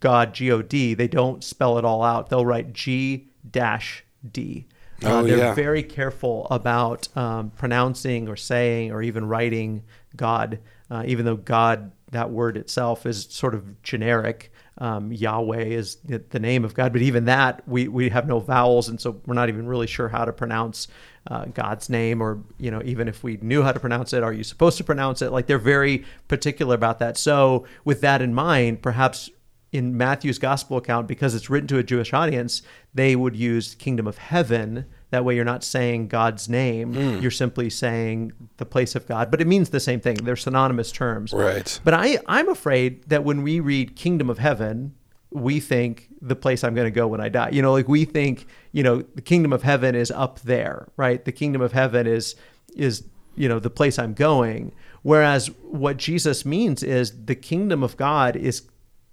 God 0.00 0.34
G 0.34 0.50
O 0.52 0.62
D. 0.62 0.94
They 0.94 1.08
don't 1.08 1.42
spell 1.42 1.78
it 1.78 1.84
all 1.84 2.02
out. 2.02 2.28
They'll 2.30 2.46
write 2.46 2.72
G 2.72 3.28
dash 3.50 4.04
D. 4.30 4.66
Uh, 5.04 5.18
Oh, 5.18 5.22
they're 5.24 5.36
yeah. 5.38 5.54
very 5.54 5.82
careful 5.82 6.46
about 6.50 7.08
um, 7.16 7.50
pronouncing 7.50 8.28
or 8.28 8.36
saying 8.36 8.92
or 8.92 9.02
even 9.02 9.26
writing 9.28 9.82
God, 10.16 10.58
uh, 10.90 11.02
even 11.06 11.26
though 11.26 11.36
God, 11.36 11.92
that 12.12 12.30
word 12.30 12.56
itself, 12.56 13.04
is 13.04 13.24
sort 13.30 13.54
of 13.54 13.82
generic. 13.82 14.52
Um, 14.78 15.10
Yahweh 15.12 15.64
is 15.64 15.96
the 16.04 16.22
the 16.30 16.38
name 16.38 16.64
of 16.64 16.74
God, 16.74 16.92
but 16.92 17.02
even 17.02 17.24
that 17.26 17.66
we, 17.66 17.88
we 17.88 18.08
have 18.10 18.26
no 18.26 18.40
vowels, 18.40 18.88
and 18.88 19.00
so 19.00 19.20
we're 19.26 19.34
not 19.34 19.48
even 19.48 19.66
really 19.66 19.86
sure 19.86 20.08
how 20.08 20.24
to 20.26 20.32
pronounce 20.32 20.88
uh, 21.30 21.46
God's 21.46 21.88
name, 21.88 22.22
or 22.22 22.40
you 22.58 22.70
know, 22.70 22.82
even 22.84 23.08
if 23.08 23.22
we 23.22 23.38
knew 23.40 23.62
how 23.62 23.72
to 23.72 23.80
pronounce 23.80 24.12
it, 24.12 24.22
are 24.22 24.34
you 24.34 24.44
supposed 24.44 24.76
to 24.78 24.84
pronounce 24.84 25.22
it? 25.22 25.30
Like 25.32 25.46
they're 25.46 25.58
very 25.58 26.04
particular 26.28 26.74
about 26.74 26.98
that. 26.98 27.16
So 27.16 27.64
with 27.84 28.02
that 28.02 28.20
in 28.20 28.34
mind, 28.34 28.82
perhaps 28.82 29.30
in 29.72 29.96
Matthew's 29.96 30.38
gospel 30.38 30.76
account, 30.76 31.08
because 31.08 31.34
it's 31.34 31.50
written 31.50 31.66
to 31.68 31.78
a 31.78 31.82
Jewish 31.82 32.12
audience, 32.12 32.62
they 32.94 33.16
would 33.16 33.36
use 33.36 33.74
kingdom 33.74 34.06
of 34.06 34.18
heaven. 34.18 34.86
That 35.10 35.24
way, 35.24 35.34
you're 35.34 35.44
not 35.44 35.64
saying 35.64 36.08
God's 36.08 36.48
name, 36.48 36.94
hmm. 36.94 37.18
you're 37.20 37.30
simply 37.30 37.68
saying 37.68 38.32
the 38.56 38.66
place 38.66 38.94
of 38.94 39.06
God. 39.06 39.30
But 39.30 39.40
it 39.40 39.46
means 39.46 39.70
the 39.70 39.80
same 39.80 40.00
thing. 40.00 40.16
They're 40.16 40.36
synonymous 40.36 40.92
terms. 40.92 41.32
Right. 41.32 41.78
But 41.84 41.94
I, 41.94 42.18
I'm 42.26 42.48
afraid 42.48 43.04
that 43.08 43.24
when 43.24 43.42
we 43.42 43.60
read 43.60 43.96
kingdom 43.96 44.30
of 44.30 44.38
heaven, 44.38 44.94
we 45.30 45.60
think 45.60 46.08
the 46.22 46.36
place 46.36 46.64
I'm 46.64 46.74
going 46.74 46.86
to 46.86 46.90
go 46.90 47.06
when 47.06 47.20
I 47.20 47.28
die. 47.28 47.50
You 47.52 47.62
know, 47.62 47.72
like 47.72 47.88
we 47.88 48.04
think, 48.04 48.46
you 48.72 48.82
know, 48.82 49.02
the 49.14 49.22
kingdom 49.22 49.52
of 49.52 49.62
heaven 49.62 49.94
is 49.94 50.10
up 50.10 50.40
there, 50.40 50.88
right? 50.96 51.24
The 51.24 51.32
kingdom 51.32 51.60
of 51.62 51.72
heaven 51.72 52.06
is 52.06 52.36
is 52.74 53.04
you 53.34 53.48
know 53.48 53.58
the 53.58 53.70
place 53.70 53.98
I'm 53.98 54.14
going. 54.14 54.72
Whereas 55.02 55.48
what 55.62 55.98
Jesus 55.98 56.44
means 56.44 56.82
is 56.82 57.26
the 57.26 57.34
kingdom 57.34 57.82
of 57.82 57.96
God 57.96 58.34
is 58.34 58.62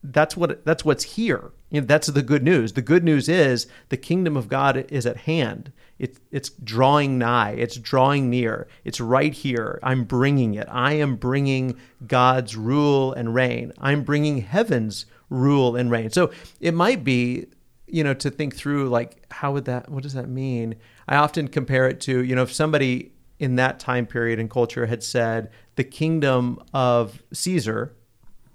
that's 0.03 0.35
what 0.35 0.65
that's 0.65 0.83
what's 0.83 1.03
here. 1.03 1.51
You 1.69 1.81
know, 1.81 1.87
that's 1.87 2.07
the 2.07 2.21
good 2.21 2.43
news. 2.43 2.73
The 2.73 2.81
good 2.81 3.03
news 3.03 3.29
is 3.29 3.67
the 3.89 3.97
kingdom 3.97 4.35
of 4.35 4.49
God 4.49 4.85
is 4.91 5.05
at 5.05 5.17
hand. 5.17 5.71
It's 5.97 6.19
it's 6.31 6.49
drawing 6.49 7.17
nigh. 7.17 7.51
It's 7.51 7.77
drawing 7.77 8.29
near. 8.29 8.67
It's 8.83 8.99
right 8.99 9.33
here. 9.33 9.79
I'm 9.81 10.03
bringing 10.03 10.55
it. 10.55 10.67
I 10.69 10.93
am 10.93 11.15
bringing 11.15 11.77
God's 12.05 12.57
rule 12.57 13.13
and 13.13 13.33
reign. 13.33 13.71
I'm 13.79 14.03
bringing 14.03 14.41
heaven's 14.41 15.05
rule 15.29 15.75
and 15.75 15.89
reign. 15.89 16.09
So 16.09 16.31
it 16.59 16.73
might 16.73 17.03
be, 17.03 17.47
you 17.87 18.03
know, 18.03 18.13
to 18.15 18.29
think 18.29 18.55
through 18.55 18.89
like 18.89 19.25
how 19.31 19.53
would 19.53 19.65
that 19.65 19.89
what 19.89 20.03
does 20.03 20.13
that 20.13 20.27
mean? 20.27 20.75
I 21.07 21.15
often 21.15 21.47
compare 21.47 21.87
it 21.87 22.01
to, 22.01 22.23
you 22.23 22.35
know, 22.35 22.43
if 22.43 22.51
somebody 22.53 23.13
in 23.39 23.55
that 23.55 23.79
time 23.79 24.05
period 24.05 24.39
and 24.39 24.49
culture 24.49 24.85
had 24.85 25.03
said 25.03 25.49
the 25.75 25.83
kingdom 25.83 26.61
of 26.73 27.23
Caesar, 27.33 27.95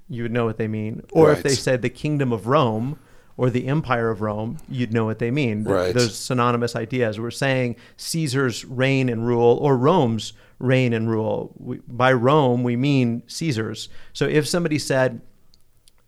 you 0.08 0.22
would 0.22 0.32
know 0.32 0.44
what 0.44 0.56
they 0.56 0.68
mean. 0.68 1.02
Or 1.12 1.32
if 1.32 1.42
they 1.42 1.54
said 1.54 1.82
the 1.82 1.90
kingdom 1.90 2.32
of 2.32 2.46
Rome 2.46 2.98
or 3.36 3.50
the 3.50 3.66
empire 3.68 4.10
of 4.10 4.20
Rome, 4.20 4.58
you'd 4.68 4.92
know 4.92 5.04
what 5.04 5.18
they 5.18 5.30
mean. 5.30 5.64
Right. 5.64 5.94
Those 5.94 6.16
synonymous 6.16 6.74
ideas. 6.74 7.20
We're 7.20 7.30
saying 7.30 7.76
Caesar's 7.96 8.64
reign 8.64 9.08
and 9.08 9.26
rule 9.26 9.58
or 9.60 9.76
Rome's 9.76 10.32
reign 10.58 10.92
and 10.92 11.08
rule. 11.08 11.54
We, 11.56 11.78
by 11.86 12.12
Rome, 12.12 12.62
we 12.62 12.76
mean 12.76 13.22
Caesar's. 13.26 13.88
So 14.12 14.26
if 14.26 14.46
somebody 14.46 14.78
said, 14.78 15.20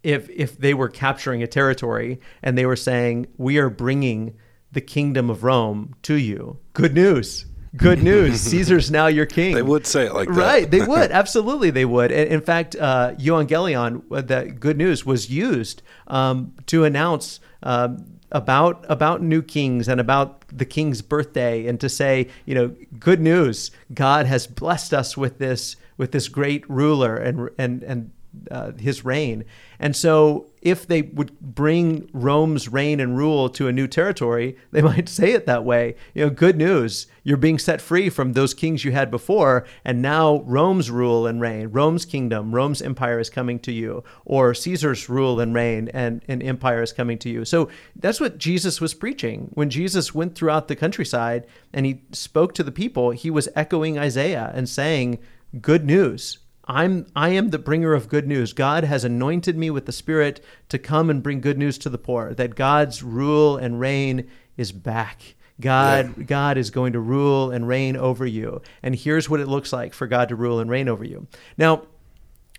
if 0.03 0.31
if 0.31 0.57
they 0.57 0.73
were 0.73 0.89
capturing 0.89 1.43
a 1.43 1.47
territory 1.47 2.21
and 2.43 2.57
they 2.57 2.65
were 2.67 2.77
saying 2.77 3.27
we 3.37 3.59
are 3.59 3.69
bringing 3.69 4.35
the 4.73 4.81
kingdom 4.81 5.29
of 5.29 5.45
Rome 5.45 5.95
to 6.03 6.15
you, 6.15 6.59
good 6.73 6.95
news. 6.95 7.45
Good 7.77 8.03
news. 8.03 8.41
Caesar's 8.41 8.91
now 8.91 9.07
your 9.07 9.27
king. 9.27 9.55
They 9.55 9.63
would 9.63 9.87
say 9.87 10.07
it 10.07 10.15
like 10.15 10.29
that. 10.29 10.35
Right, 10.35 10.71
they 10.71 10.85
would 10.85 11.11
absolutely. 11.13 11.71
They 11.71 11.85
would. 11.85 12.11
And 12.11 12.29
in 12.31 12.41
fact, 12.41 12.75
uh, 12.77 13.15
Evangelion, 13.19 14.03
uh, 14.11 14.21
that 14.23 14.59
good 14.59 14.77
news 14.77 15.07
was 15.07 15.31
used 15.31 15.83
um, 16.09 16.55
to 16.67 16.85
announce 16.85 17.39
um, 17.63 18.19
about 18.33 18.85
about 18.89 19.23
new 19.23 19.43
kings 19.43 19.89
and 19.89 20.01
about 20.01 20.45
the 20.49 20.65
king's 20.65 21.03
birthday, 21.03 21.67
and 21.67 21.81
to 21.81 21.89
say, 21.89 22.29
you 22.45 22.55
know, 22.55 22.75
good 22.99 23.21
news. 23.21 23.71
God 23.95 24.27
has 24.27 24.47
blessed 24.47 24.93
us 24.93 25.17
with 25.17 25.39
this 25.39 25.77
with 25.97 26.13
this 26.13 26.29
great 26.29 26.69
ruler 26.69 27.17
and 27.17 27.51
and 27.57 27.83
and 27.85 28.11
uh, 28.51 28.73
his 28.79 29.05
reign. 29.05 29.45
And 29.79 29.97
so, 29.97 30.47
if 30.63 30.87
they 30.87 31.03
would 31.03 31.39
bring 31.41 32.09
Rome's 32.13 32.69
reign 32.69 33.01
and 33.01 33.17
rule 33.17 33.49
to 33.49 33.67
a 33.67 33.73
new 33.73 33.87
territory, 33.87 34.57
they 34.71 34.83
might 34.83 35.09
say 35.09 35.33
it 35.33 35.47
that 35.47 35.65
way. 35.65 35.97
You 36.15 36.25
know, 36.25 36.31
good 36.31 36.57
news. 36.57 37.07
You're 37.23 37.37
being 37.37 37.59
set 37.59 37.81
free 37.81 38.09
from 38.09 38.33
those 38.33 38.55
kings 38.55 38.85
you 38.85 38.93
had 38.93 39.11
before, 39.11 39.67
and 39.85 40.03
now 40.03 40.43
Rome's 40.43 40.91
rule 40.91 41.27
and 41.27 41.41
reign, 41.41 41.69
Rome's 41.69 42.05
kingdom, 42.05 42.55
Rome's 42.55 42.83
empire 42.83 43.19
is 43.19 43.31
coming 43.31 43.59
to 43.61 43.73
you, 43.73 44.05
or 44.25 44.55
Caesar's 44.55 45.09
rule 45.09 45.41
and 45.41 45.55
reign 45.55 45.89
and, 45.93 46.23
and 46.29 46.43
empire 46.43 46.83
is 46.83 46.93
coming 46.93 47.19
to 47.19 47.29
you. 47.29 47.45
So 47.45 47.69
that's 47.97 48.21
what 48.21 48.39
Jesus 48.39 48.81
was 48.81 48.95
preaching. 48.95 49.51
When 49.55 49.71
Jesus 49.71 50.15
went 50.15 50.35
throughout 50.35 50.69
the 50.69 50.77
countryside 50.77 51.47
and 51.73 51.85
he 51.87 52.03
spoke 52.13 52.55
to 52.55 52.63
the 52.63 52.73
people, 52.73 53.11
he 53.11 53.31
was 53.31 53.49
echoing 53.55 53.99
Isaiah 53.99 54.51
and 54.55 54.69
saying, 54.69 55.19
Good 55.61 55.85
news. 55.85 56.39
I'm 56.71 57.07
I 57.17 57.31
am 57.31 57.51
the 57.51 57.59
bringer 57.59 57.95
of 57.95 58.09
good 58.09 58.29
news. 58.29 58.53
God 58.53 58.85
has 58.85 59.03
anointed 59.03 59.57
me 59.57 59.71
with 59.71 59.87
the 59.87 59.93
Spirit 59.93 60.41
to 60.69 60.79
come 60.79 61.11
and 61.11 61.21
bring 61.21 61.41
good 61.41 61.59
news 61.59 61.79
to 61.79 61.89
the 61.89 61.99
poor. 61.99 62.33
That 62.33 62.55
God's 62.55 63.03
rule 63.03 63.57
and 63.57 63.81
reign 63.81 64.31
is 64.57 64.71
back. 64.71 65.35
God 65.61 66.29
God 66.29 66.57
is 66.57 66.71
going 66.71 66.93
to 66.93 67.01
rule 67.01 67.51
and 67.51 67.67
reign 67.67 67.97
over 67.97 68.25
you. 68.25 68.63
And 68.85 68.95
here's 68.95 69.29
what 69.29 69.41
it 69.41 69.49
looks 69.49 69.73
like 69.73 69.93
for 69.93 70.07
God 70.07 70.29
to 70.29 70.37
rule 70.37 70.61
and 70.61 70.71
reign 70.71 70.89
over 70.89 71.03
you. 71.03 71.27
Now, 71.59 71.83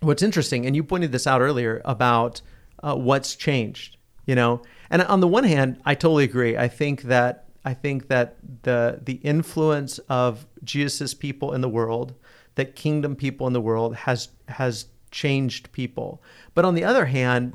what's 0.02 0.22
interesting, 0.22 0.66
and 0.66 0.76
you 0.76 0.84
pointed 0.84 1.14
this 1.14 1.26
out 1.26 1.40
earlier 1.40 1.82
about 1.86 2.42
uh, 2.84 2.96
what's 2.96 3.36
changed, 3.36 3.96
you 4.26 4.36
know. 4.36 4.62
And 4.90 5.04
on 5.04 5.22
the 5.22 5.28
one 5.28 5.46
hand, 5.46 5.80
I 5.86 5.96
totally 5.96 6.26
agree. 6.26 6.58
I 6.58 6.68
think 6.68 7.04
that 7.04 7.46
I 7.64 7.74
think 7.74 8.10
that 8.10 8.36
the 8.64 9.00
the 9.02 9.22
influence 9.24 10.00
of 10.10 10.46
Jesus' 10.66 11.14
people 11.14 11.54
in 11.54 11.62
the 11.62 11.70
world, 11.70 12.14
that 12.56 12.76
kingdom 12.76 13.16
people 13.16 13.48
in 13.48 13.54
the 13.54 13.62
world, 13.62 13.96
has 13.96 14.30
has 14.48 14.86
changed 15.12 15.72
people. 15.72 16.22
But 16.54 16.66
on 16.66 16.76
the 16.76 16.84
other 16.84 17.06
hand, 17.06 17.54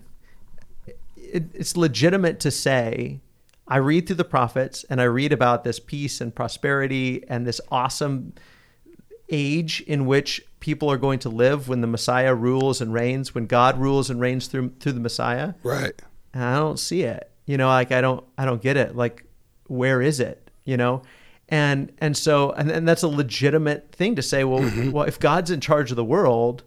it, 1.17 1.45
it's 1.55 1.77
legitimate 1.77 2.41
to 2.41 2.51
say 2.51 3.21
I 3.69 3.79
read 3.79 4.07
through 4.07 4.17
the 4.17 4.25
prophets 4.25 4.85
and 4.89 5.01
I 5.01 5.05
read 5.05 5.33
about 5.33 5.65
this 5.65 5.81
peace 5.81 6.21
and 6.21 6.35
prosperity 6.35 7.25
and 7.29 7.47
this 7.47 7.61
awesome 7.71 8.35
age 9.29 9.83
in 9.87 10.07
which 10.07 10.41
people 10.61 10.91
are 10.91 10.97
going 10.97 11.19
to 11.21 11.29
live 11.29 11.69
when 11.69 11.81
the 11.81 11.87
Messiah 11.87 12.35
rules 12.35 12.81
and 12.81 12.93
reigns, 12.93 13.35
when 13.35 13.47
God 13.47 13.79
rules 13.79 14.09
and 14.09 14.21
reigns 14.21 14.47
through 14.47 14.73
through 14.81 14.93
the 14.93 15.01
Messiah. 15.01 15.55
Right. 15.63 16.01
And 16.33 16.45
I 16.45 16.57
don't 16.57 16.79
see 16.79 17.03
it. 17.03 17.31
You 17.45 17.57
know, 17.57 17.69
like 17.69 17.93
I 17.93 18.01
don't 18.01 18.25
I 18.39 18.45
don't 18.45 18.63
get 18.63 18.77
it. 18.77 18.95
Like 18.95 19.25
where 19.67 20.01
is 20.01 20.21
it? 20.21 20.51
You 20.65 20.77
know? 20.77 21.03
And 21.49 21.93
and 21.99 22.17
so 22.17 22.51
and, 22.53 22.71
and 22.71 22.89
that's 22.89 23.03
a 23.03 23.09
legitimate 23.09 23.93
thing 23.93 24.17
to 24.17 24.23
say, 24.23 24.45
well, 24.45 24.61
Mm-hmm. 24.61 24.91
well, 24.91 25.05
if 25.05 25.19
God's 25.21 25.51
in 25.51 25.61
charge 25.61 25.91
of 25.91 25.97
the 25.97 26.05
world, 26.05 26.65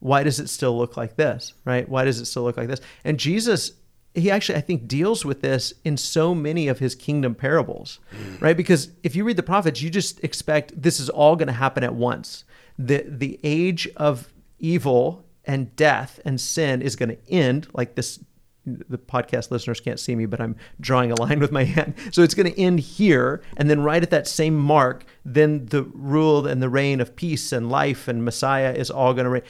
why 0.00 0.22
does 0.24 0.40
it 0.40 0.48
still 0.48 0.76
look 0.76 0.96
like 0.96 1.16
this? 1.16 1.54
Right? 1.64 1.88
Why 1.88 2.04
does 2.04 2.18
it 2.20 2.24
still 2.26 2.42
look 2.42 2.56
like 2.56 2.68
this? 2.68 2.80
And 3.04 3.18
Jesus 3.18 3.72
he 4.14 4.30
actually 4.30 4.56
I 4.56 4.62
think 4.62 4.88
deals 4.88 5.24
with 5.26 5.42
this 5.42 5.74
in 5.84 5.96
so 5.98 6.34
many 6.34 6.68
of 6.68 6.78
his 6.78 6.94
kingdom 6.94 7.34
parables. 7.34 8.00
Right? 8.40 8.56
Because 8.56 8.90
if 9.02 9.14
you 9.14 9.24
read 9.24 9.36
the 9.36 9.42
prophets, 9.42 9.82
you 9.82 9.90
just 9.90 10.24
expect 10.24 10.80
this 10.80 10.98
is 10.98 11.08
all 11.10 11.36
going 11.36 11.48
to 11.48 11.52
happen 11.52 11.84
at 11.84 11.94
once. 11.94 12.44
The 12.78 13.04
the 13.06 13.38
age 13.44 13.88
of 13.96 14.28
evil 14.58 15.24
and 15.44 15.76
death 15.76 16.18
and 16.24 16.40
sin 16.40 16.82
is 16.82 16.96
going 16.96 17.10
to 17.10 17.18
end 17.30 17.68
like 17.74 17.94
this 17.94 18.18
the 18.66 18.98
podcast 18.98 19.50
listeners 19.50 19.80
can't 19.80 20.00
see 20.00 20.16
me, 20.16 20.26
but 20.26 20.40
I'm 20.40 20.56
drawing 20.80 21.12
a 21.12 21.20
line 21.20 21.38
with 21.38 21.52
my 21.52 21.64
hand. 21.64 21.94
So 22.10 22.22
it's 22.22 22.34
going 22.34 22.52
to 22.52 22.60
end 22.60 22.80
here. 22.80 23.42
And 23.56 23.70
then 23.70 23.82
right 23.82 24.02
at 24.02 24.10
that 24.10 24.26
same 24.26 24.56
mark, 24.56 25.04
then 25.24 25.66
the 25.66 25.84
rule 25.84 26.46
and 26.46 26.60
the 26.60 26.68
reign 26.68 27.00
of 27.00 27.16
peace 27.16 27.52
and 27.52 27.70
life 27.70 28.08
and 28.08 28.24
Messiah 28.24 28.72
is 28.72 28.90
all 28.90 29.14
going 29.14 29.24
to 29.24 29.30
reign. 29.30 29.42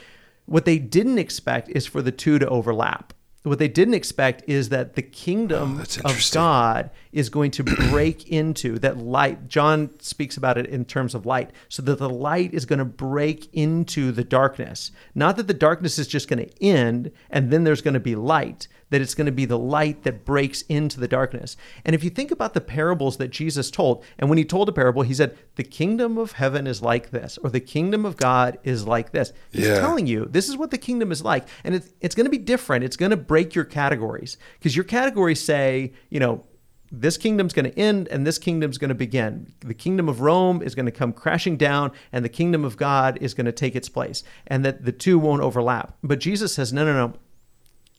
What 0.44 0.64
they 0.64 0.78
didn't 0.78 1.18
expect 1.18 1.70
is 1.70 1.86
for 1.86 2.02
the 2.02 2.12
two 2.12 2.38
to 2.38 2.48
overlap. 2.48 3.12
What 3.46 3.60
they 3.60 3.68
didn't 3.68 3.94
expect 3.94 4.42
is 4.48 4.70
that 4.70 4.94
the 4.94 5.02
kingdom 5.02 5.74
oh, 5.74 5.78
that's 5.78 5.98
of. 5.98 6.32
God 6.32 6.90
is 7.12 7.28
going 7.28 7.52
to 7.52 7.62
break 7.62 8.28
into 8.32 8.76
that 8.80 8.98
light. 8.98 9.46
John 9.46 9.90
speaks 10.00 10.36
about 10.36 10.58
it 10.58 10.66
in 10.66 10.84
terms 10.84 11.14
of 11.14 11.26
light, 11.26 11.52
so 11.68 11.80
that 11.82 11.98
the 11.98 12.10
light 12.10 12.52
is 12.52 12.66
going 12.66 12.80
to 12.80 12.84
break 12.84 13.48
into 13.54 14.10
the 14.10 14.24
darkness. 14.24 14.90
Not 15.14 15.36
that 15.36 15.46
the 15.46 15.54
darkness 15.54 15.96
is 15.96 16.08
just 16.08 16.28
going 16.28 16.44
to 16.44 16.62
end 16.62 17.12
and 17.30 17.52
then 17.52 17.62
there's 17.62 17.82
going 17.82 17.94
to 17.94 18.00
be 18.00 18.16
light, 18.16 18.66
that 18.90 19.00
it's 19.00 19.14
going 19.14 19.26
to 19.26 19.32
be 19.32 19.44
the 19.44 19.58
light 19.58 20.04
that 20.04 20.24
breaks 20.24 20.62
into 20.62 21.00
the 21.00 21.08
darkness. 21.08 21.56
And 21.84 21.94
if 21.94 22.04
you 22.04 22.10
think 22.10 22.30
about 22.30 22.54
the 22.54 22.60
parables 22.60 23.16
that 23.16 23.28
Jesus 23.30 23.70
told, 23.70 24.04
and 24.18 24.28
when 24.28 24.38
he 24.38 24.44
told 24.44 24.68
a 24.68 24.72
parable, 24.72 25.02
he 25.02 25.14
said, 25.14 25.36
The 25.56 25.64
kingdom 25.64 26.18
of 26.18 26.32
heaven 26.32 26.66
is 26.66 26.82
like 26.82 27.10
this, 27.10 27.36
or 27.38 27.50
the 27.50 27.60
kingdom 27.60 28.04
of 28.04 28.16
God 28.16 28.58
is 28.62 28.86
like 28.86 29.10
this. 29.12 29.32
He's 29.50 29.66
Yeah. 29.66 29.80
telling 29.80 30.06
you 30.06 30.26
this 30.26 30.48
is 30.48 30.56
what 30.56 30.70
the 30.70 30.78
kingdom 30.78 31.10
is 31.10 31.22
like. 31.24 31.48
And 31.64 31.74
it's, 31.74 31.92
it's 32.00 32.14
going 32.14 32.26
to 32.26 32.30
be 32.30 32.38
different. 32.38 32.84
It's 32.84 32.96
going 32.96 33.10
to 33.10 33.16
break 33.16 33.54
your 33.54 33.64
categories 33.64 34.36
because 34.58 34.76
your 34.76 34.84
categories 34.84 35.40
say, 35.40 35.92
you 36.10 36.20
know, 36.20 36.44
this 36.92 37.16
kingdom's 37.16 37.52
going 37.52 37.68
to 37.68 37.76
end 37.76 38.06
and 38.08 38.24
this 38.24 38.38
kingdom's 38.38 38.78
going 38.78 38.90
to 38.90 38.94
begin. 38.94 39.52
The 39.58 39.74
kingdom 39.74 40.08
of 40.08 40.20
Rome 40.20 40.62
is 40.62 40.76
going 40.76 40.86
to 40.86 40.92
come 40.92 41.12
crashing 41.12 41.56
down 41.56 41.90
and 42.12 42.24
the 42.24 42.28
kingdom 42.28 42.64
of 42.64 42.76
God 42.76 43.18
is 43.20 43.34
going 43.34 43.46
to 43.46 43.52
take 43.52 43.74
its 43.74 43.88
place 43.88 44.22
and 44.46 44.64
that 44.64 44.84
the 44.84 44.92
two 44.92 45.18
won't 45.18 45.42
overlap. 45.42 45.96
But 46.04 46.20
Jesus 46.20 46.54
says, 46.54 46.72
no, 46.72 46.84
no, 46.84 46.92
no. 47.08 47.14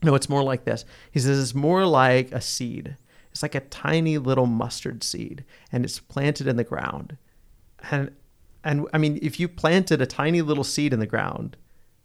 No, 0.03 0.15
it's 0.15 0.29
more 0.29 0.43
like 0.43 0.65
this. 0.65 0.85
He 1.11 1.19
says 1.19 1.39
it's 1.39 1.55
more 1.55 1.85
like 1.85 2.31
a 2.31 2.41
seed. 2.41 2.97
It's 3.31 3.41
like 3.41 3.55
a 3.55 3.61
tiny 3.61 4.17
little 4.17 4.45
mustard 4.45 5.03
seed 5.03 5.43
and 5.71 5.83
it's 5.83 5.99
planted 5.99 6.47
in 6.47 6.55
the 6.55 6.63
ground. 6.63 7.17
And 7.91 8.11
and 8.63 8.87
I 8.93 8.97
mean, 8.97 9.19
if 9.21 9.39
you 9.39 9.47
planted 9.47 10.01
a 10.01 10.05
tiny 10.05 10.41
little 10.41 10.63
seed 10.63 10.93
in 10.93 10.99
the 10.99 11.05
ground 11.05 11.55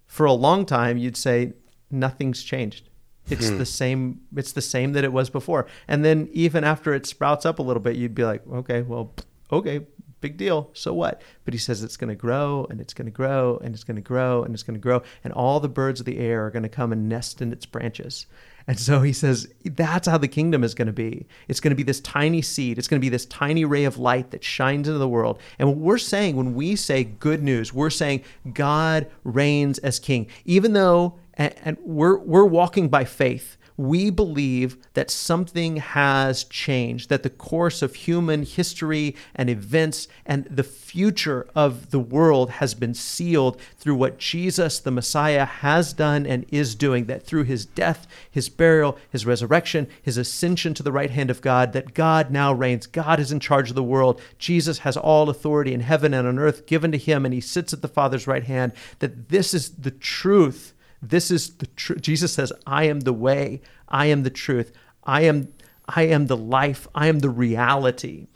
for 0.06 0.26
a 0.26 0.32
long 0.32 0.64
time, 0.64 0.96
you'd 0.96 1.16
say 1.16 1.54
nothing's 1.90 2.42
changed. 2.42 2.88
It's 3.28 3.48
hmm. 3.48 3.58
the 3.58 3.66
same 3.66 4.20
it's 4.36 4.52
the 4.52 4.62
same 4.62 4.92
that 4.92 5.04
it 5.04 5.12
was 5.12 5.30
before. 5.30 5.66
And 5.88 6.04
then 6.04 6.28
even 6.32 6.64
after 6.64 6.94
it 6.94 7.06
sprouts 7.06 7.46
up 7.46 7.58
a 7.58 7.62
little 7.62 7.82
bit, 7.82 7.96
you'd 7.96 8.14
be 8.14 8.24
like, 8.24 8.42
okay, 8.46 8.82
well, 8.82 9.14
okay, 9.50 9.86
big 10.22 10.38
deal. 10.38 10.70
So 10.72 10.94
what? 10.94 11.20
But 11.44 11.52
he 11.52 11.58
says 11.58 11.82
it's 11.82 11.98
going 11.98 12.08
to 12.08 12.14
grow 12.14 12.66
and 12.70 12.80
it's 12.80 12.94
going 12.94 13.06
to 13.06 13.12
grow 13.12 13.58
and 13.62 13.74
it's 13.74 13.84
going 13.84 13.96
to 13.96 14.00
grow 14.00 14.42
and 14.42 14.54
it's 14.54 14.62
going 14.62 14.76
to 14.76 14.80
grow 14.80 15.02
and 15.22 15.32
all 15.34 15.60
the 15.60 15.68
birds 15.68 16.00
of 16.00 16.06
the 16.06 16.18
air 16.18 16.46
are 16.46 16.50
going 16.50 16.62
to 16.62 16.68
come 16.70 16.92
and 16.92 17.08
nest 17.08 17.42
in 17.42 17.52
its 17.52 17.66
branches. 17.66 18.26
And 18.66 18.78
so 18.78 19.02
he 19.02 19.12
says 19.12 19.52
that's 19.64 20.06
how 20.06 20.18
the 20.18 20.28
kingdom 20.28 20.62
is 20.64 20.74
going 20.74 20.86
to 20.86 20.92
be. 20.92 21.26
It's 21.48 21.60
going 21.60 21.72
to 21.72 21.76
be 21.76 21.82
this 21.82 22.00
tiny 22.00 22.42
seed. 22.42 22.78
It's 22.78 22.88
going 22.88 23.00
to 23.00 23.04
be 23.04 23.08
this 23.08 23.26
tiny 23.26 23.64
ray 23.64 23.84
of 23.84 23.98
light 23.98 24.30
that 24.30 24.44
shines 24.44 24.88
into 24.88 24.98
the 24.98 25.08
world. 25.08 25.38
And 25.58 25.68
what 25.68 25.78
we're 25.78 25.98
saying 25.98 26.36
when 26.36 26.54
we 26.54 26.76
say 26.76 27.04
good 27.04 27.42
news, 27.42 27.74
we're 27.74 27.90
saying 27.90 28.22
God 28.54 29.10
reigns 29.24 29.78
as 29.78 29.98
king. 29.98 30.28
Even 30.44 30.72
though 30.72 31.18
and, 31.34 31.76
we're 31.82 32.18
we're 32.18 32.44
walking 32.44 32.88
by 32.88 33.04
faith. 33.04 33.56
We 33.76 34.10
believe 34.10 34.76
that 34.94 35.10
something 35.10 35.76
has 35.76 36.44
changed, 36.44 37.08
that 37.08 37.22
the 37.22 37.30
course 37.30 37.82
of 37.82 37.94
human 37.94 38.42
history 38.42 39.16
and 39.34 39.48
events 39.48 40.08
and 40.26 40.44
the 40.44 40.62
future 40.62 41.46
of 41.54 41.90
the 41.90 41.98
world 41.98 42.50
has 42.50 42.74
been 42.74 42.94
sealed 42.94 43.60
through 43.78 43.94
what 43.94 44.18
Jesus, 44.18 44.78
the 44.78 44.90
Messiah, 44.90 45.44
has 45.44 45.92
done 45.92 46.26
and 46.26 46.44
is 46.50 46.74
doing, 46.74 47.06
that 47.06 47.24
through 47.24 47.44
his 47.44 47.64
death, 47.64 48.06
his 48.30 48.48
burial, 48.48 48.98
his 49.10 49.24
resurrection, 49.24 49.88
his 50.02 50.16
ascension 50.16 50.74
to 50.74 50.82
the 50.82 50.92
right 50.92 51.10
hand 51.10 51.30
of 51.30 51.40
God, 51.40 51.72
that 51.72 51.94
God 51.94 52.30
now 52.30 52.52
reigns. 52.52 52.86
God 52.86 53.18
is 53.18 53.32
in 53.32 53.40
charge 53.40 53.70
of 53.70 53.76
the 53.76 53.82
world. 53.82 54.20
Jesus 54.38 54.80
has 54.80 54.96
all 54.96 55.30
authority 55.30 55.72
in 55.72 55.80
heaven 55.80 56.12
and 56.12 56.28
on 56.28 56.38
earth 56.38 56.66
given 56.66 56.92
to 56.92 56.98
him, 56.98 57.24
and 57.24 57.32
he 57.32 57.40
sits 57.40 57.72
at 57.72 57.82
the 57.82 57.88
Father's 57.88 58.26
right 58.26 58.44
hand, 58.44 58.72
that 58.98 59.30
this 59.30 59.54
is 59.54 59.70
the 59.70 59.90
truth 59.90 60.74
this 61.02 61.30
is 61.30 61.56
the 61.56 61.66
truth. 61.66 62.00
Jesus 62.00 62.32
says, 62.32 62.52
I 62.66 62.84
am 62.84 63.00
the 63.00 63.12
way, 63.12 63.60
I 63.88 64.06
am 64.06 64.22
the 64.22 64.30
truth, 64.30 64.72
I 65.02 65.22
am 65.22 65.52
I 65.88 66.02
am 66.04 66.28
the 66.28 66.36
life, 66.36 66.86
I 66.94 67.08
am 67.08 67.18
the 67.18 67.28
reality. 67.28 68.28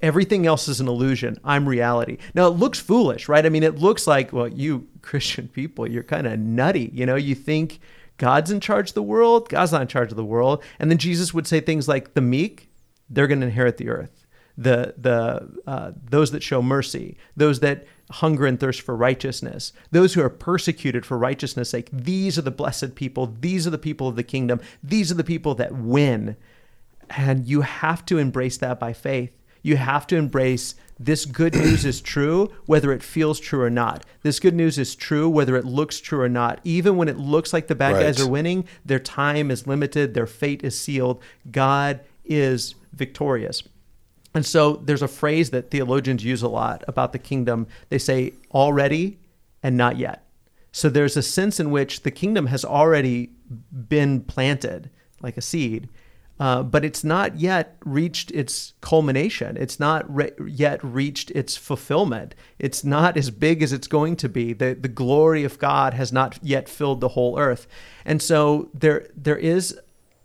Everything 0.00 0.46
else 0.46 0.68
is 0.68 0.80
an 0.80 0.88
illusion. 0.88 1.36
I'm 1.44 1.68
reality. 1.68 2.18
Now 2.34 2.46
it 2.46 2.56
looks 2.56 2.80
foolish, 2.80 3.28
right? 3.28 3.44
I 3.44 3.48
mean, 3.48 3.62
it 3.62 3.78
looks 3.78 4.06
like, 4.06 4.32
well, 4.32 4.48
you 4.48 4.88
Christian 5.00 5.48
people, 5.48 5.88
you're 5.88 6.02
kind 6.02 6.26
of 6.26 6.38
nutty. 6.38 6.90
You 6.92 7.06
know, 7.06 7.16
you 7.16 7.34
think 7.34 7.80
God's 8.18 8.50
in 8.50 8.60
charge 8.60 8.90
of 8.90 8.94
the 8.94 9.02
world, 9.02 9.48
God's 9.48 9.72
not 9.72 9.82
in 9.82 9.88
charge 9.88 10.10
of 10.10 10.16
the 10.16 10.24
world. 10.24 10.62
And 10.78 10.90
then 10.90 10.98
Jesus 10.98 11.34
would 11.34 11.46
say 11.46 11.60
things 11.60 11.88
like, 11.88 12.14
the 12.14 12.20
meek, 12.20 12.68
they're 13.10 13.26
going 13.26 13.40
to 13.40 13.46
inherit 13.46 13.76
the 13.76 13.88
earth. 13.88 14.21
The 14.58 14.94
the 14.98 15.48
uh, 15.66 15.92
those 16.10 16.30
that 16.32 16.42
show 16.42 16.60
mercy, 16.62 17.16
those 17.36 17.60
that 17.60 17.86
hunger 18.10 18.44
and 18.46 18.60
thirst 18.60 18.82
for 18.82 18.94
righteousness, 18.94 19.72
those 19.90 20.14
who 20.14 20.20
are 20.20 20.28
persecuted 20.28 21.06
for 21.06 21.16
righteousness' 21.16 21.70
sake, 21.70 21.88
these 21.92 22.38
are 22.38 22.42
the 22.42 22.50
blessed 22.50 22.94
people. 22.94 23.34
These 23.40 23.66
are 23.66 23.70
the 23.70 23.78
people 23.78 24.08
of 24.08 24.16
the 24.16 24.22
kingdom. 24.22 24.60
These 24.82 25.10
are 25.10 25.14
the 25.14 25.24
people 25.24 25.54
that 25.54 25.74
win. 25.74 26.36
And 27.10 27.46
you 27.46 27.62
have 27.62 28.04
to 28.06 28.18
embrace 28.18 28.58
that 28.58 28.78
by 28.78 28.92
faith. 28.92 29.38
You 29.62 29.76
have 29.76 30.06
to 30.08 30.16
embrace 30.16 30.74
this 30.98 31.24
good 31.24 31.54
news 31.54 31.84
is 31.84 32.00
true, 32.00 32.52
whether 32.66 32.92
it 32.92 33.02
feels 33.02 33.40
true 33.40 33.62
or 33.62 33.70
not. 33.70 34.04
This 34.22 34.38
good 34.38 34.54
news 34.54 34.78
is 34.78 34.94
true, 34.94 35.28
whether 35.28 35.56
it 35.56 35.64
looks 35.64 36.00
true 36.00 36.20
or 36.20 36.28
not. 36.28 36.60
Even 36.64 36.96
when 36.96 37.08
it 37.08 37.18
looks 37.18 37.52
like 37.52 37.66
the 37.66 37.74
bad 37.74 37.94
Right. 37.94 38.02
guys 38.02 38.20
are 38.20 38.28
winning, 38.28 38.64
their 38.84 38.98
time 38.98 39.50
is 39.50 39.66
limited, 39.66 40.14
their 40.14 40.26
fate 40.26 40.62
is 40.62 40.78
sealed. 40.78 41.22
God 41.50 42.00
is 42.24 42.74
victorious. 42.92 43.62
And 44.34 44.46
so 44.46 44.76
there's 44.76 45.02
a 45.02 45.08
phrase 45.08 45.50
that 45.50 45.70
theologians 45.70 46.24
use 46.24 46.42
a 46.42 46.48
lot 46.48 46.84
about 46.88 47.12
the 47.12 47.18
kingdom. 47.18 47.66
They 47.90 47.98
say 47.98 48.32
already 48.50 49.18
and 49.62 49.76
not 49.76 49.98
yet. 49.98 50.24
So 50.72 50.88
there's 50.88 51.16
a 51.18 51.22
sense 51.22 51.60
in 51.60 51.70
which 51.70 52.02
the 52.02 52.10
kingdom 52.10 52.46
has 52.46 52.64
already 52.64 53.30
been 53.88 54.22
planted 54.22 54.88
like 55.20 55.36
a 55.36 55.42
seed, 55.42 55.90
uh, 56.40 56.62
but 56.62 56.84
it's 56.84 57.04
not 57.04 57.36
yet 57.36 57.76
reached 57.84 58.30
its 58.30 58.72
culmination. 58.80 59.56
It's 59.58 59.78
not 59.78 60.12
re- 60.12 60.32
yet 60.46 60.82
reached 60.82 61.30
its 61.32 61.56
fulfillment. 61.56 62.34
It's 62.58 62.82
not 62.82 63.18
as 63.18 63.30
big 63.30 63.62
as 63.62 63.72
it's 63.72 63.86
going 63.86 64.16
to 64.16 64.28
be. 64.30 64.54
The, 64.54 64.74
the 64.74 64.88
glory 64.88 65.44
of 65.44 65.58
God 65.58 65.92
has 65.92 66.10
not 66.10 66.38
yet 66.42 66.70
filled 66.70 67.00
the 67.00 67.08
whole 67.08 67.38
earth. 67.38 67.66
And 68.06 68.22
so 68.22 68.70
there 68.72 69.08
there 69.14 69.36
is 69.36 69.78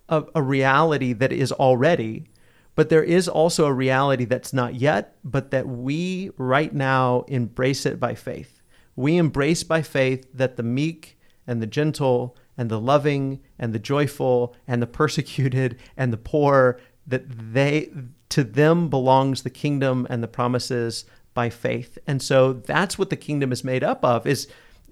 a, 0.08 0.24
a 0.34 0.42
reality 0.42 1.12
that 1.14 1.34
is 1.34 1.52
already, 1.52 2.30
but 2.78 2.90
there 2.90 3.04
is 3.04 3.28
also 3.28 3.66
a 3.66 3.74
reality 3.74 4.24
that's 4.24 4.54
not 4.54 4.76
yet, 4.76 5.18
but 5.24 5.50
that 5.50 5.68
we 5.68 6.30
right 6.38 6.72
now 6.72 7.26
embrace 7.28 7.88
it 7.88 8.00
by 8.00 8.14
faith. 8.14 8.62
We 8.96 9.18
embrace 9.18 9.64
by 9.64 9.82
faith 9.82 10.28
that 10.36 10.58
the 10.58 10.64
meek 10.64 11.20
and 11.48 11.60
the 11.60 11.66
gentle 11.66 12.38
and 12.56 12.70
the 12.70 12.80
loving 12.80 13.40
and 13.58 13.74
the 13.74 13.80
joyful 13.80 14.56
and 14.68 14.80
the 14.80 14.86
persecuted 14.86 15.80
and 15.98 16.14
the 16.14 16.18
poor 16.18 16.80
that 17.08 17.24
they 17.28 17.90
to 18.30 18.44
them 18.44 18.90
belongs 18.90 19.42
the 19.42 19.50
kingdom 19.50 20.06
and 20.12 20.22
the 20.22 20.28
promises 20.28 21.06
by 21.34 21.50
faith. 21.50 21.98
And 22.06 22.22
so 22.22 22.54
that's 22.54 23.00
what 23.00 23.10
the 23.10 23.16
kingdom 23.16 23.52
is 23.52 23.64
made 23.64 23.84
up 23.84 24.06
of 24.06 24.28
is 24.28 24.48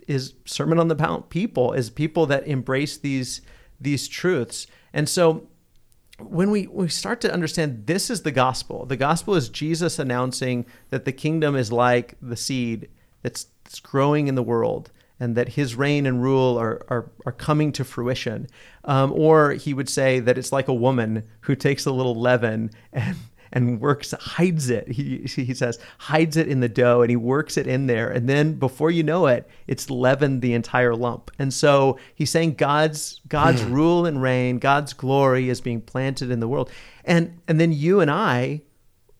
is 0.07 0.33
sermon 0.45 0.79
on 0.79 0.87
the 0.87 0.95
mount 0.95 1.29
people 1.29 1.73
is 1.73 1.91
people 1.91 2.25
that 2.25 2.47
embrace 2.47 2.97
these 2.97 3.41
these 3.79 4.07
truths. 4.07 4.65
And 4.91 5.07
so 5.07 5.49
when 6.19 6.49
we, 6.51 6.67
we 6.67 6.87
start 6.87 7.21
to 7.21 7.33
understand 7.33 7.87
this 7.87 8.09
is 8.09 8.21
the 8.21 8.31
gospel, 8.31 8.85
the 8.85 8.97
gospel 8.97 9.35
is 9.35 9.49
Jesus 9.49 9.99
announcing 9.99 10.65
that 10.89 11.05
the 11.05 11.11
kingdom 11.11 11.55
is 11.55 11.71
like 11.71 12.15
the 12.21 12.37
seed 12.37 12.89
that's, 13.21 13.47
that's 13.63 13.79
growing 13.79 14.27
in 14.27 14.35
the 14.35 14.43
world 14.43 14.91
and 15.19 15.35
that 15.35 15.49
his 15.49 15.75
reign 15.75 16.05
and 16.05 16.21
rule 16.21 16.57
are, 16.57 16.85
are, 16.89 17.09
are 17.25 17.31
coming 17.31 17.71
to 17.73 17.83
fruition. 17.83 18.47
Um, 18.83 19.11
or 19.13 19.53
he 19.53 19.73
would 19.73 19.89
say 19.89 20.19
that 20.19 20.37
it's 20.37 20.51
like 20.51 20.67
a 20.67 20.73
woman 20.73 21.23
who 21.41 21.55
takes 21.55 21.85
a 21.85 21.91
little 21.91 22.15
leaven 22.15 22.71
and 22.93 23.15
and 23.55 23.79
works 23.79 24.11
hides 24.11 24.69
it. 24.69 24.87
He, 24.89 25.19
he 25.25 25.53
says 25.53 25.79
hides 25.97 26.35
it 26.37 26.47
in 26.49 26.59
the 26.59 26.69
dough 26.69 27.01
and 27.01 27.09
he 27.09 27.15
works 27.15 27.55
it 27.57 27.65
in 27.65 27.87
there. 27.87 28.11
And 28.11 28.27
then 28.29 28.53
before 28.59 28.91
you 28.91 29.01
know 29.01 29.25
it 29.27 29.49
it's 29.65 29.89
leavened 29.89 30.41
the 30.41 30.53
entire 30.53 30.93
lump. 30.93 31.31
And 31.39 31.51
so 31.53 31.97
he's 32.13 32.29
saying 32.29 32.55
god's 32.55 33.21
god's 33.29 33.63
Hmm. 33.63 33.73
rule 33.73 34.05
and 34.05 34.21
reign 34.21 34.59
god's 34.59 34.93
glory 34.93 35.49
is 35.49 35.61
being 35.61 35.81
planted 35.81 36.29
in 36.29 36.41
the 36.41 36.47
world. 36.49 36.69
And 37.05 37.39
and 37.47 37.59
then 37.59 37.71
you 37.71 38.01
and 38.01 38.11
i 38.11 38.61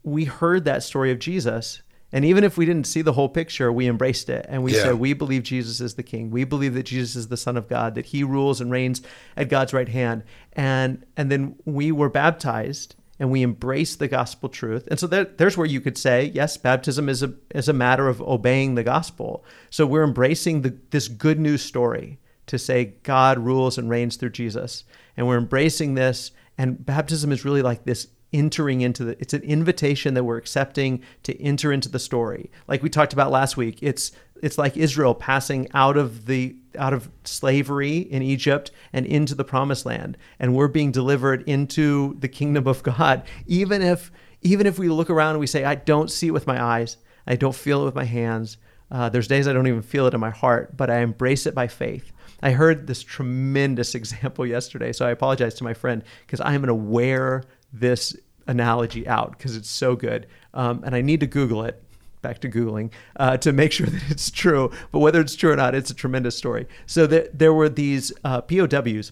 we 0.03 0.25
heard 0.25 0.65
that 0.65 0.83
story 0.83 1.11
of 1.11 1.17
jesus. 1.19 1.81
And 2.11 2.23
even 2.23 2.43
if 2.43 2.57
we 2.57 2.65
didn't 2.65 2.87
see 2.87 3.01
the 3.01 3.13
whole 3.13 3.29
picture 3.29 3.71
we 3.71 3.87
embraced 3.87 4.29
it. 4.29 4.45
And 4.49 4.63
we 4.63 4.73
Yeah. 4.73 4.83
said 4.83 4.95
we 4.95 5.13
believe 5.13 5.43
jesus 5.43 5.79
is 5.79 5.95
the 5.95 6.03
king. 6.03 6.29
We 6.29 6.43
believe 6.43 6.73
that 6.73 6.83
jesus 6.83 7.15
is 7.15 7.29
the 7.29 7.37
son 7.37 7.55
of 7.55 7.69
god 7.69 7.95
that 7.95 8.07
he 8.07 8.21
rules 8.23 8.59
and 8.59 8.69
reigns 8.69 9.01
at 9.37 9.47
god's 9.47 9.71
right 9.73 9.89
hand. 9.89 10.23
And 10.53 11.05
and 11.15 11.31
then 11.31 11.55
we 11.63 11.93
were 11.93 12.09
baptized 12.09 12.95
and 13.19 13.31
we 13.31 13.41
embrace 13.41 13.95
the 13.95 14.07
gospel 14.07 14.49
truth. 14.49 14.87
And 14.89 14.99
so 14.99 15.07
there, 15.07 15.25
there's 15.25 15.57
where 15.57 15.67
you 15.67 15.81
could 15.81 15.97
say, 15.97 16.31
yes, 16.33 16.57
baptism 16.57 17.09
is 17.09 17.23
a 17.23 17.33
is 17.53 17.69
a 17.69 17.73
matter 17.73 18.07
of 18.07 18.21
obeying 18.21 18.75
the 18.75 18.83
gospel. 18.83 19.45
So 19.69 19.85
we're 19.85 20.03
embracing 20.03 20.61
the, 20.61 20.77
this 20.89 21.07
good 21.07 21.39
news 21.39 21.61
story 21.61 22.19
to 22.47 22.59
say 22.59 22.95
God 23.03 23.39
rules 23.39 23.77
and 23.77 23.89
reigns 23.89 24.17
through 24.17 24.31
Jesus, 24.31 24.83
and 25.15 25.27
we're 25.27 25.37
embracing 25.37 25.95
this. 25.95 26.31
And 26.57 26.85
baptism 26.85 27.31
is 27.31 27.43
really 27.43 27.61
like 27.61 27.83
this 27.83 28.07
entering 28.35 28.81
into 28.81 29.05
the 29.05 29.21
it's 29.21 29.33
an 29.33 29.41
invitation 29.43 30.13
that 30.13 30.25
we're 30.25 30.35
accepting 30.35 31.01
to 31.23 31.41
enter 31.41 31.71
into 31.71 31.87
the 31.87 31.99
story. 31.99 32.51
Like 32.67 32.83
we 32.83 32.89
talked 32.89 33.13
about 33.13 33.31
last 33.31 33.55
week 33.55 33.81
it's 33.81 34.11
it's 34.43 34.57
like 34.57 34.75
israel 34.75 35.15
passing 35.15 35.69
out 35.73 35.95
of 35.95 36.25
the 36.25 36.53
out 36.77 36.93
of 36.93 37.09
slavery 37.23 37.99
in 37.99 38.21
egypt 38.21 38.71
and 38.91 39.05
into 39.05 39.33
the 39.35 39.45
promised 39.45 39.85
land. 39.85 40.17
And 40.37 40.53
we're 40.53 40.67
being 40.67 40.91
delivered 40.91 41.47
into 41.47 42.17
the 42.19 42.27
kingdom 42.27 42.67
of 42.67 42.83
god. 42.83 43.23
Even 43.47 43.81
if 43.81 44.11
even 44.41 44.67
if 44.67 44.77
we 44.77 44.89
look 44.89 45.09
around 45.09 45.31
and 45.31 45.39
we 45.39 45.47
say 45.47 45.63
i 45.63 45.75
don't 45.75 46.11
see 46.11 46.27
it 46.27 46.31
with 46.31 46.45
my 46.45 46.61
eyes. 46.61 46.97
I 47.25 47.37
don't 47.37 47.55
feel 47.55 47.81
it 47.81 47.85
with 47.85 47.95
my 47.95 48.03
hands. 48.03 48.57
Uh, 48.91 49.07
there's 49.07 49.29
days 49.29 49.47
i 49.47 49.53
don't 49.53 49.67
even 49.67 49.81
feel 49.81 50.07
it 50.07 50.13
in 50.13 50.19
my 50.19 50.29
heart 50.29 50.75
but 50.75 50.89
i 50.89 50.99
embrace 50.99 51.45
it 51.45 51.55
by 51.55 51.67
faith. 51.67 52.11
I 52.43 52.51
heard 52.51 52.85
this 52.85 53.01
tremendous 53.01 53.95
example 53.99 54.45
yesterday, 54.45 54.91
so 54.91 55.07
I 55.07 55.11
apologize 55.11 55.53
to 55.55 55.63
my 55.63 55.73
friend 55.73 56.03
because 56.25 56.41
I 56.41 56.53
am 56.53 56.61
going 56.61 56.67
to 56.67 56.75
wear 56.75 57.43
this 57.73 58.15
analogy 58.47 59.07
out 59.07 59.31
because 59.31 59.55
it's 59.55 59.69
so 59.69 59.95
good. 59.95 60.27
Um, 60.53 60.83
and 60.85 60.95
I 60.95 61.01
need 61.01 61.19
to 61.21 61.27
Google 61.27 61.63
it, 61.63 61.83
back 62.21 62.39
to 62.39 62.49
Googling, 62.49 62.91
uh, 63.17 63.37
to 63.37 63.51
make 63.51 63.71
sure 63.73 63.87
that 63.87 64.11
it's 64.11 64.31
true. 64.31 64.71
But 64.91 64.99
whether 64.99 65.21
it's 65.21 65.35
true 65.35 65.51
or 65.51 65.55
not, 65.55 65.75
it's 65.75 65.89
a 65.89 65.95
tremendous 65.95 66.37
story. 66.37 66.67
So 66.85 67.07
there, 67.07 67.27
there 67.33 67.53
were 67.53 67.69
these 67.69 68.11
uh, 68.23 68.41
POWs 68.41 69.11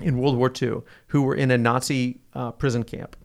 in 0.00 0.18
World 0.18 0.36
War 0.36 0.52
II 0.60 0.82
who 1.08 1.22
were 1.22 1.34
in 1.34 1.50
a 1.50 1.58
Nazi 1.58 2.20
uh, 2.34 2.52
prison 2.52 2.82
camp. 2.82 3.16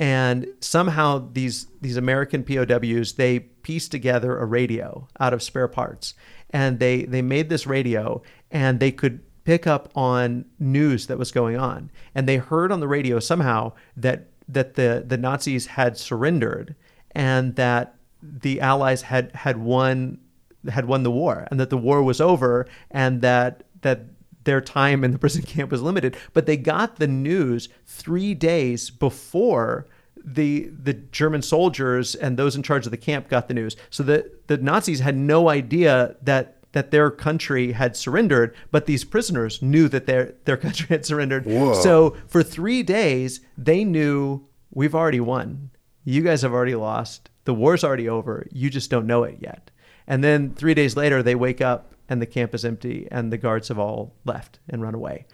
And 0.00 0.46
somehow 0.60 1.28
these 1.32 1.66
these 1.80 1.96
American 1.96 2.44
POWs 2.44 3.14
they 3.14 3.40
pieced 3.40 3.90
together 3.90 4.38
a 4.38 4.44
radio 4.44 5.08
out 5.18 5.34
of 5.34 5.42
spare 5.42 5.66
parts, 5.66 6.14
and 6.50 6.78
they 6.78 7.02
they 7.02 7.20
made 7.20 7.48
this 7.48 7.66
radio, 7.66 8.22
and 8.50 8.78
they 8.78 8.92
could 8.92 9.20
pick 9.42 9.66
up 9.66 9.90
on 9.96 10.44
news 10.60 11.08
that 11.08 11.18
was 11.18 11.32
going 11.32 11.56
on, 11.56 11.90
and 12.14 12.28
they 12.28 12.36
heard 12.36 12.70
on 12.70 12.78
the 12.78 12.86
radio 12.86 13.18
somehow 13.18 13.72
that 13.96 14.28
that 14.48 14.74
the 14.74 15.04
the 15.06 15.18
Nazis 15.18 15.66
had 15.66 15.96
surrendered, 15.96 16.74
and 17.12 17.56
that 17.56 17.96
the 18.22 18.60
Allies 18.60 19.02
had 19.02 19.32
had 19.34 19.58
won 19.58 20.18
had 20.68 20.86
won 20.86 21.02
the 21.02 21.10
war, 21.10 21.46
and 21.50 21.60
that 21.60 21.70
the 21.70 21.78
war 21.78 22.02
was 22.02 22.20
over, 22.20 22.66
and 22.90 23.20
that 23.22 23.64
that 23.82 24.06
their 24.44 24.60
time 24.60 25.04
in 25.04 25.12
the 25.12 25.18
prison 25.24 25.42
camp 25.42 25.70
was 25.70 25.82
limited, 25.82 26.16
but 26.32 26.46
they 26.46 26.56
got 26.56 26.96
the 26.96 27.06
news 27.06 27.68
three 27.86 28.34
days 28.34 28.90
before 28.90 29.86
the 30.24 30.70
the 30.82 30.94
German 30.94 31.42
soldiers 31.42 32.14
and 32.14 32.36
those 32.36 32.56
in 32.56 32.62
charge 32.62 32.86
of 32.86 32.90
the 32.90 32.96
camp 32.96 33.28
got 33.28 33.48
the 33.48 33.54
news. 33.54 33.76
So 33.90 34.02
the 34.02 34.30
the 34.46 34.56
Nazis 34.56 35.00
had 35.00 35.16
no 35.16 35.48
idea 35.48 36.16
that 36.22 36.57
that 36.72 36.90
their 36.90 37.10
country 37.10 37.72
had 37.72 37.96
surrendered, 37.96 38.54
but 38.70 38.86
these 38.86 39.04
prisoners 39.04 39.62
knew 39.62 39.88
that 39.88 40.06
their 40.06 40.34
their 40.44 40.56
country 40.56 40.86
had 40.88 41.04
surrendered. 41.06 41.46
Whoa. 41.46 41.74
So 41.74 42.16
for 42.26 42.42
three 42.42 42.82
days, 42.82 43.40
they 43.56 43.84
knew 43.84 44.46
we've 44.70 44.94
already 44.94 45.20
won. 45.20 45.70
You 46.04 46.22
guys 46.22 46.42
have 46.42 46.52
already 46.52 46.74
lost. 46.74 47.30
The 47.44 47.54
war's 47.54 47.84
already 47.84 48.08
over. 48.08 48.46
You 48.52 48.68
just 48.70 48.90
don't 48.90 49.06
know 49.06 49.24
it 49.24 49.38
yet. 49.40 49.70
And 50.06 50.22
then 50.24 50.54
three 50.54 50.74
days 50.74 50.96
later, 50.96 51.22
they 51.22 51.34
wake 51.34 51.60
up 51.60 51.94
and 52.08 52.20
the 52.22 52.26
camp 52.26 52.54
is 52.54 52.64
empty 52.64 53.06
and 53.10 53.30
the 53.32 53.38
guards 53.38 53.68
have 53.68 53.78
all 53.78 54.14
left 54.24 54.58
and 54.68 54.82
run 54.82 54.94
away. 54.94 55.26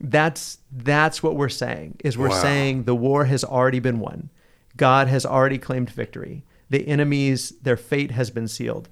That's 0.00 0.58
that's 0.72 1.22
what 1.22 1.36
we're 1.36 1.48
saying. 1.50 1.96
Is 2.04 2.16
we're 2.16 2.28
Wow. 2.30 2.42
saying 2.42 2.84
the 2.84 2.94
war 2.94 3.26
has 3.26 3.44
already 3.44 3.80
been 3.80 3.98
won. 4.00 4.30
God 4.76 5.08
has 5.08 5.26
already 5.26 5.58
claimed 5.58 5.90
victory. 5.90 6.44
The 6.70 6.86
enemies, 6.88 7.50
their 7.62 7.76
fate 7.76 8.12
has 8.12 8.30
been 8.30 8.48
sealed. 8.48 8.88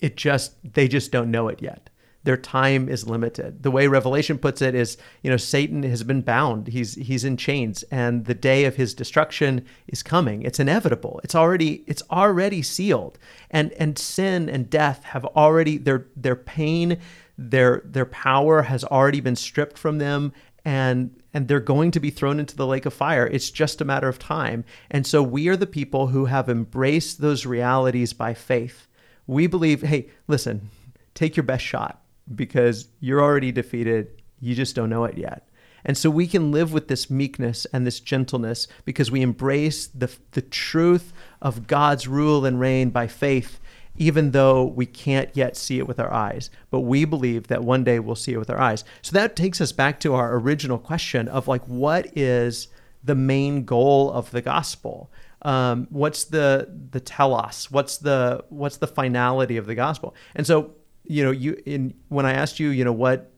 It 0.00 0.16
just 0.16 0.54
they 0.74 0.88
just 0.88 1.12
don't 1.12 1.30
know 1.30 1.48
it 1.48 1.62
yet. 1.62 1.90
Their 2.24 2.36
time 2.36 2.88
is 2.88 3.08
limited. 3.08 3.62
The 3.62 3.70
way 3.70 3.86
Revelation 3.86 4.38
puts 4.38 4.60
it 4.60 4.74
is, 4.74 4.98
you 5.22 5.30
know, 5.30 5.36
Satan 5.36 5.82
has 5.84 6.02
been 6.02 6.20
bound. 6.20 6.66
He's 6.66 6.94
he's 6.94 7.24
in 7.24 7.36
chains 7.36 7.84
and 7.84 8.24
the 8.24 8.34
day 8.34 8.64
of 8.64 8.76
his 8.76 8.92
destruction 8.92 9.64
is 9.86 10.02
coming. 10.02 10.42
It's 10.42 10.60
inevitable. 10.60 11.20
It's 11.24 11.34
already 11.34 11.84
it's 11.86 12.02
already 12.10 12.60
sealed. 12.62 13.18
And 13.50 13.72
and 13.74 13.98
sin 13.98 14.48
and 14.48 14.68
death 14.68 15.04
have 15.04 15.24
already 15.24 15.78
their 15.78 16.06
their 16.16 16.36
pain, 16.36 16.98
their 17.38 17.82
their 17.84 18.06
power 18.06 18.62
has 18.62 18.84
already 18.84 19.20
been 19.20 19.36
stripped 19.36 19.78
from 19.78 19.98
them 19.98 20.32
and 20.64 21.22
and 21.32 21.46
they're 21.46 21.60
going 21.60 21.92
to 21.92 22.00
be 22.00 22.10
thrown 22.10 22.40
into 22.40 22.56
the 22.56 22.66
lake 22.66 22.84
of 22.84 22.92
fire. 22.92 23.26
It's 23.26 23.50
just 23.50 23.80
a 23.80 23.84
matter 23.84 24.08
of 24.08 24.18
time. 24.18 24.64
And 24.90 25.06
so 25.06 25.22
we 25.22 25.48
are 25.48 25.56
the 25.56 25.66
people 25.66 26.08
who 26.08 26.24
have 26.24 26.48
embraced 26.48 27.20
those 27.20 27.46
realities 27.46 28.12
by 28.12 28.34
faith. 28.34 28.87
We 29.28 29.46
believe, 29.46 29.82
hey, 29.82 30.08
listen, 30.26 30.70
take 31.14 31.36
your 31.36 31.44
best 31.44 31.64
shot 31.64 32.02
because 32.34 32.88
you're 32.98 33.22
already 33.22 33.52
defeated. 33.52 34.20
You 34.40 34.56
just 34.56 34.74
don't 34.74 34.90
know 34.90 35.04
it 35.04 35.16
yet. 35.16 35.48
And 35.84 35.96
so 35.96 36.10
we 36.10 36.26
can 36.26 36.50
live 36.50 36.72
with 36.72 36.88
this 36.88 37.08
meekness 37.08 37.64
and 37.66 37.86
this 37.86 38.00
gentleness 38.00 38.66
because 38.84 39.10
we 39.10 39.22
embrace 39.22 39.86
the, 39.86 40.10
the 40.32 40.42
truth 40.42 41.12
of 41.40 41.66
God's 41.66 42.08
rule 42.08 42.44
and 42.44 42.58
reign 42.58 42.90
by 42.90 43.06
faith, 43.06 43.60
even 43.96 44.32
though 44.32 44.64
we 44.64 44.86
can't 44.86 45.30
yet 45.34 45.56
see 45.56 45.78
it 45.78 45.86
with 45.86 46.00
our 46.00 46.12
eyes. 46.12 46.50
But 46.70 46.80
we 46.80 47.04
believe 47.04 47.46
that 47.46 47.64
one 47.64 47.84
day 47.84 48.00
we'll 48.00 48.16
see 48.16 48.32
it 48.32 48.38
with 48.38 48.50
our 48.50 48.58
eyes. 48.58 48.84
So 49.02 49.12
that 49.12 49.36
takes 49.36 49.60
us 49.60 49.72
back 49.72 50.00
to 50.00 50.14
our 50.14 50.36
original 50.36 50.78
question 50.78 51.28
of 51.28 51.48
like, 51.48 51.64
what 51.64 52.16
is 52.16 52.68
the 53.04 53.14
main 53.14 53.64
goal 53.64 54.10
of 54.10 54.30
the 54.30 54.42
gospel? 54.42 55.10
Um, 55.42 55.86
what's 55.90 56.24
the 56.24 56.68
the 56.90 57.00
telos? 57.00 57.70
What's 57.70 57.98
the 57.98 58.44
what's 58.48 58.78
the 58.78 58.86
finality 58.86 59.56
of 59.56 59.66
the 59.66 59.74
gospel? 59.74 60.14
And 60.34 60.46
so 60.46 60.74
you 61.04 61.24
know, 61.24 61.30
you 61.30 61.60
in 61.66 61.94
when 62.08 62.26
I 62.26 62.32
asked 62.32 62.60
you, 62.60 62.68
you 62.68 62.84
know, 62.84 62.92
what 62.92 63.32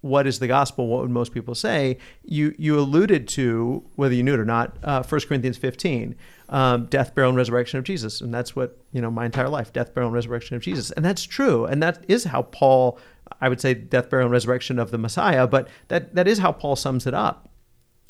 what 0.00 0.26
is 0.26 0.38
the 0.38 0.46
gospel? 0.46 0.86
What 0.86 1.02
would 1.02 1.10
most 1.10 1.32
people 1.32 1.54
say? 1.54 1.98
You 2.24 2.54
you 2.58 2.78
alluded 2.78 3.26
to 3.28 3.84
whether 3.96 4.14
you 4.14 4.22
knew 4.22 4.34
it 4.34 4.40
or 4.40 4.44
not. 4.44 4.76
Uh, 4.82 5.02
1 5.02 5.20
Corinthians 5.22 5.56
15, 5.56 6.14
um, 6.48 6.86
death, 6.86 7.14
burial, 7.14 7.30
and 7.30 7.36
resurrection 7.36 7.78
of 7.78 7.84
Jesus, 7.84 8.20
and 8.20 8.32
that's 8.32 8.54
what 8.54 8.78
you 8.92 9.00
know 9.00 9.10
my 9.10 9.26
entire 9.26 9.48
life: 9.48 9.72
death, 9.72 9.92
burial, 9.92 10.08
and 10.08 10.14
resurrection 10.14 10.56
of 10.56 10.62
Jesus, 10.62 10.90
and 10.92 11.04
that's 11.04 11.24
true, 11.24 11.64
and 11.64 11.82
that 11.82 12.04
is 12.08 12.24
how 12.24 12.42
Paul, 12.42 12.98
I 13.40 13.48
would 13.48 13.60
say, 13.60 13.74
death, 13.74 14.08
burial, 14.08 14.26
and 14.26 14.32
resurrection 14.32 14.78
of 14.78 14.90
the 14.90 14.98
Messiah, 14.98 15.46
but 15.46 15.68
that 15.88 16.14
that 16.14 16.28
is 16.28 16.38
how 16.38 16.52
Paul 16.52 16.76
sums 16.76 17.06
it 17.06 17.14
up 17.14 17.48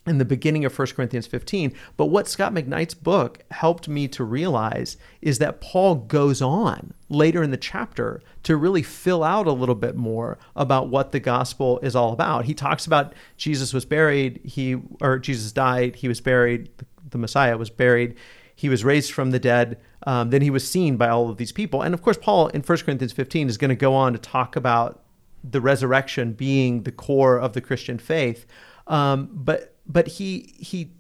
in 0.07 0.19
the 0.19 0.25
beginning 0.25 0.65
of 0.65 0.79
1 0.79 0.89
Corinthians 0.89 1.27
15. 1.27 1.75
But 1.97 2.07
what 2.07 2.29
Scot 2.29 2.55
McKnight's 2.55 2.95
book 2.95 3.43
helped 3.51 3.89
me 3.89 4.07
to 4.09 4.25
realize 4.25 4.97
is 5.21 5.39
that 5.39 5.61
Paul 5.61 5.97
goes 5.97 6.41
on 6.41 6.95
later 7.09 7.43
in 7.43 7.51
the 7.51 7.57
chapter 7.57 8.23
to 8.45 8.57
really 8.57 8.83
fill 8.83 9.25
out 9.25 9.47
a 9.47 9.53
little 9.53 9.75
bit 9.75 9.97
more 9.97 10.39
about 10.55 10.89
what 10.89 11.13
the 11.13 11.21
gospel 11.21 11.79
is 11.81 11.97
all 11.97 12.13
about. 12.13 12.45
He 12.45 12.55
talks 12.55 12.87
about 12.87 13.15
Jesus 13.37 13.73
was 13.73 13.85
buried, 13.85 14.41
he 14.45 14.77
or 15.01 15.19
Jesus 15.19 15.53
died, 15.53 15.97
he 15.97 16.09
was 16.09 16.21
buried, 16.21 16.71
the 17.11 17.19
Messiah 17.19 17.57
was 17.57 17.71
buried, 17.71 18.17
he 18.55 18.69
was 18.69 18.85
raised 18.85 19.13
from 19.13 19.33
the 19.33 19.39
dead. 19.39 19.79
Um, 20.07 20.31
then 20.31 20.43
he 20.43 20.51
was 20.51 20.69
seen 20.69 20.97
by 20.97 21.09
all 21.09 21.29
of 21.29 21.37
these 21.37 21.53
people. 21.53 21.83
And 21.83 21.93
of 21.93 22.03
course, 22.03 22.17
Paul 22.17 22.49
in 22.49 22.63
1 22.63 22.79
Corinthians 22.79 23.13
15 23.13 23.49
is 23.49 23.59
going 23.59 23.71
to 23.71 23.75
go 23.75 23.95
on 23.95 24.13
to 24.13 24.19
talk 24.19 24.55
about 24.55 25.03
the 25.43 25.61
resurrection 25.61 26.33
being 26.33 26.83
the 26.83 26.93
core 26.93 27.39
of 27.39 27.53
the 27.53 27.61
Christian 27.61 27.99
faith. 27.99 28.47
Um, 28.87 29.29
but 29.33 29.76
but 29.87 30.09
he 30.09 30.55
he 30.59 30.93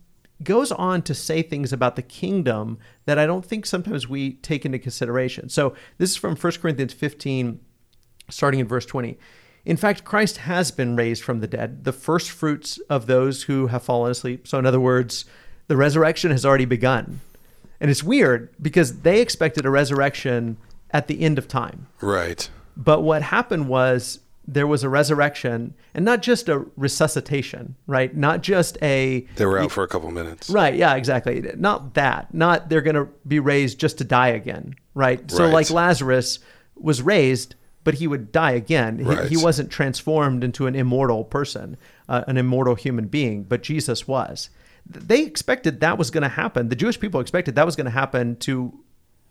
goes 0.43 0.71
on 0.71 1.03
to 1.03 1.15
say 1.15 1.43
things 1.43 1.73
about 1.73 1.97
the 1.97 2.03
kingdom 2.03 2.79
that 3.07 3.19
I 3.19 3.27
don't 3.27 3.45
think 3.45 3.65
sometimes 3.65 4.07
we 4.07 4.35
take 4.35 4.67
into 4.67 4.79
consideration. 4.79 5.49
So 5.49 5.75
this 5.99 6.11
is 6.11 6.17
from 6.17 6.37
1 6.37 6.53
Corinthians 6.61 6.93
15, 6.93 7.59
starting 8.29 8.61
in 8.61 8.69
verse 8.69 8.85
20. 8.85 9.19
In 9.65 9.77
fact, 9.77 10.05
Christ 10.05 10.37
has 10.39 10.71
been 10.71 10.95
raised 10.95 11.25
from 11.25 11.41
the 11.41 11.47
dead, 11.47 11.85
the 11.85 11.93
first 11.93 12.31
fruits 12.31 12.79
of 12.89 13.07
those 13.07 13.45
who 13.45 13.69
have 13.69 13.83
fallen 13.83 14.13
asleep. 14.13 14.47
So, 14.47 14.59
in 14.59 14.67
other 14.67 14.79
words, 14.79 15.25
the 15.67 15.77
resurrection 15.77 16.31
has 16.31 16.47
already 16.47 16.67
begun. 16.67 17.21
And 17.81 17.91
it's 17.91 18.05
weird 18.05 18.51
because 18.63 19.01
they 19.01 19.21
expected 19.21 19.67
a 19.67 19.71
resurrection 19.71 20.57
at 20.93 21.09
the 21.09 21.21
end 21.21 21.37
of 21.37 21.49
time. 21.49 21.89
Right. 22.01 22.49
But 22.77 23.03
what 23.03 23.23
happened 23.23 23.69
was 23.69 24.21
there 24.49 24.67
was 24.67 24.85
a 24.85 24.89
resurrection 24.89 25.75
and 25.95 26.05
not 26.05 26.23
just 26.23 26.49
a 26.49 26.65
resuscitation, 26.77 27.75
right? 27.87 28.17
Not 28.17 28.43
just 28.43 28.79
a 28.83 29.27
They 29.37 29.47
were 29.47 29.59
out 29.59 29.73
for 29.73 29.83
a 29.85 29.89
couple 29.89 30.11
minutes. 30.11 30.51
Right, 30.51 30.75
yeah, 30.75 30.95
exactly. 30.95 31.43
Not 31.57 31.95
that. 31.95 32.33
Not 32.33 32.69
they're 32.69 32.81
going 32.83 32.97
to 32.97 33.09
be 33.27 33.41
raised 33.41 33.79
just 33.81 33.99
to 33.99 34.05
die 34.05 34.29
again, 34.29 34.75
right? 34.95 35.29
So 35.31 35.45
Right. 35.45 35.53
like 35.53 35.71
Lazarus 35.71 36.39
was 36.77 37.03
raised, 37.03 37.55
but 37.85 37.95
he 37.95 38.07
would 38.07 38.33
die 38.33 38.53
again. 38.53 38.99
He, 38.99 39.05
Right. 39.05 39.29
he 39.29 39.37
wasn't 39.37 39.71
transformed 39.71 40.45
into 40.45 40.67
an 40.67 40.75
immortal 40.75 41.25
person, 41.25 41.77
uh, 42.09 42.25
an 42.27 42.37
immortal 42.37 42.75
human 42.75 43.07
being, 43.07 43.45
but 43.45 43.63
Jesus 43.63 44.07
was. 44.07 44.51
They 44.89 45.23
expected 45.23 45.81
that 45.81 45.99
was 45.99 46.11
going 46.13 46.23
to 46.23 46.29
happen. 46.29 46.69
The 46.69 46.77
Jewish 46.77 47.01
people 47.01 47.21
expected 47.21 47.57
that 47.57 47.67
was 47.67 47.75
going 47.75 47.87
to 47.87 47.91
happen 47.91 48.37
to 48.37 48.79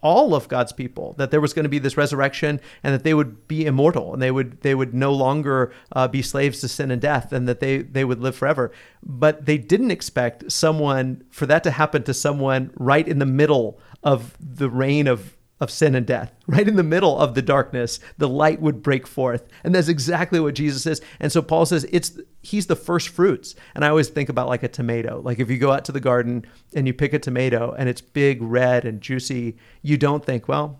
all 0.06 0.36
of 0.36 0.48
God's 0.48 0.72
people 0.72 1.16
that 1.18 1.32
there 1.32 1.42
was 1.42 1.52
going 1.52 1.64
to 1.64 1.70
be 1.70 1.80
this 1.80 1.98
resurrection 1.98 2.62
and 2.84 2.94
that 2.94 3.04
they 3.04 3.16
would 3.16 3.48
be 3.48 3.66
immortal 3.66 4.14
and 4.14 4.22
they 4.22 4.30
would 4.30 4.62
they 4.62 4.76
would 4.76 4.94
no 4.94 5.12
longer 5.12 5.74
uh, 5.94 6.08
be 6.08 6.22
slaves 6.22 6.62
to 6.62 6.68
sin 6.68 6.92
and 6.92 7.02
death 7.02 7.34
and 7.34 7.50
that 7.50 7.60
they 7.60 7.80
they 7.80 8.06
would 8.06 8.22
live 8.22 8.36
forever. 8.36 8.72
But 9.02 9.48
they 9.48 9.58
didn't 9.58 9.90
expect 9.90 10.52
someone 10.52 11.24
for 11.32 11.48
that 11.48 11.64
to 11.64 11.72
happen 11.72 12.04
to 12.04 12.14
someone 12.14 12.70
right 12.76 13.08
in 13.08 13.18
the 13.18 13.26
middle 13.26 13.80
of 14.04 14.38
the 14.40 14.70
reign 14.70 15.08
of 15.08 15.35
of 15.60 15.72
sin 15.72 15.96
and 15.96 16.06
death. 16.06 16.32
Right 16.48 16.68
in 16.68 16.76
the 16.76 16.84
middle 16.84 17.18
of 17.18 17.34
the 17.34 17.42
darkness 17.42 18.00
the 18.18 18.30
light 18.30 18.62
would 18.62 18.84
break 18.84 19.08
forth. 19.08 19.48
And 19.64 19.74
that's 19.74 19.88
exactly 19.88 20.40
what 20.40 20.54
Jesus 20.54 20.86
is. 20.86 21.02
And 21.20 21.32
so 21.32 21.42
Paul 21.42 21.66
says 21.66 21.86
it's 21.92 22.20
he's 22.42 22.68
the 22.68 22.76
first 22.76 23.10
fruits. 23.10 23.56
And 23.74 23.84
I 23.84 23.90
always 23.90 24.10
think 24.10 24.30
about 24.30 24.48
like 24.48 24.64
a 24.64 24.68
tomato. 24.68 25.22
Like 25.22 25.40
if 25.40 25.50
you 25.50 25.58
go 25.58 25.72
out 25.72 25.86
to 25.86 25.92
the 25.92 26.00
garden 26.00 26.46
and 26.76 26.86
you 26.88 26.94
pick 26.94 27.14
a 27.14 27.20
tomato 27.20 27.74
and 27.78 27.90
it's 27.90 28.00
big 28.00 28.42
red 28.42 28.86
and 28.86 29.02
juicy 29.02 29.58
you 29.82 29.98
don't 29.98 30.24
think 30.24 30.48
well 30.48 30.80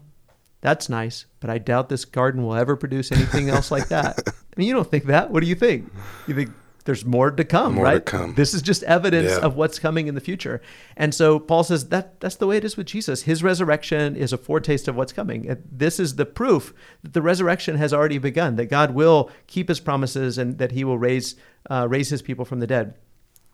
that's 0.62 0.88
nice 0.88 1.26
but 1.40 1.50
I 1.50 1.58
doubt 1.58 1.90
this 1.90 2.06
garden 2.06 2.44
will 2.44 2.56
ever 2.56 2.76
produce 2.76 3.12
anything 3.12 3.50
else 3.50 3.72
like 3.72 3.88
that. 3.90 4.20
I 4.28 4.32
mean 4.56 4.68
you 4.68 4.74
don't 4.74 4.90
think 4.90 5.06
that. 5.06 5.32
What 5.32 5.42
do 5.42 5.48
you 5.48 5.56
think? 5.56 5.92
You 6.28 6.36
think 6.36 6.52
there's 6.86 7.04
more 7.06 7.32
to 7.32 7.44
come 7.44 7.76
More 7.76 7.86
to 7.86 7.92
right 7.92 8.06
come. 8.06 8.34
this 8.36 8.54
is 8.54 8.62
just 8.62 8.84
evidence 8.84 9.32
Yeah. 9.32 9.40
of 9.46 9.56
what's 9.56 9.78
coming 9.80 10.08
in 10.08 10.16
the 10.16 10.22
future. 10.22 10.62
And 10.96 11.14
so 11.14 11.40
Paul 11.40 11.64
says 11.64 11.90
that 11.90 12.20
that's 12.20 12.36
the 12.38 12.48
way 12.48 12.58
it 12.58 12.64
is 12.64 12.78
with 12.78 12.88
Jesus. 12.88 13.24
His 13.24 13.44
resurrection 13.44 14.16
is 14.16 14.32
a 14.32 14.38
foretaste 14.38 14.88
of 14.88 14.96
what's 14.96 15.12
coming. 15.12 15.50
And 15.50 15.64
This 15.72 16.00
is 16.00 16.16
the 16.16 16.26
proof 16.26 16.74
that 17.04 17.14
the 17.14 17.22
resurrection 17.22 17.78
has 17.78 17.94
already 17.94 18.18
begun, 18.20 18.56
that 18.56 18.68
God 18.70 18.92
will 18.96 19.30
keep 19.48 19.68
his 19.68 19.80
promises 19.80 20.38
and 20.38 20.58
that 20.60 20.72
he 20.72 20.84
will 20.84 20.98
raise 20.98 21.36
uh, 21.70 21.88
raise 21.90 22.10
his 22.10 22.22
people 22.22 22.46
from 22.46 22.60
the 22.60 22.68
dead. 22.68 22.94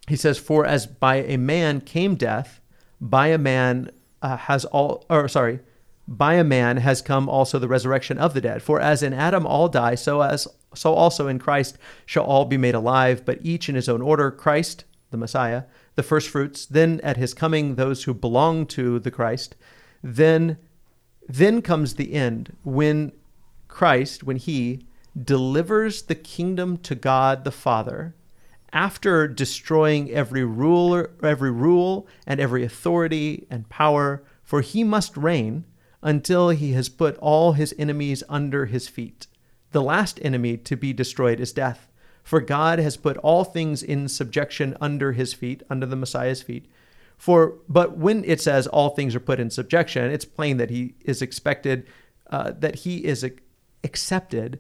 He 0.07 0.17
says, 0.17 0.37
"For 0.37 0.65
as 0.65 0.85
by 0.85 1.15
a 1.17 1.37
man 1.37 1.79
came 1.79 2.15
death, 2.15 2.59
by 2.99 3.27
a 3.27 3.37
man 3.37 3.91
uh, 4.21 4.35
has 4.35 4.65
all 4.65 5.05
or 5.09 5.27
sorry, 5.29 5.59
by 6.07 6.33
a 6.33 6.43
man 6.43 6.77
has 6.77 7.01
come 7.01 7.29
also 7.29 7.57
the 7.59 7.69
resurrection 7.69 8.17
of 8.17 8.33
the 8.33 8.41
dead. 8.41 8.61
For 8.61 8.81
as 8.81 9.01
in 9.01 9.13
Adam 9.13 9.45
all 9.47 9.69
die, 9.69 9.95
so 9.95 10.21
as 10.21 10.47
so 10.73 10.93
also 10.93 11.27
in 11.27 11.39
Christ 11.39 11.77
shall 12.05 12.23
all 12.23 12.45
be 12.45 12.57
made 12.57 12.75
alive, 12.75 13.25
but 13.25 13.39
each 13.41 13.69
in 13.69 13.75
his 13.75 13.89
own 13.89 14.01
order, 14.01 14.31
Christ, 14.31 14.85
the 15.11 15.17
Messiah, 15.17 15.63
the 15.95 16.03
first 16.03 16.29
fruits, 16.29 16.65
then 16.65 16.99
at 17.03 17.17
his 17.17 17.33
coming 17.33 17.75
those 17.75 18.03
who 18.03 18.13
belong 18.13 18.65
to 18.67 18.99
the 18.99 19.11
Christ, 19.11 19.55
then 20.01 20.57
then 21.27 21.61
comes 21.61 21.95
the 21.95 22.13
end 22.13 22.55
when 22.63 23.11
Christ, 23.67 24.23
when 24.23 24.37
he 24.37 24.85
delivers 25.21 26.03
the 26.03 26.15
kingdom 26.15 26.77
to 26.79 26.95
God 26.95 27.43
the 27.43 27.51
Father, 27.51 28.15
after 28.73 29.27
destroying 29.27 30.09
every 30.11 30.43
ruler, 30.43 31.11
every 31.21 31.51
rule 31.51 32.07
and 32.25 32.39
every 32.39 32.63
authority 32.63 33.45
and 33.49 33.69
power, 33.69 34.23
for 34.43 34.61
he 34.61 34.83
must 34.83 35.15
reign 35.17 35.65
until 36.01 36.49
he 36.49 36.73
has 36.73 36.89
put 36.89 37.17
all 37.17 37.53
his 37.53 37.75
enemies 37.77 38.23
under 38.27 38.65
his 38.65 38.87
feet. 38.87 39.27
The 39.71 39.81
last 39.81 40.19
enemy 40.21 40.57
to 40.57 40.75
be 40.75 40.93
destroyed 40.93 41.39
is 41.39 41.53
death, 41.53 41.87
for 42.23 42.41
God 42.41 42.79
has 42.79 42.97
put 42.97 43.17
all 43.17 43.43
things 43.43 43.81
in 43.81 44.07
subjection 44.07 44.75
under 44.81 45.13
his 45.13 45.33
feet, 45.33 45.63
under 45.69 45.85
the 45.85 45.95
Messiah's 45.95 46.41
feet. 46.41 46.69
For 47.17 47.59
but 47.69 47.97
when 47.97 48.23
it 48.25 48.41
says 48.41 48.67
all 48.67 48.89
things 48.89 49.15
are 49.15 49.19
put 49.19 49.39
in 49.39 49.49
subjection, 49.49 50.11
it's 50.11 50.25
plain 50.25 50.57
that 50.57 50.71
he 50.71 50.95
is 51.05 51.21
expected, 51.21 51.87
uh, 52.29 52.51
that 52.59 52.77
he 52.77 53.05
is 53.05 53.25
accepted, 53.83 54.59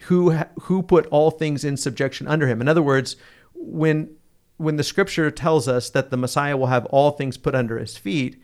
who 0.00 0.32
who 0.62 0.82
put 0.82 1.06
all 1.06 1.30
things 1.30 1.64
in 1.64 1.76
subjection 1.76 2.28
under 2.28 2.46
him. 2.46 2.60
In 2.60 2.68
other 2.68 2.82
words, 2.82 3.16
when 3.54 4.16
when 4.56 4.76
the 4.76 4.84
scripture 4.84 5.30
tells 5.30 5.66
us 5.66 5.90
that 5.90 6.10
the 6.10 6.16
Messiah 6.16 6.56
will 6.56 6.66
have 6.66 6.86
all 6.86 7.10
things 7.10 7.36
put 7.36 7.54
under 7.54 7.78
his 7.78 7.96
feet, 7.96 8.40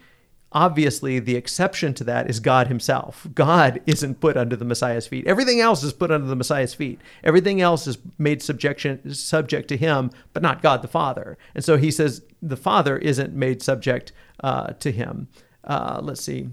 obviously 0.52 1.18
the 1.18 1.36
exception 1.36 1.94
to 1.94 2.04
that 2.04 2.28
is 2.28 2.40
God 2.40 2.66
himself. 2.66 3.26
God 3.34 3.80
isn't 3.86 4.20
put 4.20 4.36
under 4.36 4.56
the 4.56 4.64
Messiah's 4.64 5.06
feet. 5.06 5.26
Everything 5.26 5.60
else 5.60 5.82
is 5.82 5.92
put 5.92 6.10
under 6.10 6.26
the 6.26 6.36
Messiah's 6.36 6.74
feet. 6.74 7.00
Everything 7.22 7.60
else 7.60 7.86
is 7.86 7.98
made 8.18 8.42
subjection 8.42 9.14
subject 9.14 9.68
to 9.68 9.76
him, 9.76 10.10
but 10.32 10.42
not 10.42 10.62
God 10.62 10.82
the 10.82 10.88
Father. 10.88 11.38
And 11.54 11.64
so 11.64 11.76
he 11.76 11.90
says 11.90 12.22
the 12.42 12.56
Father 12.56 12.98
isn't 12.98 13.32
made 13.32 13.62
subject 13.62 14.12
uh, 14.42 14.72
to 14.74 14.90
him. 14.90 15.28
Uh, 15.62 16.00
let's 16.02 16.22
see. 16.22 16.48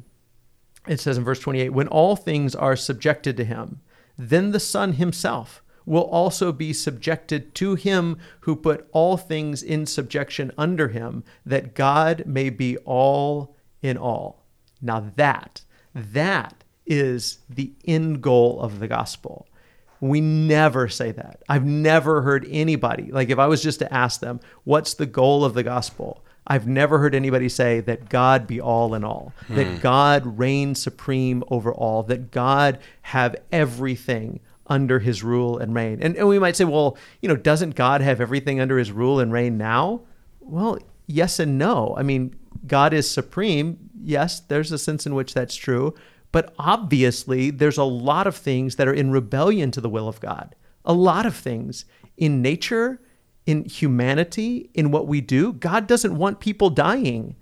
It 0.88 1.00
says 1.00 1.18
in 1.18 1.24
verse 1.24 1.39
28 1.39 1.70
when 1.70 1.88
all 1.88 2.16
things 2.16 2.56
are 2.56 2.76
subjected 2.76 3.36
to 3.38 3.45
him, 3.45 3.82
then 4.18 4.52
the 4.52 4.60
Son 4.60 4.93
himself 4.93 5.62
will 5.86 6.04
also 6.04 6.52
be 6.52 6.74
subjected 6.74 7.56
to 7.56 7.76
him 7.76 8.18
who 8.41 8.56
put 8.56 8.88
all 8.91 9.16
things 9.16 9.64
in 9.64 9.86
subjection 9.86 10.52
under 10.58 10.89
him, 10.89 11.24
that 11.45 11.74
God 11.74 12.24
may 12.26 12.50
be 12.50 12.78
all 12.80 13.56
in 13.82 13.97
all. 13.97 14.45
Now 14.82 15.11
that, 15.15 15.61
that 15.93 16.63
is 16.86 17.39
the 17.49 17.71
end 17.86 18.21
goal 18.21 18.61
of 18.61 18.80
the 18.80 18.88
gospel. 18.88 19.47
We 19.99 20.21
never 20.21 20.88
say 20.88 21.11
that. 21.11 21.43
I've 21.49 21.65
never 21.65 22.21
heard 22.21 22.45
anybody, 22.49 23.11
like 23.11 23.30
if 23.30 23.39
I 23.39 23.47
was 23.47 23.63
just 23.63 23.80
to 23.80 23.91
ask 23.93 24.19
them, 24.19 24.39
what's 24.63 24.93
the 24.93 25.07
goal 25.07 25.43
of 25.43 25.53
the 25.53 25.63
gospel? 25.63 26.23
I've 26.45 26.67
never 26.67 26.99
heard 26.99 27.13
anybody 27.13 27.49
say 27.49 27.82
that 27.82 28.07
God 28.07 28.47
be 28.47 28.61
all 28.61 28.93
in 28.93 29.03
all, 29.03 29.34
that 29.49 29.67
hmm. 29.67 29.78
God 29.78 30.39
reign 30.39 30.75
supreme 30.75 31.43
over 31.49 31.73
all, 31.73 32.03
that 32.03 32.32
God 32.32 32.80
have 33.01 33.36
everything 33.51 34.39
under 34.67 34.99
his 34.99 35.23
rule 35.23 35.57
and 35.57 35.73
reign. 35.73 35.99
And, 36.01 36.15
and 36.15 36.28
we 36.28 36.39
might 36.39 36.55
say, 36.55 36.63
well, 36.63 36.97
you 37.21 37.28
know, 37.28 37.36
doesn't 37.36 37.75
God 37.75 38.01
have 38.01 38.21
everything 38.21 38.61
under 38.61 38.78
his 38.78 38.91
rule 38.91 39.19
and 39.19 39.32
reign 39.32 39.57
now? 39.57 40.01
Well, 40.39 40.80
yes 41.05 41.39
and 41.39 41.57
no. 41.57 41.95
I 41.97 42.03
mean, 42.03 42.36
God 42.66 42.93
is 42.93 43.10
supreme. 43.10 43.89
Yes, 44.01 44.39
there's 44.39 44.72
a 44.72 44.78
sense 44.78 45.05
in 45.05 45.16
which 45.16 45.34
that's 45.34 45.55
true. 45.55 45.93
But 46.32 46.53
obviously, 46.58 47.49
there's 47.51 47.78
a 47.78 47.84
lot 47.84 48.28
of 48.28 48.36
things 48.36 48.76
that 48.76 48.88
are 48.88 48.93
in 48.93 49.12
rebellion 49.12 49.72
to 49.72 49.82
the 49.82 49.89
will 49.89 50.08
of 50.08 50.20
God. 50.20 50.55
A 50.86 50.93
lot 50.93 51.26
of 51.26 51.36
things 51.36 51.86
in 52.18 52.41
nature, 52.41 53.01
in 53.45 53.66
humanity, 53.66 54.70
in 54.74 54.91
what 54.91 55.08
we 55.08 55.22
do. 55.22 55.53
God 55.53 55.88
doesn't 55.88 56.18
want 56.18 56.39
people 56.39 56.70
dying. 56.70 57.36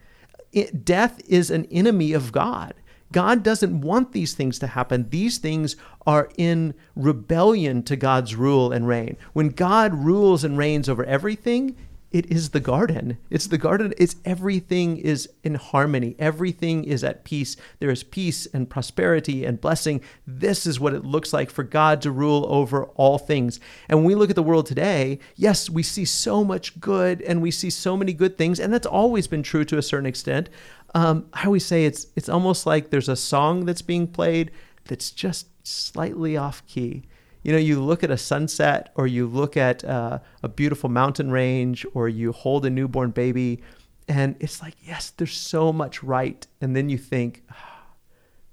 It, 0.52 0.86
death 0.86 1.22
is 1.28 1.52
an 1.52 1.66
enemy 1.72 2.14
of 2.14 2.32
God. 2.32 2.74
God 3.12 3.44
doesn't 3.44 3.82
want 3.82 4.12
these 4.12 4.34
things 4.34 4.60
to 4.60 4.68
happen. 4.68 5.10
These 5.10 5.38
things 5.38 5.76
are 6.06 6.30
in 6.38 6.74
rebellion 6.96 7.84
to 7.84 7.96
God's 7.96 8.36
rule 8.36 8.72
and 8.72 8.88
reign. 8.88 9.16
When 9.34 9.50
God 9.50 9.94
rules 9.94 10.44
and 10.44 10.58
reigns 10.58 10.90
over 10.90 11.06
everything, 11.06 11.76
it 12.16 12.32
is 12.32 12.52
the 12.52 12.62
garden. 12.62 13.18
It's 13.30 13.48
the 13.48 13.58
garden. 13.58 13.94
It's 13.98 14.16
everything 14.24 14.96
is 14.96 15.28
in 15.44 15.56
harmony. 15.56 16.16
Everything 16.18 16.86
is 16.86 17.04
at 17.04 17.26
peace. 17.26 17.58
There 17.80 17.90
is 17.90 18.04
peace 18.04 18.46
and 18.54 18.70
prosperity 18.70 19.44
and 19.44 19.60
blessing. 19.60 20.00
This 20.26 20.66
is 20.66 20.80
what 20.80 20.94
it 20.94 21.04
looks 21.04 21.34
like 21.34 21.50
for 21.50 21.64
God 21.64 22.02
to 22.04 22.12
rule 22.12 22.46
over 22.48 22.86
all 22.96 23.18
things. 23.18 23.60
And 23.90 24.00
when 24.00 24.06
we 24.06 24.16
look 24.16 24.30
at 24.30 24.38
the 24.38 24.44
world 24.44 24.66
today, 24.66 25.20
yes, 25.36 25.70
we 25.70 25.84
see 25.84 26.06
so 26.06 26.46
much 26.46 26.80
good 26.80 27.22
and 27.22 27.42
we 27.42 27.52
see 27.52 27.70
so 27.70 27.98
many 27.98 28.14
good 28.14 28.38
things, 28.38 28.62
and 28.62 28.74
that's 28.74 28.88
always 28.88 29.28
been 29.28 29.44
true 29.44 29.66
to 29.66 29.78
a 29.78 29.82
certain 29.82 30.06
extent. 30.06 30.50
Um, 30.94 31.26
I 31.34 31.48
always 31.48 31.66
say 31.66 31.84
it's 31.84 32.08
it's 32.16 32.30
almost 32.30 32.66
like 32.66 32.92
there's 32.92 33.10
a 33.10 33.18
song 33.18 33.66
that's 33.66 33.82
being 33.82 34.08
played 34.08 34.52
that's 34.86 35.12
just 35.12 35.48
slightly 35.68 36.38
off 36.38 36.66
key 36.66 37.04
you 37.46 37.52
know 37.54 37.58
you 37.60 37.80
look 37.80 38.04
at 38.04 38.12
a 38.12 38.18
sunset 38.18 38.92
or 38.96 39.06
you 39.08 39.28
look 39.28 39.56
at 39.56 39.84
uh, 39.86 40.18
a 40.44 40.50
beautiful 40.50 40.90
mountain 40.90 41.30
range 41.32 41.86
or 41.94 42.10
you 42.10 42.32
hold 42.32 42.66
a 42.66 42.70
newborn 42.70 43.12
baby 43.12 43.62
and 44.08 44.36
it's 44.40 44.62
like 44.62 44.76
yes 44.84 45.12
there's 45.18 45.38
so 45.38 45.72
much 45.72 46.04
right. 46.04 46.46
And 46.62 46.76
then 46.76 46.90
you 46.90 46.98
think 46.98 47.44
"Ah, 47.52 47.84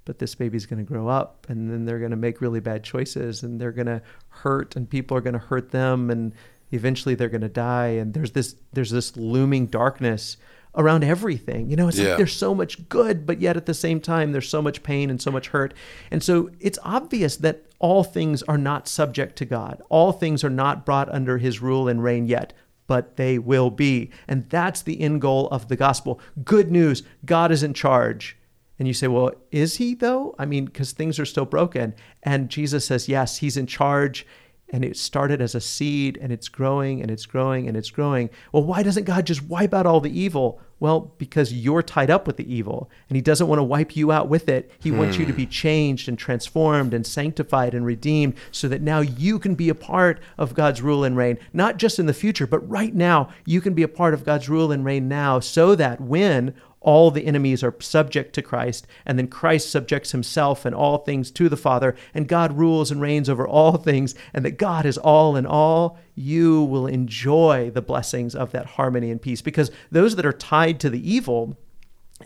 but 0.04 0.18
this 0.18 0.34
baby's 0.34 0.66
going 0.66 0.84
to 0.84 0.92
grow 0.92 1.08
up 1.08 1.46
and 1.48 1.70
then 1.70 1.84
they're 1.86 1.98
going 2.00 2.10
to 2.10 2.16
make 2.16 2.40
really 2.40 2.60
bad 2.60 2.84
choices 2.84 3.42
and 3.42 3.60
they're 3.60 3.72
going 3.72 3.86
to 3.86 4.02
hurt 4.28 4.76
and 4.76 4.88
people 4.88 5.16
are 5.16 5.20
going 5.20 5.34
to 5.40 5.46
hurt 5.50 5.70
them 5.70 6.10
and 6.10 6.32
eventually 6.70 7.14
they're 7.14 7.28
going 7.28 7.40
to 7.42 7.48
die. 7.48 7.88
And 8.00 8.12
there's 8.14 8.32
this 8.32 8.56
there's 8.72 8.90
this 8.90 9.16
looming 9.16 9.66
darkness 9.66 10.36
around 10.74 11.04
everything. 11.04 11.68
You 11.70 11.76
know 11.76 11.88
it's 11.88 11.98
Yeah. 11.98 12.08
like 12.08 12.16
there's 12.16 12.36
so 12.36 12.54
much 12.54 12.88
good 12.88 13.26
but 13.26 13.40
yet 13.40 13.56
at 13.56 13.66
the 13.66 13.74
same 13.74 14.00
time 14.00 14.32
there's 14.32 14.48
so 14.48 14.62
much 14.62 14.82
pain 14.82 15.10
and 15.10 15.20
so 15.20 15.30
much 15.30 15.48
hurt. 15.48 15.72
And 16.10 16.22
so 16.22 16.50
it's 16.60 16.78
obvious 16.82 17.36
that 17.38 17.56
all 17.82 18.02
things 18.02 18.42
are 18.44 18.56
not 18.56 18.88
subject 18.88 19.36
to 19.36 19.44
god 19.44 19.82
all 19.90 20.12
things 20.12 20.42
are 20.42 20.50
not 20.50 20.86
brought 20.86 21.12
under 21.12 21.36
his 21.36 21.60
rule 21.60 21.86
and 21.88 22.02
reign 22.02 22.24
yet 22.26 22.54
but 22.86 23.16
they 23.16 23.38
will 23.38 23.70
be 23.70 24.10
and 24.26 24.48
that's 24.48 24.82
the 24.82 25.00
end 25.00 25.20
goal 25.20 25.48
of 25.48 25.68
the 25.68 25.76
gospel 25.76 26.18
good 26.44 26.70
news 26.70 27.02
god 27.26 27.52
is 27.52 27.62
in 27.62 27.74
charge 27.74 28.36
And 28.78 28.88
you 28.88 28.94
say, 28.94 29.06
well, 29.06 29.30
is 29.52 29.76
he 29.76 29.94
though? 29.94 30.34
I 30.38 30.44
mean, 30.46 30.64
because 30.64 30.92
things 30.92 31.20
are 31.20 31.26
still 31.26 31.44
broken. 31.44 31.94
And 32.24 32.48
Jesus 32.48 32.84
says, 32.86 33.06
yes, 33.08 33.36
he's 33.38 33.56
in 33.56 33.66
charge. 33.66 34.26
And 34.72 34.84
it 34.84 34.96
started 34.96 35.40
as 35.40 35.54
a 35.54 35.60
seed 35.60 36.18
and 36.20 36.32
it's 36.32 36.48
growing 36.48 37.02
and 37.02 37.10
it's 37.10 37.26
growing 37.26 37.68
and 37.68 37.76
it's 37.76 37.90
growing. 37.90 38.30
Well, 38.50 38.64
why 38.64 38.82
doesn't 38.82 39.04
God 39.04 39.26
just 39.26 39.42
wipe 39.42 39.74
out 39.74 39.86
all 39.86 40.00
the 40.00 40.18
evil? 40.18 40.60
Well, 40.80 41.12
because 41.18 41.52
you're 41.52 41.82
tied 41.82 42.10
up 42.10 42.26
with 42.26 42.38
the 42.38 42.52
evil 42.52 42.90
and 43.08 43.14
he 43.14 43.22
doesn't 43.22 43.46
want 43.46 43.60
to 43.60 43.62
wipe 43.62 43.94
you 43.94 44.10
out 44.10 44.28
with 44.28 44.48
it. 44.48 44.72
He 44.80 44.90
hmm. 44.90 44.98
wants 44.98 45.16
you 45.16 45.24
to 45.26 45.32
be 45.32 45.46
changed 45.46 46.08
and 46.08 46.18
transformed 46.18 46.92
and 46.92 47.06
sanctified 47.06 47.72
and 47.74 47.86
redeemed 47.86 48.34
so 48.50 48.66
that 48.66 48.82
now 48.82 49.00
you 49.00 49.38
can 49.38 49.54
be 49.54 49.68
a 49.68 49.76
part 49.76 50.18
of 50.38 50.54
God's 50.54 50.82
rule 50.82 51.04
and 51.04 51.16
reign, 51.16 51.38
not 51.52 51.76
just 51.76 52.00
in 52.00 52.06
the 52.06 52.12
future, 52.12 52.48
but 52.48 52.68
right 52.68 52.94
now. 52.94 53.28
You 53.44 53.60
can 53.60 53.74
be 53.74 53.84
a 53.84 53.88
part 53.88 54.12
of 54.12 54.24
God's 54.24 54.48
rule 54.48 54.72
and 54.72 54.84
reign 54.84 55.06
now 55.06 55.38
so 55.38 55.76
that 55.76 56.00
when 56.00 56.54
all 56.82 57.10
the 57.10 57.26
enemies 57.26 57.62
are 57.62 57.74
subject 57.80 58.34
to 58.34 58.42
Christ, 58.42 58.86
and 59.06 59.18
then 59.18 59.28
Christ 59.28 59.70
subjects 59.70 60.12
himself 60.12 60.64
and 60.64 60.74
all 60.74 60.98
things 60.98 61.30
to 61.32 61.48
the 61.48 61.56
Father, 61.56 61.94
and 62.14 62.28
God 62.28 62.58
rules 62.58 62.90
and 62.90 63.00
reigns 63.00 63.28
over 63.28 63.46
all 63.46 63.76
things, 63.76 64.14
and 64.34 64.44
that 64.44 64.58
God 64.58 64.86
is 64.86 64.98
all 64.98 65.36
in 65.36 65.46
all, 65.46 65.98
you 66.14 66.62
will 66.62 66.86
enjoy 66.86 67.70
the 67.70 67.82
blessings 67.82 68.34
of 68.34 68.52
that 68.52 68.66
harmony 68.66 69.10
and 69.10 69.22
peace. 69.22 69.42
Because 69.42 69.70
those 69.90 70.16
that 70.16 70.26
are 70.26 70.32
tied 70.32 70.80
to 70.80 70.90
the 70.90 71.10
evil 71.10 71.56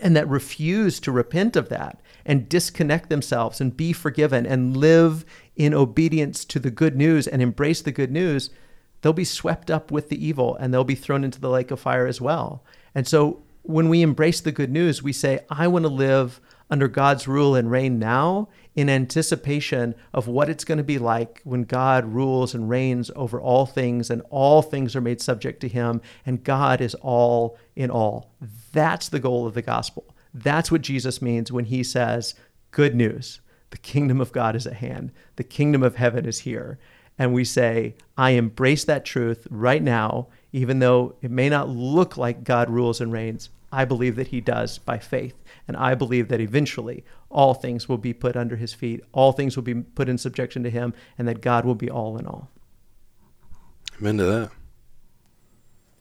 and 0.01 0.17
that 0.17 0.29
refuse 0.29 1.01
to 1.01 1.13
repent 1.13 1.57
of 1.57 1.69
that 1.69 2.01
and 2.25 2.49
disconnect 2.49 3.09
themselves 3.09 3.61
and 3.61 3.77
be 3.77 3.93
forgiven 3.93 4.45
and 4.47 4.77
live 4.77 5.25
in 5.55 5.73
obedience 5.73 6.45
to 6.45 6.59
the 6.59 6.71
good 6.71 6.97
news 6.97 7.27
and 7.27 7.41
embrace 7.41 7.83
the 7.83 7.93
good 7.93 8.11
news, 8.11 8.51
they'll 9.01 9.13
be 9.13 9.25
swept 9.25 9.71
up 9.71 9.91
with 9.91 10.09
the 10.09 10.27
evil 10.27 10.57
and 10.57 10.73
they'll 10.73 10.85
be 10.85 10.95
thrown 10.95 11.25
into 11.25 11.41
the 11.41 11.51
lake 11.51 11.71
of 11.71 11.81
fire 11.81 12.07
as 12.07 12.21
well. 12.21 12.65
And 12.95 13.07
so 13.07 13.43
when 13.67 13.89
we 13.89 14.03
embrace 14.03 14.41
the 14.41 14.53
good 14.53 14.71
news, 14.71 15.03
we 15.03 15.13
say, 15.13 15.41
I 15.51 15.69
want 15.69 15.85
to 15.85 15.91
live 15.91 16.41
under 16.71 16.89
God's 16.89 17.29
rule 17.29 17.55
and 17.55 17.71
reign 17.71 17.99
now 17.99 18.49
in 18.75 18.89
anticipation 18.89 19.95
of 20.13 20.27
what 20.27 20.49
it's 20.49 20.65
going 20.65 20.79
to 20.79 20.85
be 20.85 20.99
like 20.99 21.41
when 21.45 21.63
God 21.63 22.05
rules 22.05 22.55
and 22.55 22.69
reigns 22.69 23.11
over 23.15 23.41
all 23.41 23.67
things 23.67 24.11
and 24.11 24.23
all 24.31 24.63
things 24.63 24.95
are 24.97 25.01
made 25.01 25.21
subject 25.21 25.61
to 25.61 25.69
him 25.69 26.01
and 26.25 26.45
God 26.45 26.81
is 26.81 26.95
all 26.97 27.57
in 27.75 27.91
all. 27.91 28.33
That's 28.73 29.09
the 29.09 29.21
goal 29.21 29.47
of 29.47 29.55
the 29.55 29.63
gospel. 29.63 30.05
That's 30.35 30.71
what 30.71 30.83
Jesus 30.83 31.23
means 31.23 31.51
when 31.51 31.67
he 31.67 31.83
says, 31.83 32.35
Good 32.73 32.95
news. 32.95 33.41
The 33.71 33.79
kingdom 33.79 34.21
of 34.21 34.33
God 34.33 34.55
is 34.55 34.67
at 34.67 34.75
hand. 34.75 35.13
The 35.37 35.45
kingdom 35.45 35.83
of 35.83 35.97
heaven 35.97 36.27
is 36.27 36.41
here. 36.41 36.79
And 37.19 37.33
we 37.33 37.45
say, 37.45 37.95
I 38.19 38.31
embrace 38.33 38.85
that 38.85 39.05
truth 39.05 39.47
right 39.51 39.83
now, 39.83 40.29
even 40.57 40.79
though 40.79 41.15
it 41.21 41.31
may 41.31 41.51
not 41.51 41.69
look 41.69 42.17
like 42.17 42.43
God 42.43 42.71
rules 42.71 42.99
and 42.99 43.13
reigns. 43.13 43.51
I 43.71 43.85
believe 43.85 44.17
that 44.17 44.29
he 44.29 44.41
does 44.41 44.79
by 44.79 44.99
faith. 44.99 45.35
And 45.69 45.77
I 45.77 45.95
believe 45.95 46.29
that 46.29 46.41
eventually 46.41 47.05
all 47.29 47.53
things 47.53 47.91
will 47.91 47.99
be 47.99 48.15
put 48.15 48.37
under 48.37 48.57
his 48.57 48.73
feet, 48.73 49.05
all 49.13 49.33
things 49.33 49.55
will 49.55 49.65
be 49.65 49.75
put 49.75 50.09
in 50.09 50.17
subjection 50.17 50.63
to 50.63 50.71
him, 50.71 50.95
and 51.19 51.29
that 51.29 51.43
God 51.43 51.67
will 51.67 51.75
be 51.75 51.91
all 51.91 52.17
in 52.17 52.27
all. 52.27 52.49
Amen 54.01 54.17
to 54.17 54.25
that. 54.25 54.51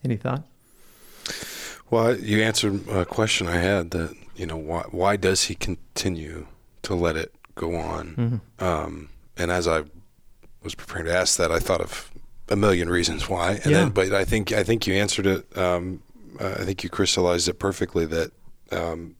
Any 0.02 0.16
thought? 0.16 0.44
Well, 1.90 2.16
you 2.16 2.40
answered 2.42 2.88
a 2.88 3.04
question 3.04 3.48
I 3.48 3.58
had 3.58 3.90
that, 3.90 4.16
you 4.36 4.46
know, 4.46 4.56
why, 4.56 4.84
why 4.90 5.16
does 5.16 5.44
he 5.44 5.54
continue 5.54 6.46
to 6.80 6.94
let 6.94 7.16
it 7.16 7.34
go 7.56 7.76
on? 7.76 8.14
Mm-hmm. 8.16 8.64
Um, 8.64 9.10
and 9.36 9.50
as 9.50 9.68
I 9.68 9.82
was 10.62 10.74
preparing 10.74 11.08
to 11.08 11.14
ask 11.14 11.36
that, 11.36 11.52
I 11.52 11.58
thought 11.58 11.82
of 11.82 12.10
a 12.48 12.56
million 12.56 12.88
reasons 12.88 13.28
why. 13.28 13.52
And 13.52 13.66
yeah. 13.66 13.78
then, 13.78 13.90
but 13.90 14.12
I 14.12 14.24
think 14.24 14.52
I 14.52 14.62
think 14.62 14.86
you 14.86 14.94
answered 14.94 15.26
it 15.26 15.56
um, 15.56 16.02
uh, 16.40 16.56
I 16.58 16.64
think 16.64 16.84
you 16.84 16.90
crystallized 16.90 17.48
it 17.48 17.58
perfectly 17.58 18.06
that 18.06 18.32
um, 18.70 19.16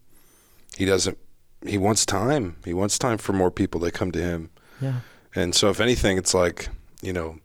he 0.76 0.84
doesn't. 0.84 1.18
He 1.64 1.78
wants 1.78 2.04
time. 2.04 2.56
He 2.64 2.74
wants 2.74 2.98
time 2.98 3.18
for 3.18 3.32
more 3.32 3.50
people 3.50 3.80
to 3.80 3.90
come 3.90 4.12
to 4.12 4.20
him. 4.20 4.50
Yeah. 4.80 5.00
And 5.34 5.54
so, 5.54 5.70
if 5.70 5.80
anything, 5.80 6.18
it's 6.18 6.34
like 6.34 6.68
you 7.02 7.12
know, 7.12 7.38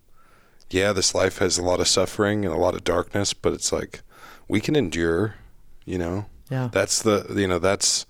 yeah, 0.69 0.93
this 0.93 1.15
life 1.15 1.39
has 1.39 1.57
a 1.57 1.63
lot 1.63 1.79
of 1.79 1.87
suffering 1.87 2.45
and 2.45 2.53
a 2.53 2.57
lot 2.57 2.75
of 2.75 2.83
darkness, 2.83 3.33
but 3.33 3.53
it's 3.53 3.71
like 3.71 4.01
we 4.47 4.59
can 4.59 4.75
endure. 4.75 5.35
You 5.85 5.97
know. 5.97 6.25
Yeah. 6.49 6.69
That's 6.71 7.01
the 7.01 7.33
you 7.35 7.47
know 7.47 7.59
that's 7.59 8.05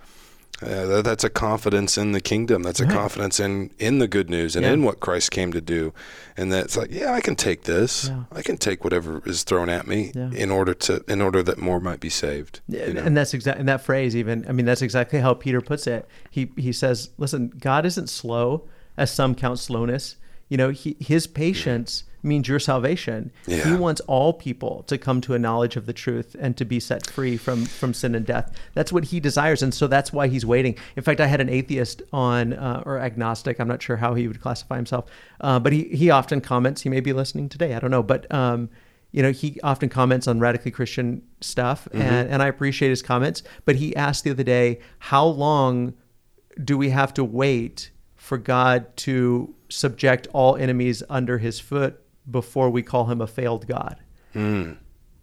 uh, 0.61 1.01
that's 1.01 1.23
a 1.23 1.29
confidence 1.29 1.97
in 1.97 2.11
the 2.11 2.21
kingdom. 2.21 2.63
That's 2.63 2.79
a 2.79 2.85
right. 2.85 2.93
confidence 2.93 3.39
in 3.39 3.71
in 3.79 3.99
the 3.99 4.07
good 4.07 4.29
news 4.29 4.55
and 4.55 4.65
yeah. 4.65 4.73
in 4.73 4.83
what 4.83 4.99
Christ 4.99 5.31
came 5.31 5.51
to 5.53 5.61
do. 5.61 5.93
And 6.37 6.51
that's 6.51 6.77
like, 6.77 6.91
yeah, 6.91 7.13
I 7.13 7.21
can 7.21 7.35
take 7.35 7.63
this. 7.63 8.07
Yeah. 8.07 8.23
I 8.31 8.41
can 8.41 8.57
take 8.57 8.83
whatever 8.83 9.21
is 9.25 9.43
thrown 9.43 9.69
at 9.69 9.87
me 9.87 10.11
yeah. 10.13 10.29
in 10.31 10.51
order 10.51 10.73
to 10.73 11.03
in 11.07 11.21
order 11.21 11.41
that 11.43 11.57
more 11.57 11.79
might 11.79 11.99
be 11.99 12.09
saved. 12.09 12.61
You 12.67 12.93
know? 12.93 13.01
And 13.01 13.17
that's 13.17 13.33
exactly 13.33 13.59
and 13.61 13.69
that 13.69 13.81
phrase 13.81 14.15
even. 14.15 14.45
I 14.47 14.51
mean, 14.51 14.65
that's 14.65 14.81
exactly 14.81 15.19
how 15.19 15.33
Peter 15.33 15.61
puts 15.61 15.87
it. 15.87 16.07
He 16.29 16.51
he 16.57 16.71
says, 16.71 17.09
"Listen, 17.17 17.51
God 17.59 17.85
isn't 17.85 18.07
slow, 18.07 18.67
as 18.97 19.11
some 19.11 19.35
count 19.35 19.59
slowness. 19.59 20.15
You 20.49 20.57
know, 20.57 20.69
he, 20.69 20.95
his 20.99 21.27
patience." 21.27 22.03
Means 22.23 22.47
your 22.47 22.59
salvation. 22.59 23.31
Yeah. 23.47 23.63
He 23.63 23.75
wants 23.75 24.01
all 24.01 24.33
people 24.33 24.83
to 24.83 24.97
come 24.97 25.21
to 25.21 25.33
a 25.33 25.39
knowledge 25.39 25.75
of 25.75 25.85
the 25.85 25.93
truth 25.93 26.35
and 26.39 26.55
to 26.57 26.65
be 26.65 26.79
set 26.79 27.09
free 27.09 27.37
from 27.37 27.65
from 27.65 27.93
sin 27.93 28.15
and 28.15 28.25
death. 28.25 28.55
That's 28.73 28.91
what 28.91 29.05
he 29.05 29.19
desires, 29.19 29.61
and 29.61 29.73
so 29.73 29.87
that's 29.87 30.13
why 30.13 30.27
he's 30.27 30.45
waiting. 30.45 30.77
In 30.95 31.03
fact, 31.03 31.19
I 31.19 31.27
had 31.27 31.41
an 31.41 31.49
atheist 31.49 32.01
on 32.13 32.53
uh, 32.53 32.83
or 32.85 32.99
agnostic. 32.99 33.59
I'm 33.59 33.67
not 33.67 33.81
sure 33.81 33.97
how 33.97 34.13
he 34.13 34.27
would 34.27 34.41
classify 34.41 34.75
himself, 34.75 35.09
uh, 35.39 35.59
but 35.59 35.73
he 35.73 35.85
he 35.85 36.09
often 36.09 36.41
comments. 36.41 36.81
He 36.81 36.89
may 36.89 36.99
be 36.99 37.13
listening 37.13 37.49
today. 37.49 37.73
I 37.75 37.79
don't 37.79 37.91
know, 37.91 38.03
but. 38.03 38.31
Um, 38.33 38.69
you 39.13 39.21
know, 39.21 39.31
he 39.33 39.59
often 39.61 39.89
comments 39.89 40.25
on 40.25 40.39
radically 40.39 40.71
Christian 40.71 41.21
stuff, 41.41 41.85
mm-hmm. 41.91 42.01
and, 42.01 42.29
and 42.29 42.41
I 42.41 42.47
appreciate 42.47 42.87
his 42.87 43.01
comments. 43.01 43.43
But 43.65 43.75
he 43.75 43.93
asked 43.93 44.23
the 44.23 44.31
other 44.31 44.43
day, 44.43 44.79
how 44.99 45.25
long 45.25 45.95
do 46.63 46.77
we 46.77 46.91
have 46.91 47.13
to 47.15 47.23
wait 47.25 47.91
for 48.15 48.37
God 48.37 48.95
to 48.95 49.53
subject 49.67 50.27
all 50.31 50.55
enemies 50.55 51.03
under 51.09 51.39
his 51.39 51.59
foot 51.59 52.01
before 52.31 52.69
we 52.69 52.81
call 52.81 53.05
him 53.05 53.21
a 53.21 53.27
failed 53.27 53.67
God. 53.67 53.97
Mm. 54.33 54.77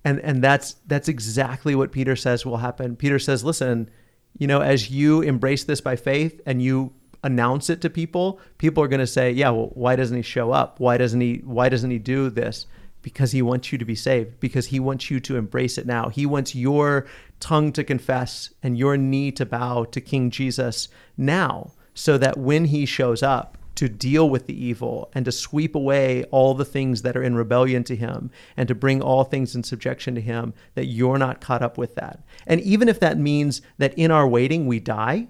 And 0.04 0.20
and 0.20 0.42
that's 0.42 0.76
that's 0.86 1.08
exactly 1.08 1.74
what 1.74 1.92
Peter 1.92 2.16
says 2.16 2.46
will 2.46 2.58
happen. 2.58 2.96
Peter 2.96 3.18
says, 3.18 3.42
listen, 3.44 3.90
you 4.38 4.46
know, 4.46 4.60
as 4.60 4.90
you 4.90 5.22
embrace 5.22 5.64
this 5.64 5.80
by 5.80 5.96
faith 5.96 6.40
and 6.46 6.62
you 6.62 6.92
announce 7.24 7.68
it 7.68 7.80
to 7.80 7.90
people, 7.90 8.40
people 8.58 8.82
are 8.82 8.88
going 8.88 9.00
to 9.00 9.06
say, 9.06 9.32
yeah, 9.32 9.50
well, 9.50 9.70
why 9.74 9.96
doesn't 9.96 10.16
he 10.16 10.22
show 10.22 10.52
up? 10.52 10.78
Why 10.78 10.96
doesn't 10.96 11.20
he 11.20 11.42
why 11.44 11.68
doesn't 11.68 11.90
he 11.90 11.98
do 11.98 12.30
this? 12.30 12.66
Because 13.02 13.32
he 13.32 13.42
wants 13.42 13.72
you 13.72 13.78
to 13.78 13.84
be 13.84 13.94
saved, 13.94 14.38
because 14.40 14.66
he 14.66 14.80
wants 14.80 15.10
you 15.10 15.20
to 15.20 15.36
embrace 15.36 15.78
it 15.78 15.86
now. 15.86 16.08
He 16.08 16.26
wants 16.26 16.54
your 16.54 17.06
tongue 17.40 17.72
to 17.72 17.84
confess 17.84 18.50
and 18.62 18.78
your 18.78 18.96
knee 18.96 19.32
to 19.32 19.46
bow 19.46 19.84
to 19.84 20.00
King 20.00 20.30
Jesus 20.30 20.88
now, 21.16 21.72
so 21.94 22.18
that 22.18 22.36
when 22.38 22.66
he 22.66 22.86
shows 22.86 23.22
up, 23.22 23.57
to 23.78 23.88
deal 23.88 24.28
with 24.28 24.48
the 24.48 24.64
evil 24.64 25.08
and 25.14 25.24
to 25.24 25.30
sweep 25.30 25.76
away 25.76 26.24
all 26.32 26.52
the 26.52 26.64
things 26.64 27.02
that 27.02 27.16
are 27.16 27.22
in 27.22 27.36
rebellion 27.36 27.84
to 27.84 27.94
him 27.94 28.28
and 28.56 28.66
to 28.66 28.74
bring 28.74 29.00
all 29.00 29.22
things 29.22 29.54
in 29.54 29.62
subjection 29.62 30.16
to 30.16 30.20
him, 30.20 30.52
that 30.74 30.86
you're 30.86 31.16
not 31.16 31.40
caught 31.40 31.62
up 31.62 31.78
with 31.78 31.94
that. 31.94 32.24
And 32.44 32.60
even 32.62 32.88
if 32.88 32.98
that 32.98 33.18
means 33.18 33.62
that 33.76 33.96
in 33.96 34.10
our 34.10 34.26
waiting 34.26 34.66
we 34.66 34.80
die, 34.80 35.28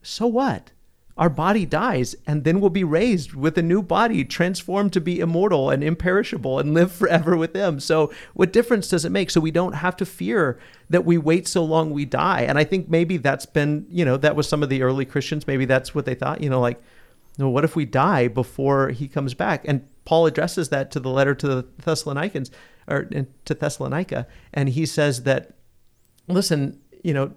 so 0.00 0.28
what? 0.28 0.70
Our 1.16 1.28
body 1.28 1.66
dies 1.66 2.14
and 2.24 2.44
then 2.44 2.60
we'll 2.60 2.70
be 2.70 2.84
raised 2.84 3.34
with 3.34 3.58
a 3.58 3.62
new 3.62 3.82
body, 3.82 4.24
transformed 4.24 4.92
to 4.92 5.00
be 5.00 5.18
immortal 5.18 5.68
and 5.68 5.82
imperishable 5.82 6.60
and 6.60 6.74
live 6.74 6.92
forever 6.92 7.36
with 7.36 7.52
Him. 7.52 7.80
So, 7.80 8.12
what 8.34 8.52
difference 8.52 8.86
does 8.86 9.04
it 9.04 9.10
make? 9.10 9.30
So, 9.30 9.40
we 9.40 9.50
don't 9.50 9.72
have 9.72 9.96
to 9.96 10.06
fear 10.06 10.60
that 10.88 11.04
we 11.04 11.18
wait 11.18 11.48
so 11.48 11.64
long 11.64 11.90
we 11.90 12.04
die. 12.04 12.42
And 12.42 12.56
I 12.56 12.62
think 12.62 12.88
maybe 12.88 13.16
that's 13.16 13.46
been, 13.46 13.88
you 13.90 14.04
know, 14.04 14.16
that 14.18 14.36
was 14.36 14.48
some 14.48 14.62
of 14.62 14.68
the 14.68 14.82
early 14.82 15.04
Christians. 15.04 15.48
Maybe 15.48 15.64
that's 15.64 15.92
what 15.92 16.04
they 16.04 16.14
thought, 16.14 16.40
you 16.40 16.48
know, 16.48 16.60
like, 16.60 16.80
no, 17.38 17.48
what 17.48 17.64
if 17.64 17.76
we 17.76 17.84
die 17.84 18.28
before 18.28 18.90
he 18.90 19.08
comes 19.08 19.32
back? 19.32 19.64
And 19.66 19.86
Paul 20.04 20.26
addresses 20.26 20.70
that 20.70 20.90
to 20.90 21.00
the 21.00 21.08
letter 21.08 21.34
to 21.34 21.46
the 21.46 21.66
Thessalonians 21.84 22.50
or 22.88 23.04
to 23.04 23.54
Thessalonica, 23.54 24.26
and 24.52 24.68
he 24.68 24.84
says 24.86 25.22
that, 25.22 25.54
listen, 26.26 26.80
you 27.04 27.14
know, 27.14 27.32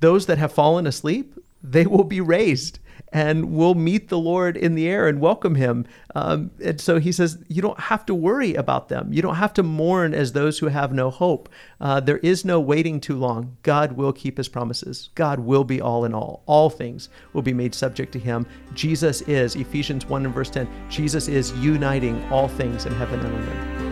those 0.00 0.26
that 0.26 0.38
have 0.38 0.52
fallen 0.52 0.86
asleep, 0.86 1.34
they 1.62 1.86
will 1.86 2.04
be 2.04 2.20
raised 2.20 2.78
and 3.12 3.52
we'll 3.54 3.74
meet 3.74 4.08
the 4.08 4.18
Lord 4.18 4.56
in 4.56 4.74
the 4.74 4.88
air 4.88 5.06
and 5.06 5.20
welcome 5.20 5.54
him. 5.54 5.86
Um, 6.14 6.50
and 6.64 6.80
so 6.80 6.98
he 6.98 7.12
says, 7.12 7.38
you 7.48 7.60
don't 7.60 7.78
have 7.78 8.06
to 8.06 8.14
worry 8.14 8.54
about 8.54 8.88
them. 8.88 9.12
You 9.12 9.20
don't 9.20 9.36
have 9.36 9.52
to 9.54 9.62
mourn 9.62 10.14
as 10.14 10.32
those 10.32 10.58
who 10.58 10.68
have 10.68 10.92
no 10.92 11.10
hope. 11.10 11.48
Uh, 11.80 12.00
there 12.00 12.18
is 12.18 12.44
no 12.44 12.58
waiting 12.58 13.00
too 13.00 13.16
long. 13.16 13.56
God 13.62 13.92
will 13.92 14.12
keep 14.12 14.38
his 14.38 14.48
promises. 14.48 15.10
God 15.14 15.40
will 15.40 15.64
be 15.64 15.80
all 15.80 16.04
in 16.04 16.14
all. 16.14 16.42
All 16.46 16.70
things 16.70 17.10
will 17.34 17.42
be 17.42 17.52
made 17.52 17.74
subject 17.74 18.12
to 18.12 18.18
him. 18.18 18.46
Jesus 18.74 19.20
is, 19.22 19.56
Ephesians 19.56 20.06
1 20.06 20.24
and 20.24 20.34
verse 20.34 20.50
10, 20.50 20.68
Jesus 20.88 21.28
is 21.28 21.52
uniting 21.52 22.22
all 22.32 22.48
things 22.48 22.86
in 22.86 22.94
heaven 22.94 23.20
and 23.20 23.34
on 23.34 23.42
earth. 23.42 23.82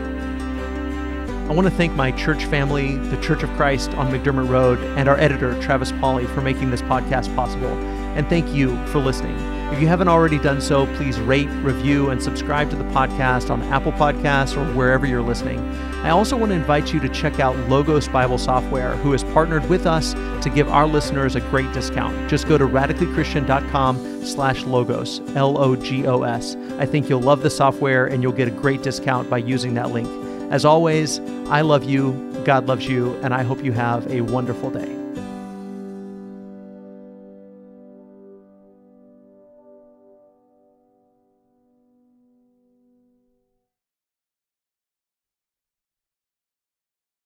I 1.50 1.52
want 1.52 1.66
to 1.66 1.74
thank 1.74 1.92
my 1.94 2.12
church 2.12 2.44
family, 2.44 2.96
the 2.96 3.20
Church 3.20 3.42
of 3.42 3.50
Christ 3.50 3.90
on 3.94 4.12
McDermott 4.12 4.48
Road, 4.48 4.78
and 4.96 5.08
our 5.08 5.18
editor, 5.18 5.60
Travis 5.60 5.90
Pauley, 5.90 6.32
for 6.32 6.42
making 6.42 6.70
this 6.70 6.80
podcast 6.82 7.34
possible 7.34 7.74
and 8.16 8.28
thank 8.28 8.52
you 8.54 8.76
for 8.86 8.98
listening. 8.98 9.36
If 9.72 9.80
you 9.80 9.86
haven't 9.86 10.08
already 10.08 10.38
done 10.38 10.60
so, 10.60 10.86
please 10.96 11.20
rate, 11.20 11.48
review, 11.62 12.10
and 12.10 12.20
subscribe 12.20 12.70
to 12.70 12.76
the 12.76 12.84
podcast 12.84 13.50
on 13.50 13.62
Apple 13.62 13.92
Podcasts 13.92 14.56
or 14.56 14.64
wherever 14.74 15.06
you're 15.06 15.22
listening. 15.22 15.60
I 16.02 16.10
also 16.10 16.36
want 16.36 16.50
to 16.50 16.56
invite 16.56 16.92
you 16.92 16.98
to 16.98 17.08
check 17.08 17.38
out 17.38 17.56
Logos 17.68 18.08
Bible 18.08 18.38
Software, 18.38 18.96
who 18.96 19.12
has 19.12 19.22
partnered 19.22 19.68
with 19.68 19.86
us 19.86 20.14
to 20.42 20.50
give 20.52 20.68
our 20.68 20.86
listeners 20.86 21.36
a 21.36 21.40
great 21.40 21.72
discount. 21.72 22.28
Just 22.28 22.48
go 22.48 22.58
to 22.58 22.66
radicallychristian.com 22.66 24.24
slash 24.24 24.64
logos, 24.64 25.20
L-O-G-O-S. 25.36 26.56
I 26.78 26.86
think 26.86 27.08
you'll 27.08 27.20
love 27.20 27.42
the 27.42 27.50
software 27.50 28.06
and 28.06 28.22
you'll 28.22 28.32
get 28.32 28.48
a 28.48 28.52
great 28.52 28.82
discount 28.82 29.30
by 29.30 29.38
using 29.38 29.74
that 29.74 29.90
link. 29.90 30.08
As 30.50 30.64
always, 30.64 31.20
I 31.48 31.60
love 31.60 31.84
you, 31.84 32.42
God 32.44 32.66
loves 32.66 32.88
you, 32.88 33.14
and 33.22 33.32
I 33.32 33.44
hope 33.44 33.62
you 33.62 33.72
have 33.72 34.10
a 34.10 34.22
wonderful 34.22 34.70
day. 34.70 34.99